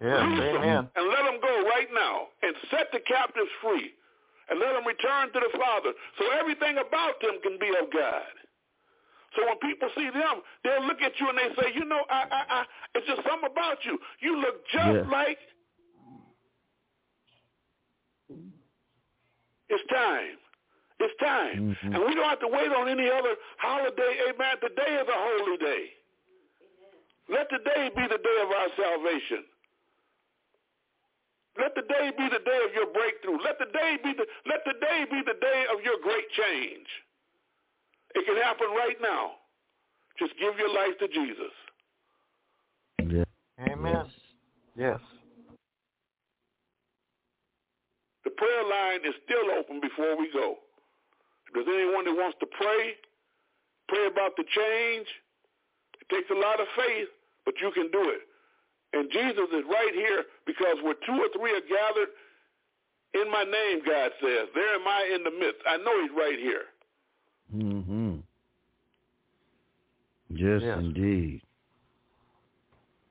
Yeah, 0.02 0.24
amen. 0.24 0.88
And 0.96 1.08
let 1.10 1.24
them 1.28 1.40
go 1.42 1.64
right 1.68 1.88
now 1.94 2.28
and 2.42 2.56
set 2.72 2.88
the 2.94 3.00
captives 3.04 3.52
free 3.62 3.92
and 4.50 4.60
let 4.60 4.74
them 4.74 4.88
return 4.88 5.32
to 5.34 5.40
the 5.40 5.52
Father 5.60 5.92
so 6.18 6.32
everything 6.40 6.78
about 6.80 7.20
them 7.22 7.40
can 7.44 7.60
be 7.60 7.68
of 7.76 7.92
God. 7.92 8.32
So 9.36 9.46
when 9.46 9.58
people 9.60 9.90
see 9.96 10.10
them, 10.10 10.42
they'll 10.64 10.86
look 10.86 11.02
at 11.02 11.14
you 11.20 11.30
and 11.30 11.38
they 11.38 11.50
say, 11.62 11.70
you 11.76 11.86
know, 11.86 12.02
I, 12.10 12.26
I, 12.32 12.42
I, 12.50 12.66
it's 12.96 13.08
just 13.08 13.22
something 13.28 13.50
about 13.52 13.78
you. 13.86 14.00
You 14.20 14.38
look 14.42 14.66
just 14.72 15.06
yeah. 15.06 15.12
like. 15.12 15.38
It's 19.70 19.86
time. 19.94 20.42
It's 21.00 21.14
time. 21.22 21.78
Mm-hmm. 21.78 21.94
And 21.94 22.04
we 22.06 22.16
don't 22.16 22.28
have 22.28 22.42
to 22.42 22.50
wait 22.50 22.74
on 22.74 22.90
any 22.90 23.08
other 23.08 23.38
holiday. 23.58 24.34
Amen. 24.34 24.58
Today 24.60 24.98
is 24.98 25.08
a 25.08 25.14
holy 25.14 25.58
day. 25.58 25.84
Let 27.30 27.50
today 27.50 27.92
be 27.96 28.02
the 28.10 28.18
day 28.18 28.38
of 28.42 28.50
our 28.50 28.70
salvation. 28.76 29.46
Let 31.58 31.76
the 31.76 31.84
day 31.84 32.12
be 32.18 32.26
the 32.26 32.42
day 32.42 32.60
of 32.66 32.74
your 32.74 32.88
breakthrough. 32.90 33.38
Let 33.44 33.60
the 33.60 33.70
day 33.70 33.98
be 34.04 34.14
the 34.18 34.26
let 34.48 34.66
the 34.66 34.74
day 34.82 35.06
be 35.12 35.22
the 35.26 35.38
day 35.40 35.66
of 35.70 35.84
your 35.84 36.02
great 36.02 36.26
change. 36.32 36.88
It 38.16 38.26
can 38.26 38.38
happen 38.38 38.68
right 38.76 38.97
now. 39.01 39.32
Just 40.18 40.34
give 40.39 40.57
your 40.57 40.74
life 40.74 40.97
to 40.99 41.07
Jesus. 41.07 41.53
Yeah. 43.07 43.24
Amen. 43.72 44.05
Yes. 44.76 44.99
yes. 44.99 44.99
The 48.26 48.32
prayer 48.32 48.64
line 48.64 49.01
is 49.05 49.16
still 49.26 49.51
open 49.57 49.80
before 49.80 50.18
we 50.18 50.30
go. 50.34 50.57
If 51.47 51.53
there's 51.53 51.72
anyone 51.72 52.05
that 52.05 52.14
wants 52.14 52.38
to 52.41 52.47
pray, 52.47 52.93
pray 53.88 54.07
about 54.07 54.36
the 54.38 54.43
change. 54.43 55.07
It 56.01 56.07
takes 56.14 56.30
a 56.30 56.38
lot 56.38 56.60
of 56.60 56.68
faith, 56.76 57.10
but 57.45 57.55
you 57.62 57.72
can 57.72 57.89
do 57.91 58.12
it. 58.12 58.22
And 58.93 59.10
Jesus 59.12 59.49
is 59.53 59.64
right 59.70 59.93
here 59.93 60.26
because 60.45 60.78
where 60.84 60.97
two 61.05 61.18
or 61.18 61.30
three 61.34 61.53
are 61.53 61.66
gathered 61.66 62.10
in 63.14 63.32
my 63.32 63.43
name, 63.43 63.82
God 63.86 64.12
says, 64.22 64.49
there 64.53 64.76
am 64.76 64.86
I 64.86 65.10
in 65.16 65.24
the 65.24 65.32
midst. 65.32 65.62
I 65.66 65.78
know 65.78 65.93
he's 66.01 66.14
right 66.14 66.38
here. 66.38 66.70
Mm-hmm. 67.56 68.16
Yes, 70.30 70.62
yes, 70.64 70.78
indeed. 70.80 71.41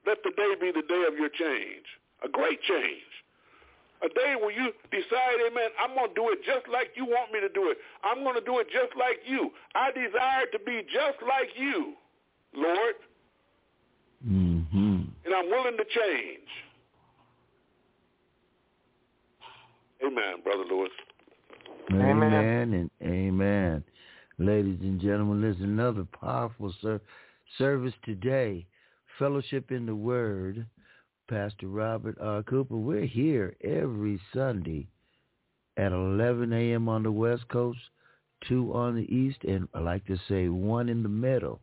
Let 0.06 0.18
the 0.22 0.30
day 0.30 0.54
be 0.60 0.70
the 0.70 0.86
day 0.86 1.04
of 1.06 1.18
your 1.18 1.28
change, 1.28 1.84
a 2.24 2.28
great 2.28 2.62
change. 2.62 3.02
A 4.00 4.08
day 4.08 4.36
where 4.40 4.52
you 4.52 4.70
decide, 4.92 5.38
amen, 5.50 5.70
I'm 5.78 5.94
going 5.96 6.08
to 6.08 6.14
do 6.14 6.30
it 6.30 6.38
just 6.46 6.68
like 6.72 6.90
you 6.94 7.04
want 7.04 7.32
me 7.32 7.40
to 7.40 7.48
do 7.48 7.68
it. 7.70 7.78
I'm 8.04 8.22
going 8.22 8.36
to 8.36 8.40
do 8.40 8.60
it 8.60 8.68
just 8.72 8.96
like 8.96 9.18
you. 9.26 9.50
I 9.74 9.90
desire 9.90 10.46
to 10.52 10.58
be 10.60 10.82
just 10.84 11.18
like 11.26 11.48
you, 11.56 11.94
Lord. 12.54 12.94
Mm-hmm. 14.24 15.02
And 15.24 15.34
I'm 15.34 15.50
willing 15.50 15.76
to 15.76 15.84
change. 15.84 16.48
Amen, 20.06 20.42
Brother 20.44 20.64
Lewis. 20.70 20.90
Amen, 21.90 22.22
amen 22.22 22.74
and 22.74 22.90
amen. 23.02 23.84
Ladies 24.40 24.78
and 24.82 25.00
gentlemen, 25.00 25.42
listen, 25.42 25.64
another 25.64 26.04
powerful 26.04 26.72
ser- 26.80 27.00
service 27.56 27.94
today. 28.04 28.64
Fellowship 29.18 29.72
in 29.72 29.84
the 29.84 29.96
Word. 29.96 30.64
Pastor 31.28 31.66
Robert 31.66 32.16
R. 32.20 32.44
Cooper. 32.44 32.76
We're 32.76 33.04
here 33.04 33.56
every 33.64 34.20
Sunday 34.32 34.86
at 35.76 35.90
11 35.90 36.52
a.m. 36.52 36.88
on 36.88 37.02
the 37.02 37.10
West 37.10 37.48
Coast, 37.48 37.80
2 38.46 38.72
on 38.72 38.94
the 38.94 39.12
East, 39.12 39.38
and 39.42 39.66
I 39.74 39.80
like 39.80 40.06
to 40.06 40.16
say 40.28 40.48
1 40.48 40.88
in 40.88 41.02
the 41.02 41.08
middle. 41.08 41.60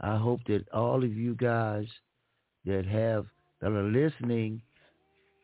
I 0.00 0.16
hope 0.16 0.40
that 0.46 0.66
all 0.70 1.04
of 1.04 1.12
you 1.14 1.34
guys 1.34 1.86
that 2.64 2.86
have 2.86 3.26
that 3.60 3.70
are 3.70 3.82
listening, 3.82 4.62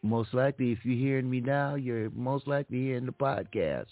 most 0.02 0.32
likely 0.32 0.72
if 0.72 0.78
you're 0.84 0.96
hearing 0.96 1.28
me 1.28 1.40
now, 1.40 1.74
you're 1.74 2.08
most 2.08 2.48
likely 2.48 2.78
hearing 2.78 3.04
the 3.04 3.12
podcast. 3.12 3.86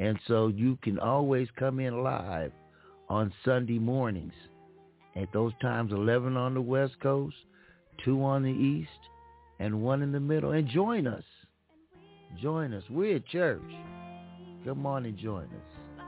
And 0.00 0.18
so 0.26 0.48
you 0.48 0.78
can 0.82 0.98
always 0.98 1.46
come 1.58 1.78
in 1.78 2.02
live 2.02 2.52
on 3.10 3.32
Sunday 3.44 3.78
mornings 3.78 4.32
at 5.14 5.30
those 5.32 5.52
times, 5.60 5.92
11 5.92 6.38
on 6.38 6.54
the 6.54 6.60
West 6.60 6.94
Coast, 7.02 7.36
2 8.06 8.24
on 8.24 8.42
the 8.42 8.48
East, 8.48 8.88
and 9.58 9.82
1 9.82 10.00
in 10.00 10.10
the 10.10 10.18
middle. 10.18 10.52
And 10.52 10.66
join 10.66 11.06
us. 11.06 11.24
Join 12.40 12.72
us. 12.72 12.82
We're 12.88 13.16
at 13.16 13.26
church. 13.26 13.60
Come 14.64 14.86
on 14.86 15.04
and 15.04 15.18
join 15.18 15.44
us. 15.44 16.02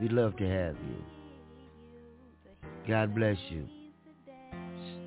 We'd 0.00 0.12
love 0.12 0.36
to 0.38 0.48
have 0.48 0.74
you. 0.74 1.04
God 2.88 3.14
bless 3.14 3.38
you. 3.50 3.68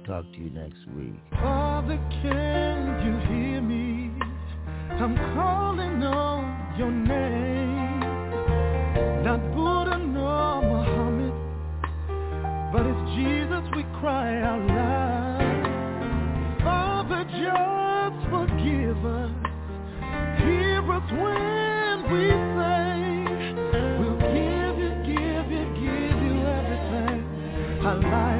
Talk 0.05 0.23
to 0.23 0.37
you 0.39 0.49
next 0.51 0.87
week. 0.95 1.19
Father, 1.31 1.99
can 2.23 3.05
you 3.05 3.35
hear 3.35 3.61
me? 3.61 4.11
I'm 4.91 5.15
calling 5.35 6.01
on 6.03 6.75
your 6.77 6.91
name. 6.91 7.58
cry 13.99 14.41
out 14.41 14.65
loud. 14.67 15.39
Father, 16.63 17.23
just 17.25 18.19
forgive 18.31 19.05
us. 19.05 19.31
hear 20.39 20.79
us 20.91 21.11
when 21.11 21.97
we 22.11 22.25
say, 22.55 22.95
we'll 23.99 24.19
give 24.19 24.75
you, 24.83 24.91
give 25.03 25.47
you, 25.51 25.65
give 25.75 26.17
you 26.23 26.35
everything. 26.47 27.19
Our 27.85 27.99
life 27.99 28.38